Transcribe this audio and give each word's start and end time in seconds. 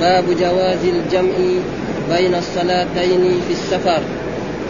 باب 0.00 0.24
جواز 0.40 0.78
الجمع 0.84 1.36
بين 2.10 2.34
الصلاتين 2.34 3.40
في 3.48 3.52
السفر. 3.52 4.00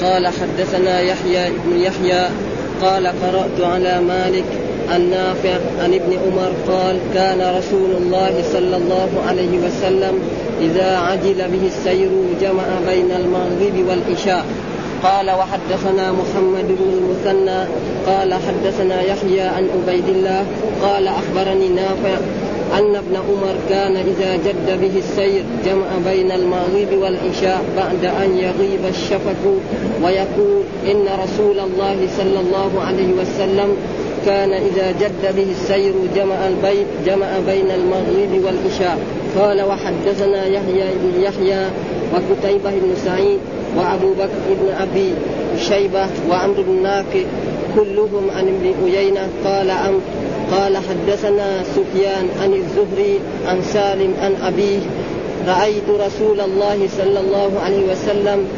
قال 0.03 0.26
حدثنا 0.26 1.00
يحيى 1.00 1.50
بن 1.64 1.80
يحيى 1.80 2.29
قال 2.83 3.06
قرأت 3.06 3.60
على 3.60 4.00
مالك 4.00 4.44
النافع 4.96 5.58
عن 5.82 5.94
ابن 5.94 6.12
عمر 6.12 6.52
قال 6.68 6.98
كان 7.14 7.56
رسول 7.56 7.90
الله 8.02 8.43
صلى 8.52 8.77
الله 8.77 9.08
عليه 9.29 9.58
وسلم 9.58 10.14
إذا 10.61 10.96
عجل 10.96 11.34
به 11.34 11.66
السير 11.66 12.10
جمع 12.40 12.64
بين 12.86 13.10
المغرب 13.10 13.86
والعشاء. 13.88 14.44
قال 15.02 15.30
وحدثنا 15.30 16.12
محمد 16.12 16.66
بن 16.68 16.92
المثنى 16.98 17.64
قال 18.06 18.34
حدثنا 18.34 19.02
يحيى 19.02 19.40
عن 19.40 19.68
عبيد 19.74 20.08
الله 20.08 20.44
قال 20.82 21.08
أخبرني 21.08 21.68
نافع 21.68 22.18
أن 22.79 22.96
ابن 22.96 23.16
عمر 23.16 23.55
كان 23.68 23.96
إذا 23.96 24.37
جد 24.37 24.80
به 24.80 24.98
السير 24.98 25.43
جمع 25.66 26.12
بين 26.12 26.32
المغرب 26.32 27.02
والعشاء 27.02 27.62
بعد 27.77 28.05
أن 28.05 28.38
يغيب 28.38 28.84
الشفق 28.88 29.42
ويقول 30.02 30.62
إن 30.91 31.05
رسول 31.25 31.59
الله 31.59 31.97
صلى 32.19 32.41
الله 32.41 32.83
عليه 32.87 33.12
وسلم 33.20 33.77
كان 34.27 34.52
إذا 34.52 34.91
جد 34.91 35.37
به 35.37 35.47
السير 35.51 35.92
جمع 36.16 36.48
البيت 36.48 36.87
جمع 37.06 37.27
بين 37.47 37.70
المغرب 37.70 38.45
والعشاء. 38.45 38.98
قال 39.39 39.62
وحدثنا 39.62 40.47
يحيى 40.47 40.89
بن 41.02 41.23
يحيى 41.23 41.66
وكتيبة 42.14 42.70
بن 42.70 42.97
سعيد 43.05 43.39
وأبو 43.77 44.12
بكر 44.12 44.55
بن 44.61 44.73
أبي 44.80 45.12
شيبة 45.69 46.06
وعمرو 46.30 46.62
بن 46.62 46.83
ناقد 46.83 47.27
كلهم 47.77 48.30
عن 48.30 48.48
ابن 48.48 48.75
أيينة 48.87 49.28
قال 49.45 49.70
قال 50.52 50.77
حدثنا 50.77 51.62
سفيان 51.62 52.28
عن 52.42 52.52
الزهري 52.54 53.20
عن 53.46 53.62
سالم 53.62 54.14
عن 54.22 54.34
أبيه 54.42 54.80
رأيت 55.48 55.88
رسول 55.88 56.41
الله 56.41 56.88
صلى 56.98 57.20
الله 57.20 57.60
عليه 57.64 57.92
وسلم 57.92 58.48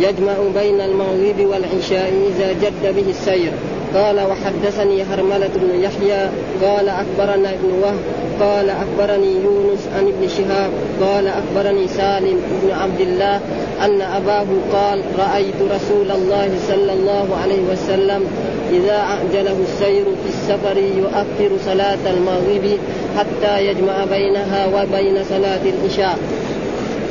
يجمع 0.00 0.34
بين 0.54 0.80
المغرب 0.80 1.40
والعشاء 1.40 2.12
إذا 2.30 2.52
جد 2.52 2.94
به 2.96 3.10
السير. 3.10 3.52
قال 3.94 4.20
وحدثني 4.20 5.02
هرملة 5.02 5.50
بن 5.54 5.80
يحيى 5.80 6.28
قال 6.62 6.88
أخبرنا 6.88 7.50
ابن 7.50 7.72
وهب 7.82 7.98
قال 8.40 8.70
أخبرني 8.70 9.32
يونس 9.44 9.88
عن 9.96 10.06
ابن 10.06 10.28
شهاب 10.28 10.70
قال 11.02 11.26
أخبرني 11.26 11.88
سالم 11.88 12.40
بن 12.62 12.70
عبد 12.70 13.00
الله 13.00 13.40
أن 13.84 14.00
أباه 14.00 14.46
قال 14.72 15.02
رأيت 15.18 15.54
رسول 15.70 16.10
الله 16.10 16.50
صلى 16.68 16.92
الله 16.92 17.36
عليه 17.42 17.62
وسلم 17.72 18.26
إذا 18.70 18.96
أعجله 18.96 19.56
السير 19.62 20.04
في 20.04 20.28
السفر 20.28 20.76
يؤخر 20.76 21.56
صلاة 21.66 21.98
المغرب 22.06 22.78
حتى 23.18 23.66
يجمع 23.66 24.04
بينها 24.04 24.66
وبين 24.66 25.24
صلاة 25.24 25.60
العشاء. 25.64 26.18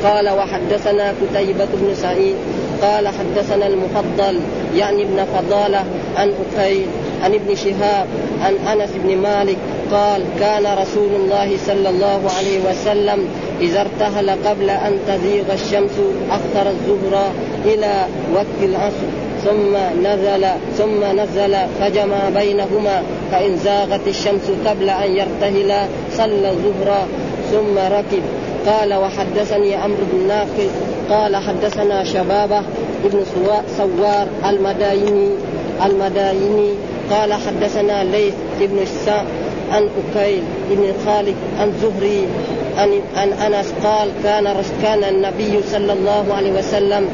قال 0.04 0.30
وحدثنا 0.30 1.14
كتيبة 1.22 1.68
بن 1.74 1.96
سعيد. 1.96 2.36
قال 2.82 3.08
حدثنا 3.08 3.68
المفضل 3.68 4.40
يعني 4.76 5.04
ابن 5.04 5.26
فضالة 5.26 5.84
عن 6.18 6.34
أخيل 6.56 6.86
عن 7.24 7.34
ابن 7.34 7.56
شهاب 7.56 8.08
عن 8.42 8.54
أنس 8.54 8.90
بن 9.04 9.18
مالك. 9.18 9.58
قال 9.92 10.22
كان 10.40 10.78
رسول 10.78 11.10
الله 11.16 11.58
صلى 11.68 11.90
الله 11.90 12.22
عليه 12.38 12.60
وسلم 12.70 13.28
إذا 13.62 13.82
ارتهل 13.82 14.30
قبل 14.30 14.70
أن 14.70 15.00
تزيغ 15.08 15.54
الشمس 15.54 16.00
أخر 16.32 16.70
الظهر 16.70 17.32
إلى 17.66 18.06
وقت 18.34 18.60
العصر. 18.64 19.29
ثم 19.46 19.78
نزل 20.08 20.46
ثم 20.78 21.20
نزل 21.20 21.56
فجمع 21.80 22.30
بينهما 22.30 23.04
فإن 23.32 23.58
زاغت 23.58 24.08
الشمس 24.08 24.52
قبل 24.66 24.90
أن 24.90 25.12
يرتهل 25.12 25.88
صلى 26.12 26.50
الظهر 26.50 27.08
ثم 27.52 27.78
ركب. 27.78 28.24
قال 28.66 28.94
وحدثني 28.94 29.76
عمرو 29.76 30.04
بن 30.14 30.28
ناقل 30.28 30.70
قال 31.10 31.36
حدثنا 31.36 32.04
شبابة 32.04 32.64
ابن 33.06 33.24
سوار 33.78 34.28
المدايني 34.50 35.30
المدايني. 35.86 36.70
قال 37.12 37.34
حدثنا 37.34 38.04
ليث 38.04 38.34
بن 38.60 38.80
السام 38.82 39.26
عن 39.72 39.90
أكيل 40.14 40.44
بن 40.70 40.94
خالد 41.06 41.36
عن 41.60 41.74
زهري 41.82 42.28
عن 42.78 42.90
عن 43.16 43.54
أنس 43.54 43.74
قال 43.84 44.10
كان 44.24 44.64
كان 44.82 45.04
النبي 45.04 45.60
صلى 45.72 45.94
الله 45.94 46.26
عليه 46.34 46.52
وسلم 46.52 47.08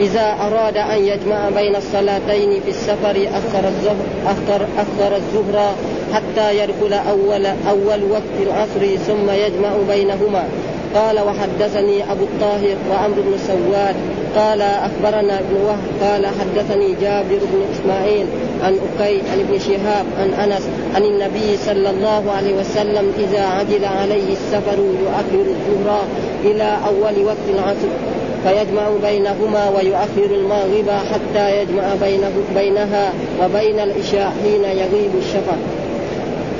إذا 0.00 0.36
أراد 0.46 0.76
أن 0.76 1.04
يجمع 1.04 1.48
بين 1.48 1.76
الصلاتين 1.76 2.60
في 2.60 2.70
السفر 2.70 3.28
أخر 3.28 3.68
الظهر 3.68 3.96
أخر 4.26 4.66
أخر 4.78 5.16
الظهر 5.16 5.74
حتى 6.14 6.58
يدخل 6.58 6.92
أول 6.92 7.46
أول 7.46 8.10
وقت 8.10 8.36
العصر 8.46 8.96
ثم 8.96 9.30
يجمع 9.30 9.70
بينهما. 9.88 10.48
قال 10.94 11.20
وحدثني 11.20 12.12
أبو 12.12 12.24
الطاهر 12.24 12.76
وعمرو 12.90 13.22
بن 13.22 13.34
سواد. 13.46 13.94
قال 14.36 14.62
أخبرنا 14.62 15.38
ابن 15.38 15.56
وهب. 15.66 16.10
قال 16.10 16.26
حدثني 16.26 16.94
جابر 17.00 17.38
بن 17.52 17.62
إسماعيل 17.74 18.26
عن 18.62 18.72
أكي 18.72 19.20
عن 19.32 19.40
ابن 19.40 19.58
شهاب 19.58 20.06
عن 20.20 20.50
أنس 20.50 20.62
عن 20.94 21.02
النبي 21.02 21.56
صلى 21.66 21.90
الله 21.90 22.32
عليه 22.36 22.54
وسلم 22.54 23.12
إذا 23.18 23.46
عجل 23.46 23.84
عليه 23.84 24.32
السفر 24.32 24.78
يؤخر 24.78 25.50
الظهر 25.50 26.04
إلى 26.44 26.76
أول 26.86 27.24
وقت 27.24 27.46
العصر. 27.54 28.19
فيجمع 28.44 28.88
بينهما 29.02 29.68
ويؤخر 29.68 30.34
المغرب 30.34 30.90
حتى 31.12 31.62
يجمع 31.62 31.94
بينه 32.02 32.32
بينها 32.54 33.12
وبين 33.42 33.80
العشاء 33.80 34.32
حين 34.42 34.64
يغيب 34.64 35.10
الشفق. 35.18 35.58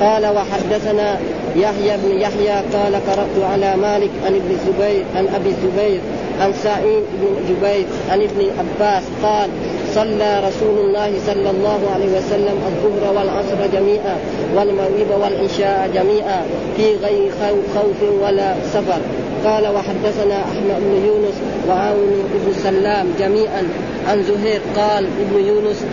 قال 0.00 0.26
وحدثنا 0.26 1.18
يحيى 1.56 1.96
بن 2.04 2.20
يحيى 2.20 2.62
قال 2.72 2.94
قرأت 2.94 3.50
على 3.52 3.76
مالك 3.76 4.10
عن 4.26 4.34
ابن 4.34 4.50
الزبير 4.50 5.04
عن 5.16 5.28
أبي 5.28 5.48
الزبير 5.48 6.00
عن 6.40 6.52
سعيد 6.52 7.02
بن 7.20 7.54
جبير 7.54 7.86
عن 8.10 8.22
ابن 8.22 8.50
عباس 8.58 9.02
قال 9.22 9.50
صلى 9.94 10.40
رسول 10.48 10.78
الله 10.78 11.12
صلى 11.26 11.50
الله 11.50 11.80
عليه 11.94 12.18
وسلم 12.18 12.58
الظهر 12.66 13.16
والعصر 13.16 13.66
جميعا 13.72 14.16
والمغرب 14.56 15.20
والعشاء 15.22 15.90
جميعا 15.94 16.42
في 16.76 16.94
غير 17.02 17.30
خوف 17.74 18.22
ولا 18.22 18.54
سفر. 18.72 19.00
قال 19.44 19.68
وحدثنا 19.74 20.42
أحمد 20.42 20.80
بن 20.80 21.06
يونس 21.06 21.34
وعون 21.68 22.24
بن 22.34 22.52
سلام 22.62 23.06
جميعا. 23.18 23.62
عن 24.08 24.22
زهير 24.22 24.60
قال 24.76 25.06
ابن 25.20 25.46
يونس 25.46 25.84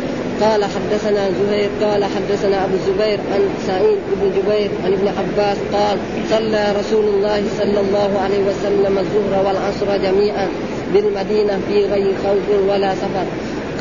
قال 0.41 0.65
حدثنا 0.65 1.29
زهير 1.31 1.69
قال 1.81 2.03
حدثنا 2.03 2.65
أبو 2.65 2.73
الزبير 2.73 3.19
عن 3.33 3.49
سعيد 3.67 3.97
بن 4.21 4.31
جبير 4.37 4.69
عن 4.85 4.93
ابن 4.93 5.07
عباس 5.07 5.57
قال 5.73 5.97
صلى 6.29 6.73
رسول 6.79 7.05
الله 7.05 7.43
صلى 7.57 7.79
الله 7.79 8.19
عليه 8.23 8.39
وسلم 8.39 8.97
الظهر 8.97 9.45
والعصر 9.45 9.97
جميعا 10.03 10.47
بالمدينة 10.93 11.59
في 11.67 11.85
غير 11.85 12.13
خوف 12.23 12.69
ولا 12.69 12.95
سفر. 12.95 13.25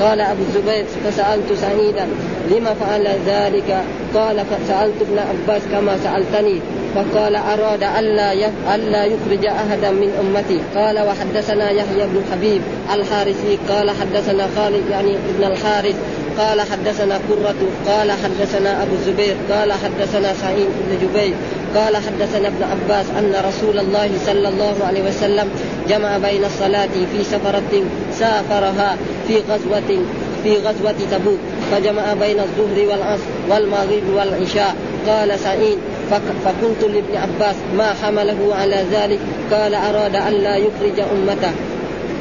قال 0.00 0.21
أبو 0.21 0.43
الزبير 0.49 0.84
فسألت 1.05 1.53
سعيدا 1.53 2.06
لم 2.50 2.66
فعل 2.81 3.09
ذلك؟ 3.26 3.82
قال 4.15 4.37
فسألت 4.37 4.94
ابن 5.00 5.19
عباس 5.19 5.62
كما 5.72 5.97
سألتني. 6.05 6.60
فقال 6.97 7.37
أراد 7.37 7.83
ألا 7.83 8.33
ألا 8.75 9.05
يخرج 9.05 9.47
أحدا 9.47 9.91
من 9.91 10.11
أمتي. 10.21 10.61
قال 10.75 10.99
وحدثنا 11.09 11.71
يحيى 11.71 12.07
بن 12.07 12.23
حبيب 12.33 12.62
الحارثي. 12.95 13.59
قال 13.69 13.91
حدثنا 13.91 14.49
خالد 14.57 14.83
يعني 14.91 15.17
ابن 15.17 15.45
الحارث. 15.53 15.97
قال 16.39 16.61
حدثنا 16.61 17.15
قرة 17.31 17.55
قال 17.89 18.12
حدثنا 18.12 18.83
أبو 18.83 18.95
الزبير. 18.95 19.37
قال 19.51 19.73
حدثنا 19.73 20.33
سعيد 20.43 20.67
بن 20.67 21.09
جبير. 21.09 21.35
قال 21.77 21.97
حدثنا 21.97 22.49
ابن 22.49 22.62
عباس 22.62 23.06
أن 23.19 23.35
رسول 23.49 23.79
الله 23.79 24.11
صلى 24.27 24.49
الله 24.49 24.75
عليه 24.87 25.03
وسلم 25.03 25.49
جمع 25.89 26.19
بين 26.19 26.45
الصلاة 26.45 26.95
في 27.12 27.25
سفرة 27.25 27.85
سافرها 28.12 28.97
في 29.29 29.35
غزوة 29.51 30.03
في 30.45 30.56
غزوة 30.56 30.95
تبوك. 31.12 31.39
فجمع 31.73 32.15
بين 32.21 32.41
الظهر 32.41 32.89
والعصر 32.89 33.31
والمغرب 33.51 34.03
والعشاء. 34.17 34.77
قال 35.09 35.39
سعيد 35.39 35.79
فقلت 36.44 36.83
لابن 36.83 37.17
عباس 37.17 37.56
ما 37.77 37.94
حمله 38.03 38.55
على 38.55 38.84
ذلك؟ 38.93 39.19
قال 39.53 39.75
أراد 39.75 40.17
ألا 40.17 40.56
يخرج 40.56 41.00
أمته. 41.00 41.53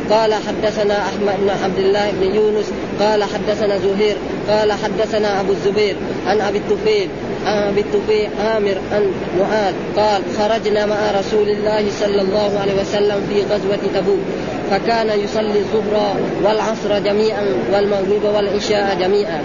قال 0.09 0.33
حدثنا 0.33 0.97
أحمد 0.97 1.35
بن 1.41 1.49
عبد 1.63 1.79
الله 1.79 2.11
بن 2.11 2.35
يونس. 2.35 2.71
قال 2.99 3.23
حدثنا 3.23 3.77
زهير. 3.77 4.15
قال 4.49 4.71
حدثنا 4.71 5.41
أبو 5.41 5.51
الزبير 5.51 5.95
عن 6.27 6.41
أبي 6.41 6.57
الطفيل 6.57 7.09
عن 7.45 7.57
أبي 7.57 7.81
الطفيل 7.81 8.29
عامر 8.39 8.77
عن 8.91 9.11
معاذ. 9.39 9.73
قال 9.97 10.21
خرجنا 10.37 10.85
مع 10.85 11.11
رسول 11.19 11.49
الله 11.49 11.85
صلى 11.99 12.21
الله 12.21 12.59
عليه 12.59 12.81
وسلم 12.81 13.21
في 13.29 13.41
غزوة 13.41 13.79
تبوك 13.95 14.19
فكان 14.71 15.19
يصلي 15.19 15.59
الظهر 15.59 16.15
والعصر 16.43 16.99
جميعا 16.99 17.45
والمغرب 17.73 18.35
والعشاء 18.35 18.97
جميعا. 18.99 19.43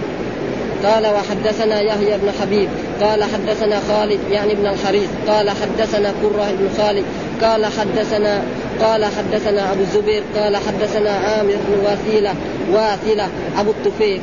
قال 0.85 1.07
وحدثنا 1.07 1.81
يحيى 1.81 2.17
بن 2.17 2.31
حبيب 2.41 2.69
قال 3.01 3.23
حدثنا 3.23 3.79
خالد 3.87 4.19
يعني 4.31 4.53
ابن 4.53 4.65
الحريث 4.65 5.09
قال 5.27 5.49
حدثنا 5.49 6.13
قرة 6.23 6.51
بن 6.59 6.69
خالد 6.77 7.03
قال 7.41 7.65
حدثنا 7.65 8.41
قال 8.81 9.05
حدثنا 9.05 9.71
أبو 9.71 9.81
الزبير 9.81 10.23
قال 10.35 10.57
حدثنا 10.57 11.09
عامر 11.09 11.55
بن 11.67 11.85
واثيلة 11.85 12.33
واثلة 12.71 13.27
أبو 13.59 13.71
الطفيل 13.71 14.21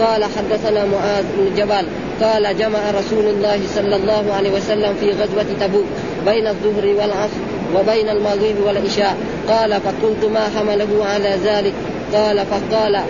قال 0.00 0.24
حدثنا 0.24 0.84
معاذ 0.84 1.24
بن 1.38 1.54
جبل 1.56 1.86
قال 2.22 2.58
جمع 2.58 2.90
رسول 2.90 3.26
الله 3.26 3.60
صلى 3.74 3.96
الله 3.96 4.32
عليه 4.32 4.50
وسلم 4.50 4.94
في 5.00 5.10
غزوة 5.10 5.46
تبوك 5.60 5.86
بين 6.26 6.46
الظهر 6.46 6.86
والعصر 6.86 7.40
وبين 7.76 8.08
المغرب 8.08 8.54
والعشاء 8.66 9.16
قال 9.48 9.80
فقلت 9.80 10.24
ما 10.32 10.48
حمله 10.58 11.04
على 11.04 11.36
ذلك؟ 11.44 11.72
قال 12.14 12.46
فقال 12.46 13.00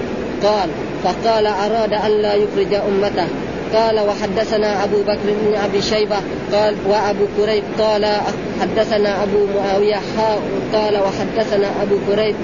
قال 0.42 0.68
فقال 1.04 1.46
أراد 1.46 1.92
أن 1.92 2.10
لا 2.10 2.34
يخرج 2.34 2.74
أمته. 2.74 3.26
قال 3.74 4.00
وحدثنا 4.00 4.84
أبو 4.84 5.02
بكر 5.02 5.26
بن 5.26 5.54
أبي 5.64 5.82
شيبة. 5.82 6.16
قال 6.52 6.74
وأبو 6.88 7.24
كريب. 7.38 7.62
قال 7.78 8.16
حدثنا 8.60 9.22
أبو 9.22 9.46
معاوية. 9.58 10.00
قال 10.72 10.98
وحدثنا 10.98 11.66
أبو 11.82 11.96
كريب 12.08 12.36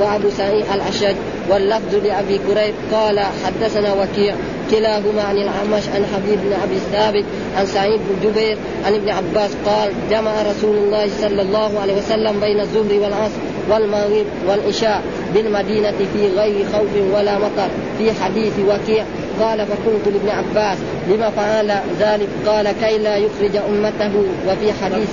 وأبو 0.00 0.30
سعيد 0.30 0.64
الأشج. 0.74 1.16
واللفظ 1.50 1.94
لأبي 1.94 2.40
كريب. 2.48 2.74
قال 2.92 3.20
حدثنا 3.44 3.92
وكيع. 3.92 4.34
كلاهما 4.70 5.22
عن 5.22 5.36
الأعمش 5.36 5.82
عن 5.94 6.06
حبيب 6.14 6.38
بن 6.44 6.52
أبي 6.62 6.78
ثابت 6.92 7.24
عن 7.56 7.66
سعيد 7.66 8.00
بن 8.00 8.30
جبير 8.30 8.58
عن 8.86 8.94
ابن 8.94 9.08
عباس. 9.08 9.50
قال 9.66 9.92
جمع 10.10 10.42
رسول 10.42 10.76
الله 10.76 11.08
صلى 11.20 11.42
الله 11.42 11.80
عليه 11.80 11.94
وسلم 11.96 12.40
بين 12.40 12.60
الظهر 12.60 13.00
والعصر 13.00 13.40
والمغرب 13.70 14.26
والعشاء. 14.48 15.02
بالمدينة 15.34 15.98
في 16.14 16.28
غير 16.36 16.66
خوف 16.72 17.14
ولا 17.14 17.38
مطر 17.38 17.68
في 17.98 18.12
حديث 18.12 18.52
وكيع 18.68 19.04
قال 19.40 19.66
فقلت 19.66 20.06
لابن 20.06 20.28
عباس 20.28 20.78
لما 21.10 21.30
فعل 21.30 21.70
ذلك؟ 22.00 22.28
قال 22.46 22.72
كي 22.72 22.98
لا 22.98 23.16
يخرج 23.16 23.56
أمته. 23.56 24.14
وفي 24.48 24.72
حديث 24.72 25.08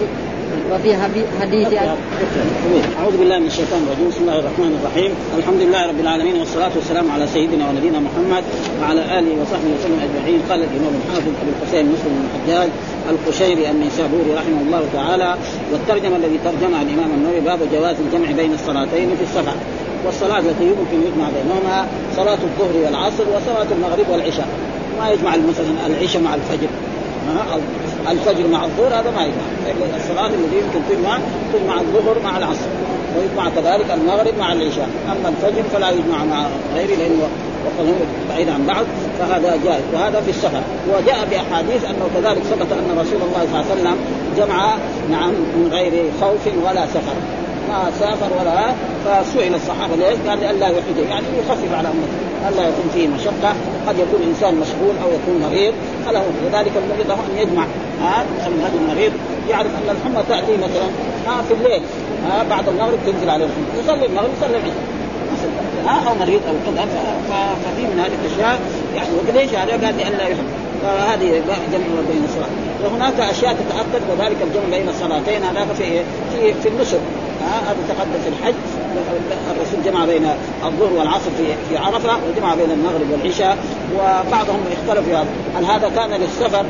وفي 0.72 0.96
حديث 1.42 1.68
أعوذ 3.00 3.18
بالله 3.18 3.40
من 3.40 3.46
الشيطان 3.46 3.82
الرجيم. 3.88 4.08
بسم 4.10 4.22
الله 4.22 4.40
الرحمن 4.40 4.80
الرحيم. 4.80 5.12
الحمد 5.38 5.62
لله 5.62 5.88
رب 5.88 6.00
العالمين 6.00 6.36
والصلاة 6.36 6.72
والسلام 6.76 7.12
على 7.12 7.28
سيدنا 7.28 7.70
ونبينا 7.70 8.00
محمد 8.00 8.44
وعلى 8.82 9.02
آله 9.20 9.32
وصحبه 9.42 9.70
وسلم 9.76 10.00
أجمعين. 10.08 10.40
قال 10.50 10.60
الإمام 10.64 10.94
الحافظ 11.02 11.34
أبو 11.42 11.52
الحسين 11.56 11.86
مسلم 11.86 12.12
بن 12.18 12.24
الحجاج 12.28 12.70
القشيري 13.10 13.72
النيسابوري 13.72 14.32
رحمه 14.40 14.62
الله 14.66 14.84
تعالى 14.94 15.36
والترجمة 15.72 16.16
الذي 16.16 16.40
ترجمها 16.44 16.82
الإمام 16.82 17.10
النووي 17.18 17.40
باب 17.40 17.60
جواز 17.74 17.96
الجمع 18.06 18.32
بين 18.32 18.54
الصلاتين 18.54 19.10
في 19.18 19.24
السفر 19.24 19.56
والصلاة 20.06 20.40
التي 20.40 20.64
يمكن 20.64 21.08
يجمع 21.08 21.28
بينهما 21.30 21.88
صلاة 22.16 22.38
الظهر 22.44 22.86
والعصر 22.86 23.24
وصلاة 23.36 23.68
المغرب 23.72 24.10
والعشاء. 24.10 24.48
ما 25.00 25.10
يجمع 25.10 25.32
مثلا 25.32 25.88
العشاء 25.88 26.22
مع 26.22 26.36
الفجر. 26.36 26.68
الفجر 28.12 28.48
مع 28.48 28.66
الظهر 28.66 29.00
هذا 29.00 29.12
ما 29.12 29.24
يجمع. 29.24 29.46
الصلاة 29.98 30.28
التي 30.28 30.56
يمكن 30.56 30.80
تجمع 30.90 31.18
تجمع 31.54 31.82
الظهر 31.82 32.20
مع 32.24 32.38
العصر. 32.38 32.68
ويجمع 33.18 33.50
كذلك 33.50 33.92
المغرب 33.92 34.34
مع 34.40 34.54
العشاء. 34.54 34.90
أما 35.12 35.30
الفجر 35.30 35.64
فلا 35.74 35.90
يجمع 35.90 36.24
مع 36.24 36.46
غيره 36.76 36.96
لأنه 36.96 37.28
وقد 37.66 37.94
بعيد 38.30 38.50
عن 38.50 38.66
بعض 38.66 38.86
فهذا 39.20 39.60
جائز. 39.66 39.84
وهذا 39.94 40.22
في 40.22 40.30
السفر 40.30 40.62
وجاء 40.90 41.28
بأحاديث 41.32 41.86
أنه 41.86 42.10
كذلك 42.16 42.44
ثبت 42.44 42.72
أن 42.72 42.98
رسول 43.00 43.22
الله 43.22 43.48
صلى 43.52 43.62
الله 43.62 43.72
عليه 43.72 43.82
وسلم 43.82 43.96
جمع 44.38 44.76
نعم 45.12 45.30
من 45.30 45.70
غير 45.72 46.04
خوف 46.22 46.48
ولا 46.66 46.86
سفر. 46.86 47.41
سافر 48.00 48.30
ولا 48.40 48.74
فسئل 49.06 49.56
الصحابة 49.56 49.96
ليش؟ 49.96 50.20
قال 50.28 50.40
لئلا 50.40 50.68
يحرج 50.68 50.98
يعني 51.10 51.26
يخفف 51.40 51.74
على 51.74 51.88
أمته 51.88 52.32
ألا 52.50 52.64
يكون 52.70 52.90
فيه 52.94 53.08
مشقة 53.08 53.54
قد 53.88 53.96
يكون 54.00 54.22
إنسان 54.28 54.56
مشغول 54.56 54.96
أو 55.04 55.10
يكون 55.18 55.50
مريض 55.50 55.74
فله 56.06 56.24
لذلك 56.44 56.72
المريض 56.84 57.08
له 57.08 57.14
أن 57.14 57.38
يجمع 57.38 57.64
ها 58.02 58.26
هذا 58.46 58.74
المريض 58.82 59.12
يعرف 59.50 59.68
أن 59.68 59.96
الحمى 59.96 60.24
تأتي 60.30 60.58
مثلا 60.58 60.88
ها 61.28 61.42
في 61.42 61.54
الليل 61.54 61.82
ها 62.26 62.44
بعد 62.50 62.70
المغرب 62.70 63.00
تنزل 63.06 63.30
عليه 63.30 63.46
الحمى 63.46 63.80
يصلي 63.84 64.06
المغرب 64.06 64.30
يصلي 64.38 64.58
العشاء. 64.58 64.76
ها 65.86 66.10
أو 66.10 66.16
مريض 66.16 66.42
أو 66.48 66.54
كذا 66.66 66.86
ففي 67.30 67.82
من 67.82 68.00
هذه 68.00 68.12
الأشياء 68.26 68.60
يعني 68.96 69.10
وليش 69.30 69.50
هذا 69.54 69.86
قال 69.86 69.98
لئلا 69.98 70.28
يحب 70.28 70.46
فهذه 70.82 71.42
جمع 71.72 72.02
بين 72.10 72.24
الصلاة. 72.24 72.50
وهناك 72.84 73.20
أشياء 73.20 73.54
تتاكد 73.54 74.02
وذلك 74.12 74.38
الجمع 74.42 74.78
بين 74.78 74.90
الصلاتين. 74.90 75.44
هذا 75.44 75.74
في 75.74 76.02
في 76.32 76.54
في 76.54 76.70
النسك 76.70 77.00
هذا 77.42 77.78
تقدم 77.90 78.22
في 78.24 78.30
الحج. 78.30 78.54
الرسول 79.52 79.84
جمع 79.86 80.06
بين 80.06 80.26
الظهر 80.66 80.94
والعصر 80.94 81.32
في 81.38 81.46
في 81.70 81.78
عرفة 81.78 82.18
وجمع 82.30 82.56
بين 82.56 82.72
المغرب 82.72 83.12
والعشاء. 83.12 83.58
وبعضهم 83.96 84.60
اختلف 84.72 85.06
في 85.06 85.16
هذا. 85.16 85.28
هل 85.56 85.66
هذا 85.66 85.90
كان 85.90 86.22
للسفر 86.22 86.66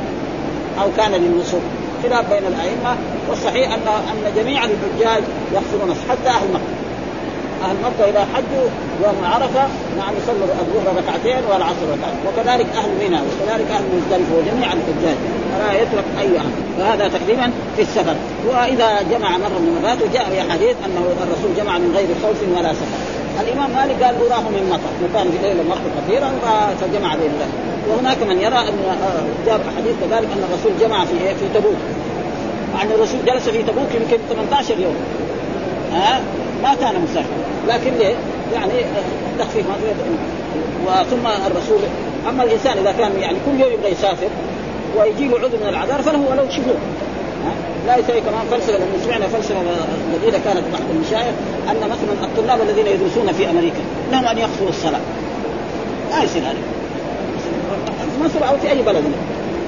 أو 0.81 0.89
كان 0.97 1.11
للنسك 1.11 1.61
خلاف 2.03 2.29
بين 2.29 2.47
الأئمة. 2.47 2.97
والصحيح 3.29 3.73
ان 3.73 3.87
أن 3.87 4.33
جميع 4.35 4.63
الحجاج 4.65 5.23
يغفرون 5.53 5.95
حتى 6.09 6.29
أهل 6.29 6.47
مكة. 6.53 6.80
أهل 7.65 7.75
مكة 7.85 8.09
اذا 8.09 8.27
حجوا 8.33 8.67
يوم 9.03 9.25
عرفة 9.33 9.63
نعم 9.97 10.13
يصلوا 10.19 10.47
الظهر 10.61 10.95
ركعتين 10.97 11.43
والعصر 11.51 11.85
ركعتين. 11.95 12.21
وكذلك 12.27 12.67
أهل 12.79 12.89
منى 13.01 13.19
وكذلك 13.27 13.67
أهل 13.71 13.83
مزدلفة 13.95 14.33
وجميع 14.37 14.67
الحجاج. 14.73 15.17
فلا 15.51 15.81
يترك 15.81 16.07
أي 16.19 16.37
احد 16.37 16.53
فهذا 16.77 17.07
تقريبا 17.07 17.51
في 17.75 17.81
السفر. 17.81 18.15
وإذا 18.47 19.01
جمع 19.11 19.29
مرة 19.37 19.57
من 19.63 19.77
المرات 19.77 20.01
وجاء 20.01 20.25
في 20.29 20.51
حديث 20.51 20.75
أنه 20.85 21.03
الرسول 21.23 21.51
جمع 21.57 21.77
من 21.77 21.91
غير 21.95 22.07
خوف 22.23 22.57
ولا 22.57 22.73
سفر. 22.73 22.99
الإمام 23.41 23.69
مالك 23.71 24.03
قال 24.03 24.15
أراه 24.15 24.49
من 24.55 24.63
مطر. 24.73 24.91
وكان 25.03 25.31
في 25.31 25.37
ليلة 25.47 25.63
مطر 25.69 25.87
كثيرا 25.97 26.31
فجمع 26.81 27.15
بين 27.15 27.31
ذلك 27.39 27.55
وهناك 27.89 28.17
من 28.29 28.37
يرى 28.37 28.59
أن 28.69 28.75
آه، 28.89 29.45
جاب 29.45 29.61
حديث 29.77 29.95
كذلك 30.01 30.29
أن 30.35 30.43
الرسول 30.49 30.71
جمع 30.81 31.05
في 31.05 31.17
في 31.39 31.45
تبوك. 31.53 31.81
ان 32.81 32.91
الرسول 32.91 33.19
جلس 33.25 33.49
في 33.49 33.63
تبوك 33.63 33.91
يمكن 33.95 34.17
18 34.29 34.79
يوم. 34.79 34.95
ها؟ 35.93 36.21
ما 36.63 36.75
كان 36.75 37.01
مسافرا 37.01 37.50
لكن 37.67 37.91
ليه؟ 37.99 38.15
يعني 38.53 38.71
تخفيف 39.39 39.65
وثم 40.85 41.27
الرسول 41.27 41.79
أما 42.29 42.43
الإنسان 42.43 42.77
إذا 42.77 42.91
كان 42.91 43.11
يعني 43.19 43.37
كل 43.45 43.61
يوم 43.61 43.73
يبغى 43.73 43.91
يسافر 43.91 44.27
ويجي 44.97 45.27
له 45.27 45.39
عذر 45.39 45.57
من 45.63 45.69
الاعذار 45.69 46.01
فله 46.01 46.19
ولو 46.19 46.49
شهور 46.49 46.75
لا 47.87 47.97
يسوي 47.97 48.21
كمان 48.21 48.45
فلسفة 48.51 48.77
لما 48.77 49.03
سمعنا 49.05 49.27
فلسفة 49.27 49.55
جديدة 50.15 50.39
كانت 50.45 50.63
تحت 50.73 50.81
المشايخ 50.95 51.33
أن 51.69 51.89
مثلا 51.89 52.25
الطلاب 52.25 52.61
الذين 52.61 52.87
يدرسون 52.87 53.31
في 53.31 53.49
أمريكا 53.49 53.81
لهم 54.11 54.25
أن 54.25 54.37
يقصروا 54.37 54.69
الصلاة. 54.69 54.99
ما 56.11 56.23
يصير 56.23 56.41
هذا. 56.41 56.57
في 58.17 58.23
مصر 58.23 58.49
أو 58.49 58.57
في 58.57 58.71
أي 58.71 58.81
بلد. 58.81 59.03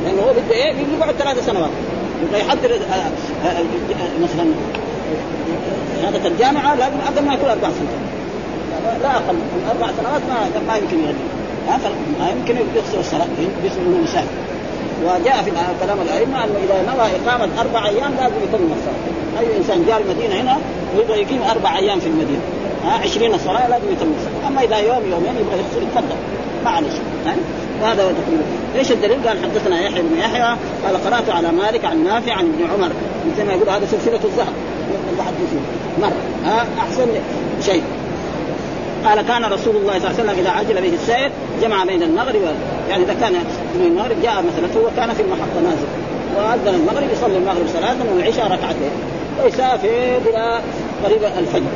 لأنه 0.05 0.21
هو 0.21 0.33
بده 0.33 0.55
إيه؟ 0.55 0.73
يقعد 0.99 1.15
ثلاث 1.15 1.45
سنوات. 1.45 1.69
يبغى 2.23 2.39
يحضر 2.39 2.71
آه، 2.71 2.93
آه، 2.93 3.49
آه، 3.49 4.23
مثلا 4.23 4.45
شهاده 6.01 6.27
الجامعة 6.27 6.75
لازم 6.75 6.97
أقل 7.07 7.25
ما 7.25 7.33
يكون 7.33 7.49
أربع 7.49 7.67
سنوات 7.69 9.01
لا 9.03 9.11
أقل. 9.15 9.33
من 9.33 9.67
أربع 9.69 9.87
سنوات 9.97 10.21
ما 10.29 10.61
ما 10.67 10.77
يمكن 10.77 10.99
يغني. 10.99 11.25
ما 12.19 12.29
يمكن 12.29 12.55
يقصر 12.75 12.99
الصلاه 12.99 13.27
باسم 13.63 13.79
انه 13.87 13.97
مسافر 14.03 14.35
وجاء 15.05 15.43
في 15.43 15.51
كلام 15.81 16.01
الأئمة 16.01 16.43
أنه 16.43 16.55
إذا 16.63 16.93
نوى 16.93 17.07
إقامة 17.17 17.61
أربع 17.61 17.87
أيام 17.87 18.11
لازم 18.21 18.35
يتم 18.43 18.69
الصلاة. 18.77 19.39
أي 19.39 19.57
إنسان 19.57 19.85
جاء 19.87 20.01
المدينة 20.01 20.41
هنا 20.41 20.57
ويبغى 20.97 21.21
يقيم 21.21 21.41
أربع 21.41 21.77
أيام 21.77 21.99
في 21.99 22.07
المدينة. 22.07 22.41
ها 22.85 22.91
20 22.91 23.33
الصلاه 23.33 23.67
لازم 23.67 23.91
يتم 23.91 24.11
الصلاة. 24.17 24.47
أما 24.47 24.61
إذا 24.61 24.77
يوم 24.77 25.03
يومين 25.11 25.35
يبغى 25.39 25.59
يقصر 25.59 25.81
يتفضل. 25.81 26.15
ما 26.65 26.69
عليه 26.69 26.89
وهذا 27.83 28.03
هو 28.03 28.09
تقريبا 28.09 28.43
إيش 28.75 28.91
الدليل؟ 28.91 29.27
قال 29.27 29.37
حدثنا 29.43 29.81
يحيى 29.81 30.01
بن 30.01 30.17
يحيى 30.17 30.57
قال 30.85 31.05
قرأت 31.05 31.29
على 31.29 31.51
مالك 31.51 31.85
عن 31.85 32.03
نافع 32.03 32.33
عن 32.33 32.45
ابن 32.45 32.73
عمر. 32.73 32.91
مثل 33.33 33.47
ما 33.47 33.53
يقول 33.53 33.69
هذا 33.69 33.85
سلسلة 33.85 34.19
الذهب 34.23 34.53
المحدثين 35.13 35.63
مر. 36.01 36.11
ها؟ 36.45 36.65
أحسن 36.79 37.07
شيء. 37.65 37.83
قال 39.05 39.21
كان 39.21 39.45
رسول 39.45 39.75
الله 39.75 39.99
صلى 39.99 40.09
الله 40.09 40.19
عليه 40.19 40.23
وسلم 40.23 40.39
إذا 40.39 40.49
عجل 40.49 40.81
به 40.81 40.95
السير 40.95 41.31
جمع 41.61 41.83
بين 41.83 42.03
المغرب 42.03 42.41
يعني 42.89 43.03
إذا 43.03 43.15
كان 43.21 43.33
من 43.75 43.85
المغرب 43.85 44.21
جاء 44.23 44.33
مثلا 44.33 44.81
هو 44.81 44.87
كان 44.97 45.13
في 45.13 45.21
المحطة 45.21 45.59
نازل. 45.63 45.87
وأذن 46.35 46.75
المغرب 46.79 47.09
يصلي 47.11 47.37
المغرب 47.37 47.65
ثلاثا 47.67 48.05
والعشاء 48.13 48.45
ركعتين. 48.45 48.91
ويسافر 49.43 50.19
إلى 50.29 50.59
قريب 51.03 51.23
الفجر. 51.39 51.71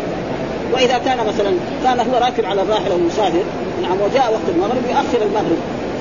وإذا 0.73 0.97
كان 0.97 1.17
مثلا 1.17 1.51
كان 1.83 1.99
هو 1.99 2.17
راكب 2.21 2.45
على 2.45 2.61
الراحله 2.61 2.95
ومسافر 2.95 3.43
نعم 3.81 3.97
وجاء 4.01 4.31
وقت 4.33 4.55
المغرب 4.55 4.83
يؤخر 4.89 5.25
المغرب. 5.25 5.57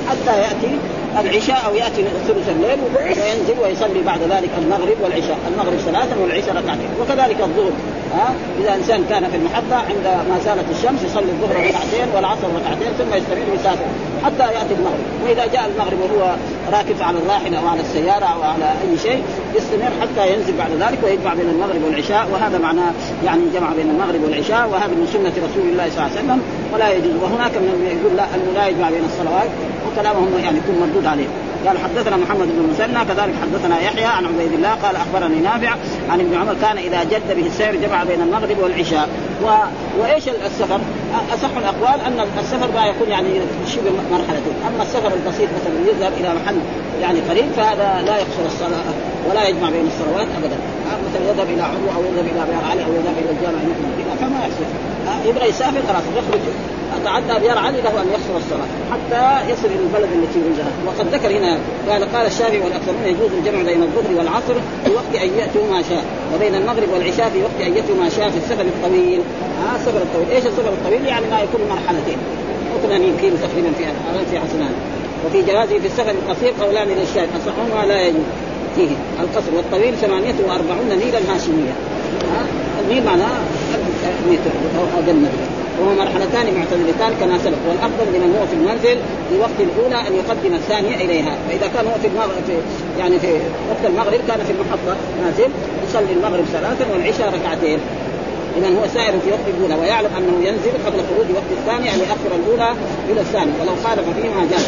حتى 0.09 0.41
يأتي 0.41 0.79
العشاء 1.21 1.67
أو 1.67 1.75
يأتي 1.75 2.05
ثلث 2.29 2.49
الليل 2.49 2.79
وينزل 2.97 3.59
ويصلي 3.63 4.03
بعد 4.07 4.23
ذلك 4.23 4.51
المغرب 4.59 4.97
والعشاء، 5.03 5.39
المغرب 5.53 5.77
ثلاثا 5.77 6.17
والعشاء 6.23 6.57
ركعتين، 6.57 6.89
وكذلك 7.01 7.41
الظهر. 7.41 7.73
ها؟ 8.15 8.35
إذا 8.61 8.75
إنسان 8.75 9.05
كان 9.11 9.31
في 9.31 9.37
المحطة 9.37 9.77
عند 9.77 10.07
ما 10.29 10.39
زالت 10.45 10.71
الشمس 10.71 11.03
يصلي 11.03 11.31
الظهر 11.33 11.57
ركعتين 11.57 12.09
والعصر 12.15 12.49
ركعتين 12.57 12.93
ثم 12.99 13.15
يستمر 13.19 13.55
يسافر 13.55 13.87
حتى 14.25 14.43
يأتي 14.43 14.75
المغرب، 14.79 15.07
وإذا 15.25 15.47
جاء 15.47 15.71
المغرب 15.71 15.99
وهو 16.01 16.35
راكب 16.73 17.03
على 17.03 17.19
الراحله 17.19 17.59
أو 17.59 17.67
على 17.69 17.81
السيارة 17.81 18.25
أو 18.25 18.43
على 18.43 18.65
أي 18.65 18.99
شيء 18.99 19.23
يستمر 19.57 19.91
حتى 20.01 20.33
ينزل 20.33 20.57
بعد 20.57 20.71
ذلك 20.71 20.99
ويجمع 21.05 21.35
بين 21.35 21.49
المغرب 21.49 21.83
والعشاء. 21.85 22.29
وهذا 22.33 22.59
معناه 22.59 22.93
يعني 23.25 23.43
جمع 23.55 23.69
بين 23.77 23.91
المغرب 23.91 24.23
والعشاء 24.25 24.69
وهذا 24.69 24.95
من 25.01 25.09
سنة 25.13 25.33
رسول 25.47 25.69
الله 25.73 25.87
صلى 25.91 25.99
الله 25.99 26.11
عليه 26.11 26.21
وسلم. 26.21 26.41
ولا 26.75 26.91
يجوز. 26.91 27.15
وهناك 27.23 27.55
من 27.57 27.99
يقول 28.01 28.17
لا 28.17 28.25
انه 28.35 28.49
لا 28.55 28.67
يجمع 28.67 28.91
بين 28.91 29.05
الصلوات 29.05 29.51
وكلامهم 29.87 30.29
يعني 30.45 30.59
يكون 30.59 30.77
مردود 30.81 31.07
عليه. 31.07 31.27
قال 31.67 31.79
حدثنا 31.79 32.17
محمد 32.17 32.47
بن 32.47 32.69
مسنى 32.73 33.05
كذلك 33.05 33.35
حدثنا 33.43 33.81
يحيى 33.81 34.05
عن 34.05 34.27
عبيد 34.27 34.53
الله 34.53 34.75
قال 34.75 34.97
أخبرني 34.97 35.41
نافع 35.41 35.75
عن 36.11 36.21
ابن 36.21 36.35
عمر 36.37 36.55
كان 36.63 36.79
إذا 36.79 37.05
جد 37.05 37.37
به 37.37 37.47
السير 37.47 37.77
جمع 37.77 38.05
بين 38.05 38.21
المغرب 38.23 38.59
والعشاء. 38.59 39.09
و... 39.45 39.47
وإيش 40.01 40.29
السفر؟ 40.29 40.81
أصح 41.35 41.57
الأقوال 41.57 42.01
أن 42.01 42.27
السفر 42.39 42.69
ما 42.75 42.87
يكون 42.87 43.09
يعني 43.09 43.29
شبه 43.67 43.91
مرحلتين، 44.11 44.55
أما 44.69 44.83
السفر 44.83 45.13
البسيط 45.15 45.49
مثلا 45.61 45.89
يذهب 45.89 46.13
إلى 46.21 46.35
محل 46.35 46.57
يعني 47.03 47.21
قريب 47.21 47.47
فهذا 47.57 48.03
لا 48.07 48.17
يقصر 48.17 48.47
الصلاة. 48.47 49.16
ولا 49.31 49.49
يجمع 49.49 49.71
بين 49.71 49.87
الصلوات 49.87 50.29
ابدا. 50.39 50.57
مثلا 51.09 51.31
يذهب 51.31 51.49
إلى 51.55 51.63
عضو 51.63 51.87
أو 51.97 52.01
يذهب 52.09 52.27
إلى 52.33 52.43
بيار 52.51 52.65
علي 52.71 52.85
أو 52.85 52.93
يذهب 52.99 53.17
إلى 53.23 53.31
الجامع 53.31 53.59
فما 54.21 54.39
يحسب 54.47 54.69
يبغى 55.29 55.49
يسافر 55.49 55.81
خلاص 55.89 56.03
يخرج. 56.17 56.41
تعدى 57.05 57.41
بيار 57.41 57.59
علي 57.59 57.81
له 57.81 58.03
أن 58.03 58.09
يقصر 58.15 58.37
الصلاة 58.37 58.71
حتى 58.93 59.53
يصل 59.53 59.67
إلى 59.67 59.83
البلد 59.87 60.11
التي 60.13 60.39
يريدها. 60.39 60.73
وقد 60.87 61.07
ذكر 61.15 61.31
هنا 61.39 61.59
قال 61.89 62.13
قال 62.15 62.27
الشافعي 62.27 62.61
والأكثرون 62.61 63.03
يجوز 63.05 63.31
الجمع 63.39 63.63
بين 63.63 63.83
الظهر 63.83 64.19
والعصر 64.19 64.55
في 64.85 64.91
وقت 64.95 65.13
أن 65.25 65.31
يأتوا 65.39 65.67
ما 65.73 65.83
شاء 65.83 66.05
وبين 66.35 66.55
المغرب 66.55 66.89
والعشاء 66.93 67.29
في 67.31 67.43
وقت 67.43 67.59
أن 67.67 67.77
يأتوا 67.77 67.97
ما 68.03 68.09
شاء 68.09 68.31
في 68.31 68.37
السفر 68.37 68.67
الطويل. 68.75 69.21
ها 69.61 69.77
السفر 69.77 70.03
الطويل. 70.03 70.29
إيش 70.31 70.47
السفر 70.47 70.69
الطويل؟ 70.69 71.07
يعني 71.07 71.27
ما 71.31 71.41
يكون 71.41 71.61
مرحلتين. 71.71 72.19
ممكن 72.75 72.95
ان 72.95 73.17
كيلو 73.21 73.37
تقريبا 73.37 73.71
في 73.79 73.85
في 74.31 74.41
حسنان 74.41 74.75
وفي 75.27 75.43
جوازه 75.43 75.79
في 75.79 75.87
السفر 75.87 76.11
القصير 76.11 76.53
قولان 76.61 76.89
للشاهد 76.89 77.29
أصحهما 77.39 77.87
لا 77.87 78.07
يجوز 78.07 78.27
فيه. 78.77 78.97
القصر 79.21 79.55
والطويل 79.57 79.95
48 79.97 80.89
ميلا 80.89 81.19
هاشمية. 81.19 81.75
ها؟ 82.33 82.43
الميل 82.81 83.05
معناه 83.05 83.39
متر 84.31 84.55
أو 84.79 84.85
أقل 84.99 85.27
وهما 85.81 86.05
مرحلتان 86.05 86.47
معتدلتان 86.55 87.13
كما 87.21 87.39
سبق. 87.39 87.61
والأفضل 87.69 88.07
لمن 88.15 88.37
هو 88.39 88.47
في 88.47 88.55
المنزل 88.55 88.99
في 89.29 89.39
وقت 89.41 89.59
الأولى 89.61 90.09
أن 90.09 90.15
يقدم 90.15 90.55
الثانية 90.55 90.95
إليها. 91.05 91.37
فإذا 91.49 91.67
كان 91.75 91.87
هو 91.87 91.99
في 92.03 92.09
المغرب 92.09 92.45
في 92.47 92.53
يعني 92.99 93.19
في 93.19 93.33
وقت 93.71 93.85
المغرب 93.87 94.21
كان 94.29 94.39
في 94.47 94.53
المحطة 94.53 94.97
نازل 95.23 95.51
يصلي 95.89 96.13
المغرب 96.13 96.45
ثلاثا 96.45 96.93
والعشاء 96.93 97.35
ركعتين. 97.35 97.79
اذا 98.59 98.69
هو 98.69 98.87
سائر 98.95 99.13
في 99.21 99.31
وقت 99.31 99.47
الأولى 99.57 99.75
ويعلم 99.75 100.11
أنه 100.19 100.49
ينزل 100.49 100.73
قبل 100.87 100.99
خروج 101.09 101.27
وقت 101.35 101.51
الثاني 101.59 101.95
ان 101.95 101.99
يؤخر 101.99 102.33
الأولى 102.41 102.71
إلى 103.11 103.21
الثاني 103.21 103.51
ولو 103.61 103.73
خالف 103.85 104.05
فيما 104.21 104.47
جاز. 104.51 104.67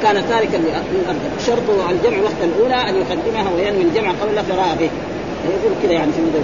وكان 0.00 0.28
تاركا 0.28 0.56
للارض 0.56 1.20
شرط 1.46 1.70
الجمع 1.90 2.22
وقت 2.22 2.40
الأولى 2.42 2.74
أن 2.74 2.94
يقدمها 2.94 3.50
وينوي 3.56 3.82
الجمع 3.82 4.10
قبل 4.10 4.44
فراغه. 4.44 4.90
يقول 5.44 5.72
كذا 5.82 5.92
يعني 5.92 6.12
في 6.12 6.20
مدى 6.20 6.38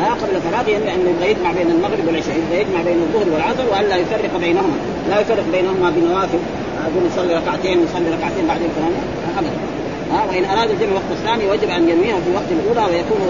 ها 0.00 0.10
قبل 0.10 0.40
فراغه 0.40 0.70
ينوي 0.70 0.94
انه 0.94 1.10
يبغى 1.10 1.30
يجمع 1.30 1.52
بين 1.52 1.70
المغرب 1.70 2.06
والعشاء 2.06 2.36
يبغى 2.36 2.60
يجمع 2.60 2.82
بين 2.82 2.98
الظهر 3.02 3.34
والعصر 3.34 3.64
والا 3.72 3.96
يفرق 3.96 4.36
بينهما. 4.40 4.76
لا 5.10 5.20
يفرق 5.20 5.44
بينهما 5.52 5.90
بنوافل. 5.96 6.38
أقول 6.82 7.06
يصلي 7.12 7.34
ركعتين 7.34 7.78
ويصلي 7.78 8.10
ركعتين 8.16 8.46
بعدين 8.46 8.68
كمان 8.76 8.92
ابدا. 9.38 9.83
ها 10.12 10.24
وإن 10.28 10.44
أراد 10.44 10.70
الجمع 10.70 10.92
وقت 10.94 11.10
الثاني 11.10 11.50
وجب 11.50 11.68
أن 11.70 11.88
ينويه 11.88 12.14
في 12.14 12.30
وقت 12.34 12.50
الأولى 12.50 12.94
ويكون 12.94 13.20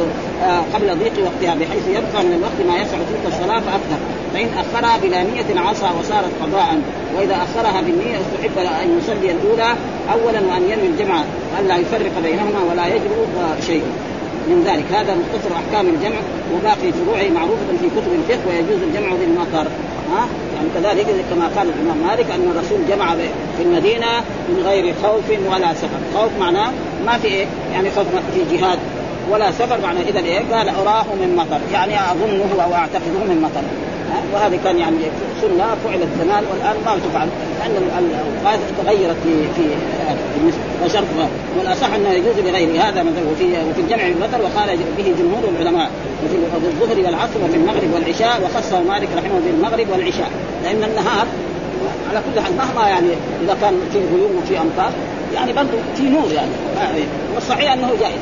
آه 0.43 0.61
قبل 0.75 0.87
ضيق 0.99 1.12
وقتها 1.26 1.54
بحيث 1.54 1.88
يبقى 1.88 2.25
من 2.25 2.33
الوقت 2.38 2.59
ما 2.69 2.83
يسع 2.83 2.97
تلك 2.97 3.25
الصلاة 3.33 3.61
فاكثر 3.61 3.99
فإن 4.35 4.49
أخرها 4.59 4.99
بلا 5.02 5.23
نية 5.23 5.61
عصى 5.61 5.87
وصارت 6.00 6.31
قضاء 6.43 6.78
وإذا 7.16 7.35
أخرها 7.37 7.81
بالنية 7.81 8.16
استحب 8.21 8.59
أن 8.59 8.99
يصلي 8.99 9.31
الأولى 9.31 9.75
اولا 10.12 10.40
وأن 10.40 10.62
ينوي 10.71 10.87
الجمع 10.87 11.23
الا 11.61 11.76
يفرق 11.76 12.12
بينهما 12.25 12.61
ولا 12.71 12.87
يجرؤ 12.87 13.26
شيء. 13.66 13.83
من 14.48 14.64
ذلك. 14.66 14.84
هذا 14.92 15.14
مختصر 15.14 15.54
أحكام 15.54 15.86
الجمع 15.86 16.16
وباقي 16.54 16.92
فروعه 16.92 17.28
معروفة 17.34 17.66
في 17.80 17.86
كتب 17.86 18.12
الفقه 18.12 18.48
ويجوز 18.48 18.82
الجمع 18.82 19.10
بالمطر 19.20 19.66
ها؟ 20.12 20.26
يعني 20.56 20.68
كذلك 20.74 21.06
كما 21.30 21.46
قال 21.56 21.68
الإمام 21.68 21.98
مالك 22.06 22.26
أن 22.30 22.50
الرسول 22.50 22.78
جمع 22.88 23.14
في 23.58 23.62
المدينة 23.62 24.20
من 24.48 24.62
غير 24.64 24.94
خوف 25.02 25.30
ولا 25.30 25.74
سفر، 25.74 26.00
خوف 26.14 26.30
معناه 26.40 26.70
ما 27.06 27.18
في 27.18 27.28
إيه؟ 27.28 27.46
يعني 27.72 27.90
خوف 27.90 28.06
في 28.34 28.56
جهاد 28.56 28.78
ولا 29.30 29.50
سفر 29.50 29.78
معناه 29.82 30.02
إذا 30.02 30.20
إيه؟ 30.20 30.40
قال 30.52 30.68
أراه 30.68 31.04
من 31.20 31.36
مطر، 31.36 31.60
يعني 31.72 31.94
أظنه 32.12 32.64
أو 32.64 32.74
اعتقده 32.74 33.24
من 33.28 33.40
مطر، 33.42 33.62
وهذه 34.35 34.59
كان 34.64 34.78
يعني 34.78 34.97
سنة 35.40 35.76
فعلت 35.85 36.09
زمان 36.21 36.44
والآن 36.50 36.76
ما 36.87 36.99
تفعل 36.99 37.28
لأن 37.59 37.76
الاوقات 37.99 38.61
تغيرت 38.85 39.16
في 39.25 39.42
في 39.56 39.68
وشرطها 40.85 41.28
والأصح 41.59 41.94
أنه 41.94 42.09
يجوز 42.09 42.35
بغير 42.44 42.68
هذا 42.83 43.02
مثلا 43.02 43.25
وفي 43.33 43.44
وفي 43.44 43.80
الجمع 43.80 44.09
بالمطر 44.09 44.40
وقال 44.42 44.78
به 44.97 45.14
جمهور 45.18 45.44
العلماء 45.49 45.90
وفي 46.25 46.37
الظهر 46.66 47.06
والعصر 47.06 47.44
وفي 47.44 47.56
المغرب 47.56 47.94
والعشاء 47.94 48.40
وخصه 48.44 48.83
مالك 48.83 49.09
رحمه 49.16 49.40
بالمغرب 49.47 49.87
والعشاء. 49.92 50.30
لأن 50.64 50.85
النهار 50.85 51.26
على 52.11 52.23
كل 52.35 52.40
حال 52.40 52.52
مهما 52.56 52.88
يعني 52.88 53.09
إذا 53.44 53.56
كان 53.61 53.75
في 53.92 53.99
غيوم 53.99 54.42
وفي 54.42 54.61
أمطار 54.61 54.90
يعني 55.35 55.52
برضه 55.52 55.78
في 55.97 56.02
نور 56.02 56.33
يعني. 56.33 56.50
والصحيح 57.35 57.73
أنه 57.73 57.90
جائز. 58.00 58.21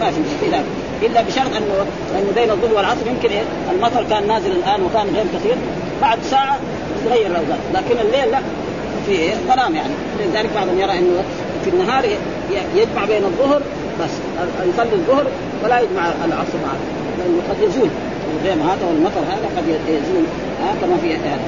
ما 0.00 0.10
في 0.10 0.46
خلاف 0.46 0.64
إلا 1.02 1.22
بشرط 1.22 1.56
انه 1.56 1.86
أنه 2.18 2.32
بين 2.34 2.50
الظهر 2.50 2.74
والعصر 2.74 3.06
يمكن 3.06 3.28
إيه؟ 3.28 3.42
المطر 3.72 4.04
كان 4.10 4.26
نازل 4.26 4.50
الآن 4.50 4.82
وكان 4.82 5.06
غير 5.14 5.24
كثير. 5.34 5.56
بعد 6.02 6.18
ساعة 6.22 6.56
يتغير 7.00 7.26
الاوقات 7.26 7.58
لكن 7.74 8.00
الليل 8.00 8.30
لا. 8.30 8.38
في 9.06 9.12
إيه؟ 9.12 9.34
ظلام 9.48 9.74
يعني. 9.74 9.94
لذلك 10.20 10.50
بعضهم 10.54 10.80
يرى 10.80 10.98
إنه 10.98 11.22
في 11.64 11.70
النهار 11.70 12.04
يجمع 12.76 13.04
بين 13.04 13.24
الظهر 13.24 13.62
بس. 14.00 14.10
يصلي 14.74 14.92
الظهر 14.92 15.26
ولا 15.64 15.80
يجمع 15.80 16.06
العصر 16.24 16.58
معه. 16.64 16.80
لأنه 17.18 17.42
قد 17.50 17.62
يزول. 17.62 17.88
الغيم 18.42 18.62
هذا 18.62 18.86
والمطر 18.86 19.20
هذا 19.20 19.48
قد 19.56 19.68
يزول. 19.88 20.24
ها؟ 20.62 20.74
كما 20.80 20.96
في 21.02 21.14
هذا. 21.14 21.40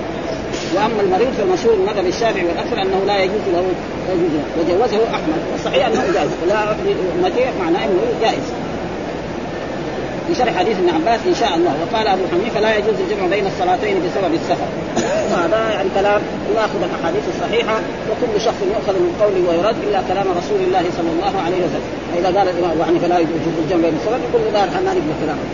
وأما 0.74 1.00
المريض 1.02 1.32
فالمشهور 1.38 1.74
المذهب 1.74 2.06
الشافعي 2.06 2.44
والأكثر 2.44 2.82
أنه 2.82 3.04
لا 3.06 3.22
يجوز 3.22 3.44
له 3.52 3.64
يجوز 4.08 4.30
له. 4.34 4.44
وجوزه 4.58 5.04
أحمد. 5.10 5.42
والصحيح 5.52 5.86
أنه 5.86 6.04
جائز. 6.14 6.30
ولا 6.44 6.72
امتي 7.18 7.44
معناه 7.60 7.84
إنه 7.84 8.02
جائز. 8.22 8.52
في 10.28 10.34
شرح 10.34 10.58
حديث 10.58 10.76
ابن 10.78 10.90
عباس 10.98 11.20
إن 11.26 11.34
شاء 11.34 11.52
الله. 11.56 11.74
وقال 11.82 12.06
أبو 12.06 12.22
حنيفة 12.32 12.60
لا 12.60 12.76
يجوز 12.78 12.96
الجمع 13.04 13.26
بين 13.26 13.46
الصلاتين 13.46 13.96
بسبب 14.04 14.34
السفر. 14.34 14.68
هذا 15.36 15.60
يعني 15.74 15.88
كلام 15.94 16.20
ياخذ 16.56 16.80
الأحاديث 16.88 17.24
الصحيحة 17.34 17.76
وكل 18.10 18.40
شخص 18.40 18.60
يؤخذ 18.72 18.94
من 19.04 19.12
قوله 19.22 19.42
ويرد 19.48 19.76
إلا 19.88 20.00
كلام 20.08 20.26
رسول 20.40 20.60
الله 20.66 20.84
صلى 20.98 21.10
الله 21.14 21.34
عليه 21.44 21.60
وسلم. 21.64 21.88
فإذا 22.12 22.38
قال 22.38 22.48
الإمام 22.48 22.70
أبو 22.70 22.82
حنيفة 22.84 23.06
لا 23.06 23.18
يجوز 23.18 23.42
الجمع 23.64 23.82
بين 23.86 23.94
الصلاتين 24.00 24.26
يقول 24.28 24.42
لا 24.52 24.64
نحن 24.66 24.84
ما 24.84 24.92
نقبل 24.94 25.14
كلامه 25.22 25.46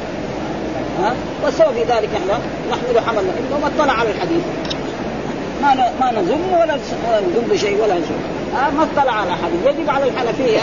ها؟ 1.01 1.15
والسبب 1.45 1.73
في 1.73 1.81
ذلك 1.81 2.11
إحنا 2.19 2.37
نحمل 2.71 2.97
حملنا 3.07 3.33
انه 3.39 3.59
ما 3.63 3.67
اطلع 3.67 3.93
على 3.93 4.11
الحديث. 4.11 4.45
ما 5.63 5.75
ما 6.01 6.13
نذم 6.13 6.53
ولا 6.61 6.79
نذم 7.27 7.49
بشيء 7.51 7.83
ولا 7.83 7.95
شيء 7.95 8.23
آه 8.57 8.71
ما 8.71 8.83
اطلع 8.83 9.13
على 9.13 9.31
أحد. 9.31 9.51
يجب 9.67 9.91
على 9.91 10.05
الحنفيه 10.09 10.59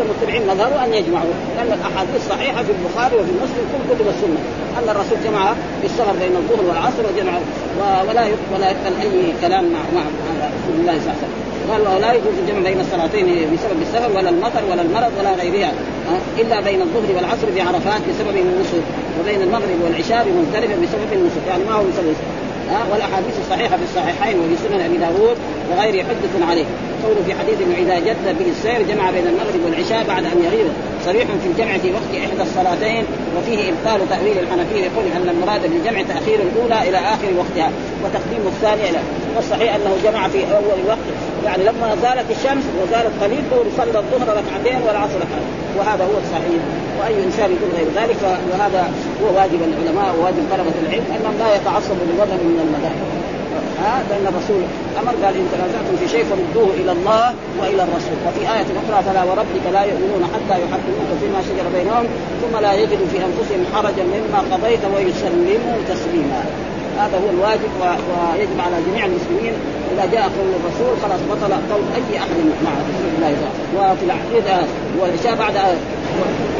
المتبعين 0.00 0.46
مظهروا 0.46 0.84
أن 0.84 0.94
يجمعوا. 0.94 1.34
لأن 1.56 1.72
الأحاديث 1.78 2.28
صحيحة 2.28 2.62
في 2.62 2.72
البخاري 2.72 3.16
وفي 3.16 3.32
مسلم 3.44 3.64
كل 3.72 3.94
كتب 3.94 4.08
السنة 4.08 4.40
أن 4.78 4.88
الرسول 4.88 5.18
جمع 5.24 5.52
في 5.80 5.86
السفر 5.86 6.12
بين 6.20 6.36
الظهر 6.36 6.66
والعصر 6.68 7.02
وجمع 7.14 7.32
ولا 8.08 8.26
ولا 8.54 8.68
يقبل 8.68 8.96
أي 9.02 9.32
كلام 9.40 9.64
مع 9.64 9.78
مع 9.94 10.02
رسول 10.56 10.80
الله 10.80 10.92
صلى 10.92 11.00
الله 11.02 11.16
عليه 11.16 11.22
وسلم. 11.22 11.42
قال 11.70 11.80
ولا 11.96 12.12
يجوز 12.12 12.34
الجمع 12.42 12.60
بين 12.68 12.80
الصلاتين 12.80 13.26
بسبب 13.26 13.82
السفر 13.82 14.10
ولا 14.16 14.30
المطر 14.30 14.62
ولا 14.70 14.82
المرض 14.82 15.12
ولا 15.18 15.32
غيرها 15.34 15.72
إلا 16.38 16.60
بين 16.60 16.82
الظهر 16.82 17.16
والعصر 17.16 17.46
بعرفات 17.56 18.00
بسبب 18.08 18.36
النصر 18.36 18.80
وبين 19.20 19.42
المغرب 19.42 19.78
والعشاء 19.84 20.26
بمزدلفه 20.26 20.74
بسبب 20.82 21.12
النصر 21.12 21.40
يعني 21.48 21.64
ما 21.64 21.72
هو 21.72 21.82
بسبب 21.82 22.14
ها 22.72 22.82
والاحاديث 22.92 23.34
الصحيحة 23.44 23.76
في 23.76 23.82
الصحيحين 23.90 24.40
وفي 24.40 24.56
سنن 24.56 24.80
أبي 24.80 24.96
داود 24.96 25.36
وغيره 25.70 26.04
حدث 26.08 26.48
عليه. 26.50 26.64
قوله 27.04 27.22
في 27.26 27.34
حديث 27.34 27.56
إنه 27.64 27.76
إذا 27.84 27.98
جد 28.08 28.38
به 28.38 28.48
السير 28.50 28.82
جمع 28.82 29.10
بين 29.10 29.26
المغرب 29.26 29.60
والعشاء 29.64 30.04
بعد 30.08 30.24
أن 30.24 30.38
يغيب. 30.46 30.66
صريح 31.06 31.26
في 31.42 31.46
الجمع 31.50 31.78
في 31.78 31.92
وقت 31.92 32.12
إحدى 32.26 32.42
الصلاتين 32.42 33.04
وفيه 33.36 33.72
إبطال 33.72 34.08
تأويل 34.08 34.38
الحنفية 34.38 34.82
يقول 34.88 35.04
أن 35.16 35.28
المراد 35.28 35.62
بالجمع 35.62 36.02
تأخير 36.02 36.38
الأولى 36.46 36.88
إلى 36.88 36.98
آخر 36.98 37.28
وقتها 37.38 37.70
وتقديم 38.04 38.42
الثانية 38.46 38.90
إلى. 38.90 39.00
والصحيح 39.36 39.74
أنه 39.74 39.96
جمع 40.04 40.28
في 40.28 40.38
أول 40.56 40.80
وقت 40.88 41.06
يعني 41.44 41.64
لما 41.64 41.96
زالت 42.02 42.30
الشمس 42.30 42.64
وزالت 42.82 43.12
قليل 43.22 43.42
صلى 43.76 43.98
الظهر 43.98 44.28
ركعتين 44.28 44.78
والعصر 44.86 45.16
ركعتين 45.16 45.52
وهذا 45.78 46.04
هو 46.04 46.18
الصحيح. 46.24 46.81
وأي 46.98 47.24
إنسان 47.26 47.48
يقول 47.56 47.70
غير 47.78 47.88
ذلك 48.00 48.22
وهذا 48.50 48.82
هو 49.22 49.26
واجب 49.36 49.60
العلماء 49.68 50.08
وواجب 50.16 50.44
طلبة 50.52 50.76
العلم 50.82 51.06
أنهم 51.16 51.34
لا 51.42 51.48
يتعصبوا 51.56 52.06
للوضع 52.08 52.36
من 52.50 52.58
المذاهب. 52.64 53.08
ها؟ 53.82 53.94
لأن 54.10 54.26
الرسول 54.32 54.62
أمر 55.00 55.14
قال 55.22 55.34
إن 55.40 55.46
تنازعتم 55.54 55.94
في 56.00 56.06
شيء 56.14 56.24
فردوه 56.30 56.70
إلى 56.80 56.92
الله 56.92 57.24
وإلى 57.60 57.82
الرسول. 57.86 58.18
وفي 58.26 58.42
آية 58.54 58.68
أخرى 58.82 58.98
فلا 59.06 59.22
وربك 59.28 59.64
لا 59.72 59.82
يؤمنون 59.90 60.22
حتى 60.34 60.54
يحكموك 60.62 61.10
فيما 61.20 61.40
شجر 61.48 61.66
بينهم 61.76 62.04
ثم 62.42 62.54
لا 62.64 62.72
يجدوا 62.72 63.06
في 63.12 63.18
أنفسهم 63.28 63.62
حرجا 63.74 64.04
مما 64.14 64.40
قضيت 64.52 64.84
ويسلموا 64.94 65.76
تسليما. 65.88 66.42
هذا 66.98 67.16
هو 67.18 67.30
الواجب 67.30 67.70
ويجب 67.80 68.60
على 68.60 68.76
جميع 68.86 69.06
المسلمين 69.06 69.52
إذا 69.94 70.06
جاء 70.12 70.22
قول 70.22 70.48
الرسول 70.60 71.02
خلاص 71.02 71.20
بطل 71.30 71.52
قول 71.52 71.82
أي 71.94 72.18
أحد 72.18 72.38
مع 72.64 72.70
رسول 72.70 73.08
الله 73.16 73.36
وفي 73.76 74.04
الحديث 74.04 74.68
والعشاء 75.00 75.36
بعد 75.36 75.56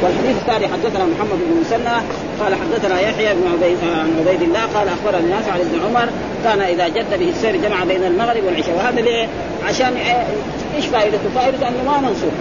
والحديث 0.02 0.36
الثاني 0.36 0.68
حدثنا 0.68 1.04
محمد 1.04 1.38
بن 1.48 1.60
مسنى 1.60 1.96
قال 2.40 2.54
حدثنا 2.54 3.00
يحيى 3.00 3.34
بن 3.34 3.48
عبيد 3.52 3.78
عن 3.82 4.12
عبيد 4.20 4.42
الله 4.42 4.60
قال 4.74 4.88
اخبرني 4.88 5.30
نافع 5.30 5.52
عن 5.52 5.60
ابن 5.60 5.80
عمر 5.86 6.08
كان 6.44 6.60
إذا 6.60 6.88
جد 6.88 7.18
به 7.18 7.30
السير 7.30 7.56
جمع 7.56 7.84
بين 7.84 8.04
المغرب 8.04 8.44
والعشاء 8.44 8.76
وهذا 8.76 9.00
ليه؟ 9.00 9.28
عشان 9.66 9.96
إيش 10.76 10.86
فائدته؟ 10.86 11.28
فائدته 11.34 11.68
أنه 11.68 11.82
ما 11.86 11.98
منسوخ 11.98 12.32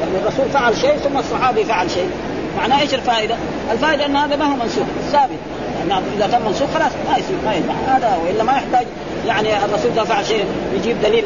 يعني 0.00 0.18
الرسول 0.22 0.48
فعل 0.52 0.76
شيء 0.76 0.96
ثم 0.96 1.18
الصحابي 1.18 1.64
فعل 1.64 1.90
شيء 1.90 2.10
معناه 2.56 2.80
إيش 2.80 2.94
الفائدة؟ 2.94 3.36
الفائدة 3.72 4.06
أن 4.06 4.16
هذا 4.16 4.36
ما 4.36 4.44
هو 4.44 4.56
منسوخ 4.56 4.86
ثابت 5.12 5.38
يعني 5.88 6.04
إذا 6.16 6.26
كان 6.26 6.42
منسوخ 6.46 6.68
خلاص 6.74 6.92
ما 7.10 7.16
يصير 7.18 7.36
ما 7.44 7.54
ينفع. 7.54 7.96
هذا 7.96 8.18
وإلا 8.24 8.44
ما 8.44 8.52
يحتاج 8.52 8.86
يعني 9.26 9.64
الرسول 9.64 10.06
فعل 10.06 10.26
شيء 10.26 10.44
يجيب 10.74 10.96
دليل 11.02 11.24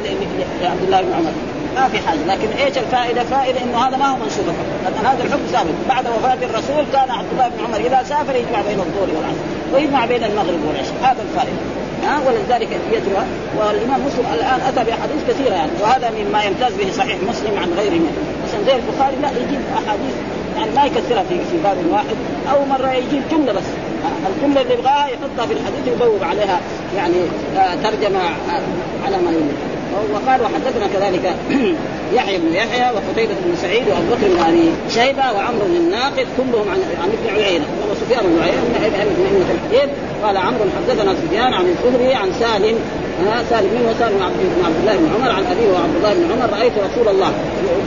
لعبد 0.62 0.82
الله 0.82 1.00
بن 1.00 1.12
عمر. 1.12 1.32
ما 1.76 1.88
في 1.88 1.98
حاجة 2.08 2.18
لكن 2.28 2.48
إيش 2.64 2.78
الفائدة؟ 2.78 3.24
فائدة 3.24 3.62
إنه 3.62 3.78
هذا 3.78 3.96
ما 3.96 4.06
هو 4.06 4.16
منسوخ 4.16 4.46
لأن 4.84 5.06
هذا 5.06 5.24
الحكم 5.24 5.46
ثابت. 5.52 5.74
بعد 5.88 6.06
وفاة 6.06 6.38
الرسول 6.42 6.84
كان 6.92 7.10
عبد 7.10 7.30
الله 7.32 7.48
بن 7.48 7.64
عمر 7.64 7.76
إذا 7.86 8.02
سافر 8.08 8.36
يجمع 8.36 8.60
بين 8.68 8.80
الظهر 8.80 9.08
والعصر 9.16 9.44
ويجمع 9.74 10.06
بين 10.06 10.24
المغرب 10.24 10.60
والعشاء. 10.68 10.94
هذا 11.02 11.22
الفائدة. 11.22 11.58
ها؟ 12.04 12.20
ولذلك 12.26 12.68
يجرى 12.92 13.24
والإمام 13.58 14.00
مسلم 14.06 14.26
الآن 14.34 14.60
أتى 14.60 14.84
بأحاديث 14.84 15.20
كثيرة 15.28 15.54
يعني. 15.54 15.70
وهذا 15.82 16.10
مما 16.10 16.44
يمتاز 16.44 16.72
به 16.72 16.92
صحيح 16.92 17.16
مسلم 17.28 17.58
عن 17.58 17.72
غيره 17.78 18.00
مثلا 18.44 18.60
زي 18.66 18.76
البخاري 18.76 19.16
لا 19.22 19.30
يجيب 19.30 19.60
أحاديث 19.74 20.14
يعني 20.56 20.70
ما 20.76 20.84
يكثرها 20.84 21.22
في 21.22 21.34
في 21.50 21.56
باب 21.64 21.76
واحد. 21.90 22.16
أو 22.52 22.64
مرة 22.64 22.92
يجيب 22.92 23.22
جملة 23.30 23.52
بس. 23.52 23.87
الجملة 24.36 24.60
اللي 24.60 24.74
يبغاها 24.74 25.06
يحطها 25.08 25.46
في 25.46 25.52
الحديث 25.52 26.00
ويبوب 26.00 26.22
عليها 26.22 26.60
يعني 26.96 27.16
آه، 27.56 27.74
ترجمة 27.74 28.18
آه، 28.18 28.62
على 29.04 29.16
ما 29.16 29.30
يريد 29.30 29.78
وقال 30.12 30.42
وحدثنا 30.42 30.86
كذلك 30.94 31.34
يحيى 32.16 32.38
بن 32.38 32.54
يحيى 32.54 32.90
وقتيبة 32.94 33.34
بن 33.44 33.56
سعيد 33.56 33.88
وأبو 33.88 34.14
بكر 34.14 34.28
بن 34.28 34.38
أبي 34.38 34.70
شيبة 34.88 35.32
وعمرو 35.32 35.64
بن 35.64 35.76
الناقد 35.76 36.26
كلهم 36.36 36.68
عن 36.70 36.78
عن 37.02 37.08
ابن 37.08 37.34
عيينة. 37.34 37.64
وهو 37.80 37.94
سفيان 37.94 38.20
بن 38.24 38.42
عيينة 38.42 38.60
بن 38.62 39.78
ابن 39.78 39.90
قال 40.24 40.36
عمرو 40.36 40.64
حدثنا 40.76 41.14
سفيان 41.14 41.54
عن 41.54 41.66
الزهري 41.66 42.14
عن 42.14 42.32
سالم 42.40 42.78
ها 43.26 43.36
سالم 43.50 43.70
من 43.76 43.84
وسالم 43.90 44.16
بن 44.18 44.64
عبد 44.68 44.78
الله 44.80 44.94
بن 45.02 45.08
عمر؟ 45.14 45.30
عن 45.38 45.44
أبيه 45.52 45.68
وعبد 45.74 45.96
الله 45.98 46.12
بن 46.14 46.24
عمر 46.32 46.48
رأيت 46.58 46.72
رسول 46.88 47.08
الله. 47.14 47.30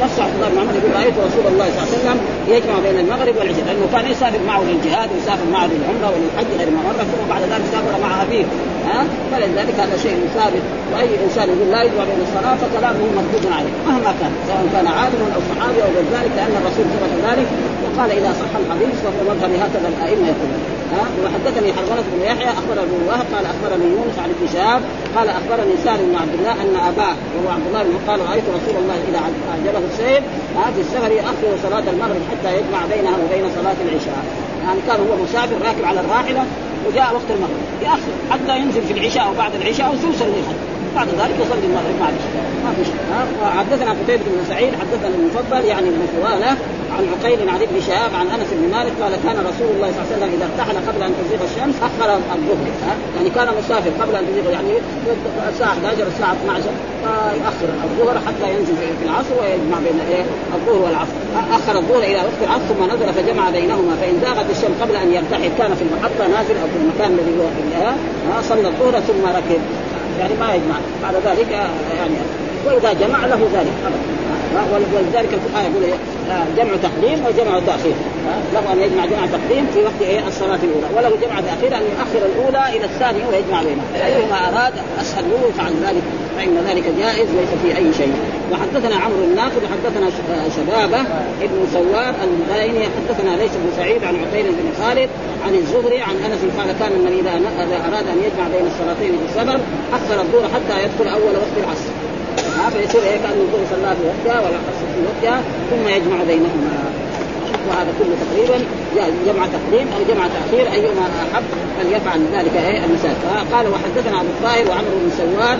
نص 0.04 0.16
عبد 0.26 0.36
الله 0.38 0.50
بن 0.54 0.58
عمر 0.62 0.74
يقول 0.80 0.92
رأيت 1.00 1.16
رسول 1.28 1.46
الله 1.52 1.68
صلى 1.74 1.82
الله 1.82 1.90
عليه 1.92 2.00
وسلم 2.00 2.18
يجمع 2.54 2.76
بين 2.86 2.98
المغرب 3.04 3.36
والعشاء 3.38 3.66
لأنه 3.68 3.86
كان 3.94 4.06
يسافر 4.14 4.42
معه 4.50 4.62
للجهاد 4.70 5.08
ويسافر 5.14 5.48
معه 5.56 5.66
للعمرة 5.72 6.08
وللحج 6.14 6.50
غير 6.60 6.70
مره 6.78 7.04
ثم 7.12 7.22
بعد 7.34 7.44
ذلك 7.52 7.66
سافر 7.74 7.94
مع 8.06 8.12
أبيه. 8.26 8.46
ها؟ 8.88 9.00
فلذلك 9.32 9.76
هذا 9.84 9.96
شيء 10.06 10.18
ثابت. 10.38 10.64
وأي 10.92 11.10
إنسان 11.26 11.48
يقول 11.54 11.68
لا 11.74 11.82
يجمع 11.88 12.04
بين 12.10 12.22
الصلاة 12.28 12.56
فكلامه 12.64 13.04
مردود 13.18 13.46
عليه 13.58 13.74
مهما 13.88 14.12
كان 14.20 14.34
سواء 14.48 14.66
كان 14.76 14.88
عالما 14.98 15.28
أو 15.36 15.42
صحابي 15.52 15.80
أو 15.86 15.90
غير 15.96 16.08
ذلك 16.16 16.32
لأن 16.38 16.54
الرسول 16.62 16.86
ثبت 16.94 17.14
ذلك. 17.28 17.48
وقال 17.84 18.10
إذا 18.20 18.32
صح 18.42 18.52
الحديث 18.62 18.96
فهو 19.04 19.22
مذهب 19.30 19.52
هكذا 19.64 19.88
الأئمة 19.94 20.26
يقولون. 20.32 20.62
ها؟ 20.94 21.04
وحدثني 21.24 21.70
حرملة 21.78 22.04
بن 22.14 22.22
يحيى 22.32 22.50
اخبر 22.58 22.76
ابو 22.86 22.98
وهب 23.08 23.26
قال 23.34 23.46
أخبرني 23.54 23.88
يونس 23.96 24.16
عن 24.24 24.30
ابن 24.36 24.46
شهاب 24.54 24.82
قال 25.22 25.30
أخبرني 25.30 25.76
سالم 25.84 26.06
بن 26.12 26.16
عبد 26.16 26.34
الله 26.40 26.52
أن 26.52 26.76
أباه 26.90 27.16
وهو 27.36 27.50
عبد 27.56 27.68
الله 27.68 27.84
بن 27.84 27.96
قال 28.08 28.20
رأيت 28.30 28.44
رسول 28.58 28.76
الله 28.82 28.98
إذا 29.10 29.20
أعجبه 29.52 29.82
السيف 29.92 30.24
في 30.76 30.82
السفر 30.82 31.12
يؤخر 31.12 31.50
صلاة 31.64 31.86
المغرب 31.94 32.22
حتى 32.32 32.50
يجمع 32.58 32.82
بينها 32.94 33.16
وبين 33.24 33.46
صلاة 33.58 33.80
العشاء. 33.86 34.24
يعني 34.64 34.80
كان 34.88 35.00
هو 35.08 35.24
مسافر 35.24 35.56
راكب 35.68 35.86
على 35.86 36.00
الراحلة 36.00 36.44
وجاء 36.88 37.14
وقت 37.14 37.30
المغرب. 37.36 37.62
يأخر 37.84 38.14
حتى 38.32 38.60
ينزل 38.60 38.82
في 38.82 38.94
العشاء 38.94 39.24
أو 39.28 39.34
بعد 39.34 39.56
العشاء 39.56 39.96
ثلث 39.96 40.22
الليل 40.22 40.44
بعد 40.96 41.08
ذلك 41.08 41.36
يصلي 41.44 41.66
المغرب 41.70 41.96
في 41.98 42.04
ما 42.66 42.72
في 42.78 42.84
شيء. 42.86 43.02
حدثنا 43.58 43.92
قتيبة 43.92 44.24
بن 44.34 44.46
سعيد 44.50 44.72
حدثنا 44.82 45.16
المفضل 45.16 45.66
يعني 45.66 45.88
ابن 45.90 46.02
عن 46.98 47.04
عقيل 47.14 47.50
عن 47.50 47.62
ابن 47.62 47.82
شهاب 47.88 48.12
عن 48.20 48.28
انس 48.28 48.50
بن 48.52 48.72
مالك 48.72 48.92
قال 49.02 49.14
كان 49.26 49.38
رسول 49.50 49.70
الله 49.76 49.90
صلى 49.92 50.02
الله 50.02 50.08
عليه 50.08 50.16
وسلم 50.18 50.32
اذا 50.36 50.46
ارتحل 50.50 50.78
قبل 50.88 51.04
ان 51.04 51.14
تزيغ 51.20 51.42
الشمس 51.50 51.76
اخر 51.90 52.10
الظهر 52.16 52.68
يعني 53.16 53.30
كان 53.30 53.48
مسافر 53.60 53.92
قبل 54.02 54.16
ان 54.16 54.26
تزيغ 54.30 54.52
يعني 54.52 54.72
الساعة 55.50 55.70
11 55.70 56.08
الساعة 56.08 56.34
12 56.34 56.64
فيؤخر 57.04 57.70
الظهر 57.88 58.16
حتى 58.28 58.46
ينزل 58.54 58.76
في 59.00 59.06
العصر 59.06 59.34
ويجمع 59.40 59.78
بين 59.86 60.00
إيه؟ 60.12 60.24
الظهر 60.56 60.82
والعصر. 60.86 61.18
أخر 61.58 61.80
الظهر 61.80 62.04
إلى 62.04 62.20
وقت 62.28 62.42
العصر 62.48 62.66
ثم 62.72 62.84
نزل 62.94 63.14
فجمع 63.14 63.50
بينهما 63.50 63.94
فإن 64.02 64.16
زاغت 64.22 64.50
الشمس 64.56 64.78
قبل 64.82 64.96
أن 64.96 65.14
يرتحل 65.14 65.52
كان 65.58 65.72
في 65.76 65.84
المحطة 65.88 66.24
نازل 66.36 66.56
أو 66.62 66.68
في 66.74 66.78
المكان 66.84 67.12
الذي 67.20 67.34
هو 67.40 67.48
فيها 67.58 67.96
صلى 68.50 68.68
الظهر 68.68 69.00
ثم 69.00 69.24
ركب 69.38 69.62
يعني 70.20 70.34
ما 70.40 70.56
يجمع. 70.56 70.78
بعد 71.04 71.16
ذلك 71.16 71.52
يعني 71.98 72.16
وإذا 72.66 72.94
جمع 72.94 73.26
له 73.26 73.48
ذلك 73.54 73.74
ولذلك 74.74 75.34
الفقهاء 75.34 75.72
يقول 75.72 75.84
آه، 76.32 76.46
جمع 76.58 76.74
تقديم 76.84 77.26
وجمع 77.26 77.60
تأخير. 77.60 77.94
له 78.54 78.74
أن 78.74 78.80
يجمع 78.80 79.06
جمع 79.06 79.26
تقديم 79.26 79.68
في 79.74 79.80
وقت 79.80 80.02
إيه 80.02 80.28
الصلاة 80.28 80.60
الأولى 80.64 80.88
وله 80.96 81.10
جمع 81.10 81.42
تأخير 81.42 81.78
أن 81.78 81.84
يؤخر 81.92 82.26
الأولى 82.26 82.78
إلى 82.78 82.86
الثانية 82.86 83.26
ويجمع 83.26 83.64
بينها 83.64 84.08
أيهما 84.08 84.38
أراد 84.50 84.74
أسهل 85.02 85.24
له 85.30 85.50
يفعل 85.50 85.74
ذلك 85.86 86.04
فإن 86.38 86.58
ذلك 86.68 86.84
جائز 87.00 87.28
ليس 87.40 87.52
فيه 87.64 87.78
أي 87.78 87.94
شيء. 87.94 88.14
وحدثنا 88.52 88.96
عمرو 88.96 89.24
الناقد 89.24 89.62
وحدثنا 89.64 90.08
آه، 90.08 90.50
شبابة 90.58 91.02
ابن 91.42 91.68
سوار 91.74 92.14
البايني 92.24 92.86
حدثنا 92.96 93.30
ليس 93.42 93.52
بن 93.52 93.70
سعيد 93.78 94.04
عن 94.04 94.16
عقيل 94.16 94.46
بن 94.46 94.84
خالد 94.84 95.10
عن 95.46 95.56
الزهري 95.56 96.02
عن 96.02 96.16
أنس 96.26 96.42
قال 96.58 96.70
كان 96.80 96.92
من 96.92 97.14
إذا 97.20 97.32
أراد 97.88 98.08
أن 98.08 98.18
يجمع 98.18 98.48
بين 98.48 98.68
الصلاتين 98.68 99.12
في 99.20 99.26
السفر 99.30 99.60
اخر 99.94 100.22
الظهر 100.22 100.50
حتى 100.56 100.84
يدخل 100.84 101.08
أول 101.14 101.36
وقت 101.36 101.56
العصر. 101.58 101.91
فيصير 102.70 103.02
هيك 103.02 103.22
كانه 103.22 103.42
الظهر 103.42 103.66
صلى 103.72 103.96
في 103.96 104.04
وقتها 104.08 104.40
ولا 104.40 104.58
في 104.96 105.02
وقتها 105.06 105.42
ثم 105.70 105.88
يجمع 105.88 106.24
بينهما. 106.28 106.92
وهذا 107.70 107.94
كله 108.00 108.16
تقريبا 108.24 108.66
جمع 109.26 109.46
تقديم 109.46 109.88
أو 109.96 110.14
جمع 110.14 110.28
تأخير 110.28 110.72
ايما 110.72 111.06
أحب 111.34 111.44
أن 111.82 111.88
يفعل 111.92 112.22
ذلك 112.34 112.52
إيه 112.56 112.86
المساك 112.86 113.16
قال 113.54 113.68
وحدثنا 113.68 114.22
ابو 114.22 114.30
الطاهر 114.30 114.70
وعمرو 114.70 114.98
بن 115.04 115.12
سوار 115.18 115.58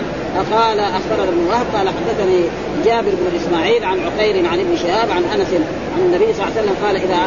قال 0.52 0.80
أخبرنا 0.80 1.28
ابن 1.28 1.46
وهب 1.48 1.66
قال 1.74 1.88
حدثني 1.88 2.42
جابر 2.84 3.10
بن 3.10 3.36
إسماعيل 3.36 3.84
عن 3.84 3.98
عقيل 4.00 4.46
عن 4.46 4.60
ابن 4.60 4.76
شهاب 4.76 5.10
عن 5.10 5.24
أنس 5.24 5.48
عن 5.96 6.00
النبي 6.06 6.32
صلى 6.32 6.44
الله 6.44 6.52
عليه 6.56 6.62
وسلم 6.62 6.76
قال 6.84 6.96
إذا 6.96 7.18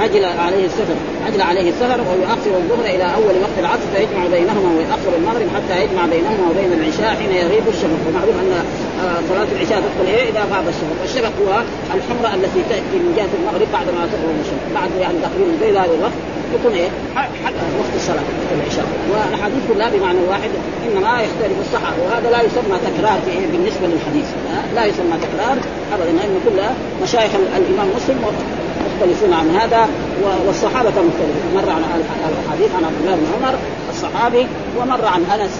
عجل 0.00 0.24
عليه 0.24 0.64
السفر. 0.66 0.96
عجل 1.26 1.42
عليه 1.50 1.70
السفر 1.70 2.00
ويؤخر 2.10 2.52
الظهر 2.62 2.86
إلى 2.94 3.06
أول 3.18 3.34
وقت 3.44 3.56
العصر 3.58 3.86
فيجمع 3.94 4.22
بينهما 4.36 4.70
ويؤخر 4.76 5.12
المغرب 5.18 5.48
حتى 5.56 5.74
يجمع 5.84 6.06
بينهما 6.14 6.44
وبين 6.50 6.72
العشاء 6.78 7.10
حين 7.20 7.32
يغيب 7.42 7.66
الشفق. 7.74 8.00
ومعلوم 8.06 8.36
أن 8.42 8.50
آه، 9.04 9.18
صلاة 9.30 9.48
العشاء 9.54 9.78
تدخل 9.84 10.06
إيه؟ 10.14 10.24
إذا 10.30 10.42
غاب 10.52 10.64
الشفق. 10.72 10.96
والشفق 11.00 11.32
هو 11.42 11.50
الحمره 11.96 12.30
التي 12.38 12.60
تأتي 12.70 12.96
من 13.04 13.12
جهة 13.16 13.32
المغرب 13.38 13.68
بعد 13.76 13.86
ما 13.96 14.02
تغرب 14.12 14.36
الشمس 14.44 14.64
بعد 14.78 14.90
يعني 15.04 15.18
تقريبا 15.26 15.52
زي 15.60 15.70
هذا 15.82 15.94
الوقت 15.98 16.18
يكون 16.56 16.72
إيه؟ 16.82 16.90
حتى 17.44 17.64
وقت 17.80 17.94
الصلاة 18.00 18.26
وقت 18.30 18.50
العشاء. 18.58 18.86
والأحاديث 19.10 19.62
كلها 19.70 19.88
بمعنى 19.94 20.20
واحد 20.32 20.50
إنما 20.86 21.12
يختلف 21.26 21.56
الصحابة. 21.66 22.00
وهذا 22.04 22.28
لا 22.34 22.40
يسمى 22.48 22.76
تكرار 22.88 23.18
إيه؟ 23.32 23.44
بالنسبة 23.52 23.86
للحديث. 23.92 24.28
لا 24.76 24.84
يسمى 24.90 25.16
تكرار 25.26 25.56
ابدا 25.94 26.12
لأنه 26.18 26.38
كلها 26.46 26.72
مشايخ 27.02 27.32
الإمام 27.58 27.88
مسلم 27.96 28.18
مختلفون 29.02 29.32
عن 29.32 29.50
هذا 29.50 29.88
والصحابة 30.46 30.90
مختلفون. 30.90 31.52
مر 31.54 31.70
عن 31.70 31.82
الحديث 32.46 32.74
عن 32.76 32.84
عبد 32.84 32.96
الله 33.00 33.14
بن 33.14 33.26
عمر 33.36 33.54
الصحابي 33.90 34.46
ومر 34.78 35.04
عن 35.04 35.24
أنس 35.24 35.50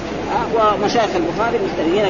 ومشايخ 0.54 1.10
البخاري 1.16 1.58
مختلفين 1.66 2.04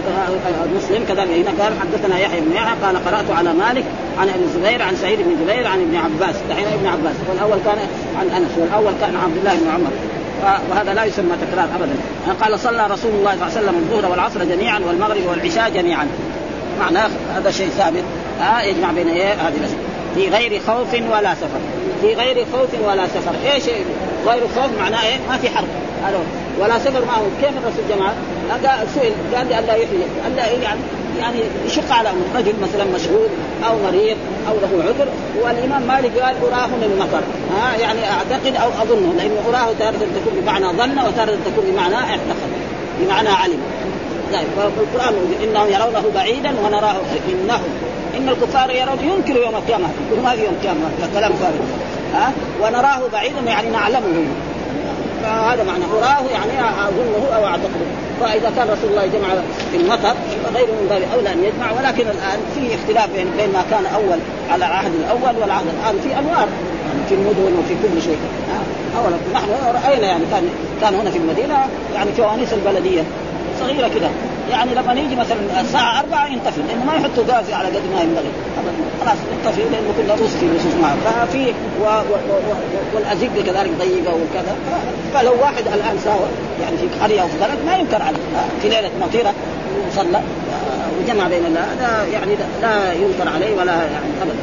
مسلم 0.76 1.04
كذلك 1.08 1.30
هنا 1.30 1.64
قال 1.64 1.72
حدثنا 1.80 2.18
يحيى 2.18 2.40
بن 2.40 2.52
يحيى 2.52 2.74
قال 2.82 3.04
قرأت 3.04 3.30
على 3.30 3.54
مالك 3.54 3.84
عن 4.18 4.28
أبي 4.28 4.44
الزبير 4.44 4.82
عن 4.82 4.96
سعيد 4.96 5.18
بن 5.18 5.36
جبير 5.44 5.66
عن 5.66 5.80
ابن 5.80 5.96
عباس. 5.96 6.34
دحين 6.50 6.66
ابن 6.66 6.86
عباس 6.86 7.14
والأول 7.28 7.58
كان 7.64 7.78
عن 8.20 8.42
أنس 8.42 8.50
والأول 8.58 8.92
كان 9.00 9.16
عن 9.16 9.22
عبد 9.22 9.36
الله 9.36 9.54
بن 9.54 9.70
عمر. 9.74 9.90
وهذا 10.70 10.94
لا 10.94 11.04
يسمى 11.04 11.36
تكرار 11.50 11.68
ابدا. 11.76 11.94
قال 12.40 12.60
صلى 12.60 12.86
رسول 12.86 13.10
الله 13.12 13.30
صلى 13.30 13.32
الله 13.32 13.44
عليه 13.44 13.60
وسلم 13.60 13.74
الظهر 13.74 14.10
والعصر 14.10 14.44
جميعا 14.44 14.80
والمغرب 14.88 15.26
والعشاء 15.30 15.70
جميعا. 15.70 16.06
معناه 16.80 17.10
هذا 17.36 17.50
شيء 17.50 17.68
ثابت. 17.68 18.04
آه 18.40 18.62
يجمع 18.62 18.92
بين 18.92 19.08
إيه؟ 19.08 19.32
هذه 19.32 19.56
الأشياء. 19.56 19.91
في 20.14 20.28
غير 20.28 20.60
خوف 20.66 20.94
ولا 20.94 21.34
سفر. 21.34 21.60
في 22.00 22.14
غير 22.14 22.46
خوف 22.52 22.88
ولا 22.88 23.06
سفر. 23.06 23.52
إيش 23.52 23.62
غير 24.26 24.42
خوف 24.54 24.78
معناه 24.80 25.06
إيه؟ 25.06 25.16
ما 25.28 25.38
في 25.38 25.48
حرب. 25.48 25.68
ولا 26.60 26.78
سفر 26.78 27.04
معه 27.04 27.22
كيف 27.40 27.50
الرسول 27.50 27.84
جمع؟ 27.90 28.12
قال 28.50 28.88
سئل 28.94 29.12
قال 29.34 29.66
لا 29.66 29.74
يحيي. 29.74 30.04
الا 30.26 30.46
يعني 30.46 30.80
يعني 31.18 31.38
يشق 31.66 31.92
على 31.92 32.10
رجل 32.34 32.52
مثلا 32.62 32.84
مشغول 32.84 33.28
أو 33.68 33.74
مريض 33.86 34.16
أو 34.48 34.54
له 34.54 34.84
عذر. 34.84 35.08
والإمام 35.42 35.82
مالك 35.82 36.18
قال 36.18 36.34
أراه 36.52 36.66
من 36.66 36.90
المطر. 36.92 37.22
ها؟ 37.56 37.76
يعني 37.76 38.00
أعتقد 38.10 38.56
أو 38.56 38.82
أظنه. 38.82 39.14
لأنه 39.16 39.40
أراه 39.48 39.72
تارة 39.78 40.06
تكون 40.16 40.40
بمعنى 40.42 40.66
ظن 40.66 40.98
وتارة 40.98 41.38
تكون 41.46 41.64
بمعنى 41.72 41.94
اعتقد. 41.94 42.50
بمعنى 43.00 43.28
علم. 43.28 43.58
طيب 44.32 44.46
فالقران 44.56 45.14
إنهم 45.42 45.66
يرونه 45.68 46.04
بعيدا 46.14 46.50
ونراه 46.64 46.96
إنهم 47.28 47.62
إن 48.16 48.28
الكفار 48.28 48.70
يرون 48.70 48.98
ينكروا 49.00 49.44
يوم 49.44 49.54
القيامة 49.54 49.88
يقولوا 50.06 50.24
ما 50.24 50.36
في 50.36 50.44
يوم 50.44 50.54
القيامة 50.54 50.80
كلام 51.14 51.32
فارغ. 51.32 51.64
ها؟ 52.14 52.32
ونراه 52.62 53.08
بعيدا 53.12 53.40
يعني 53.40 53.70
نعلمه. 53.70 54.24
فهذا 55.22 55.64
معنى. 55.64 55.84
أراه 55.84 56.24
يعني 56.32 56.52
أظنه 56.88 57.36
أو 57.36 57.46
أعتقده. 57.46 57.86
فإذا 58.20 58.52
كان 58.56 58.68
رسول 58.68 58.90
الله 58.90 59.06
جمع 59.06 59.28
في 59.70 59.76
المطر 59.76 60.14
فغير 60.44 60.66
من 60.66 60.86
باب 60.90 61.02
أولى 61.14 61.32
أن 61.32 61.38
يجمع. 61.44 61.72
ولكن 61.72 62.06
الآن 62.06 62.40
في 62.54 62.74
اختلاف 62.74 63.10
بين 63.16 63.26
بين 63.36 63.52
ما 63.52 63.64
كان 63.70 63.86
اول 63.86 64.18
على 64.50 64.66
العهد 64.66 64.92
الأول 64.94 65.40
والعهد 65.40 65.66
الآن 65.66 66.00
في 66.02 66.18
أنوار 66.18 66.48
يعني 66.86 67.02
في 67.08 67.14
المدن 67.14 67.58
وفي 67.58 67.74
كل 67.82 68.02
شيء. 68.02 68.18
أولا 68.98 69.16
نحن 69.34 69.48
رأينا 69.84 70.06
يعني 70.06 70.24
كان 70.30 70.48
كان 70.80 70.94
هنا 70.94 71.10
في 71.10 71.18
المدينة 71.18 71.66
يعني 71.94 72.12
فوانيس 72.12 72.52
البلدية. 72.52 73.02
صغيرة 73.62 73.88
كده. 73.88 74.08
يعني 74.50 74.74
لما 74.74 74.92
يجي 74.92 75.16
مثلا 75.16 75.60
الساعة 75.60 76.00
4 76.00 76.26
ينطفي 76.26 76.60
لأنه 76.68 76.84
ما 76.84 76.94
يحطوا 76.94 77.24
غاز 77.28 77.52
على 77.52 77.68
قد 77.68 77.82
ما 77.94 78.00
ينبغي. 78.02 78.30
خلاص 79.00 79.16
ينطفي 79.32 79.62
لأنه 79.62 79.92
كله 79.96 80.14
روس 80.14 80.30
في 80.30 80.46
نصوص 80.46 80.74
معه 80.82 80.96
ففي 81.04 81.46
و... 81.80 81.84
و... 81.84 82.14
و... 82.30 82.54
والأزقة 82.94 83.42
كذلك 83.46 83.70
ضيقة 83.78 84.14
وكذا. 84.14 84.56
فلو 85.14 85.32
واحد 85.40 85.64
الآن 85.66 85.98
ساوى 86.04 86.28
يعني 86.62 86.76
في 86.76 87.04
قرية 87.04 87.22
أو 87.22 87.28
في 87.28 87.38
بلد 87.38 87.58
ما 87.66 87.76
ينكر 87.76 88.02
عليه. 88.02 88.18
في 88.62 88.68
ليلة 88.68 88.90
مطيرة 89.00 89.34
وصلى 89.88 90.20
وجمع 91.00 91.28
بين 91.28 91.56
هذا 91.56 92.06
يعني 92.12 92.36
لا 92.62 92.92
ينكر 92.92 93.28
عليه 93.34 93.54
ولا 93.54 93.72
يعني 93.72 94.06
ابدا. 94.22 94.34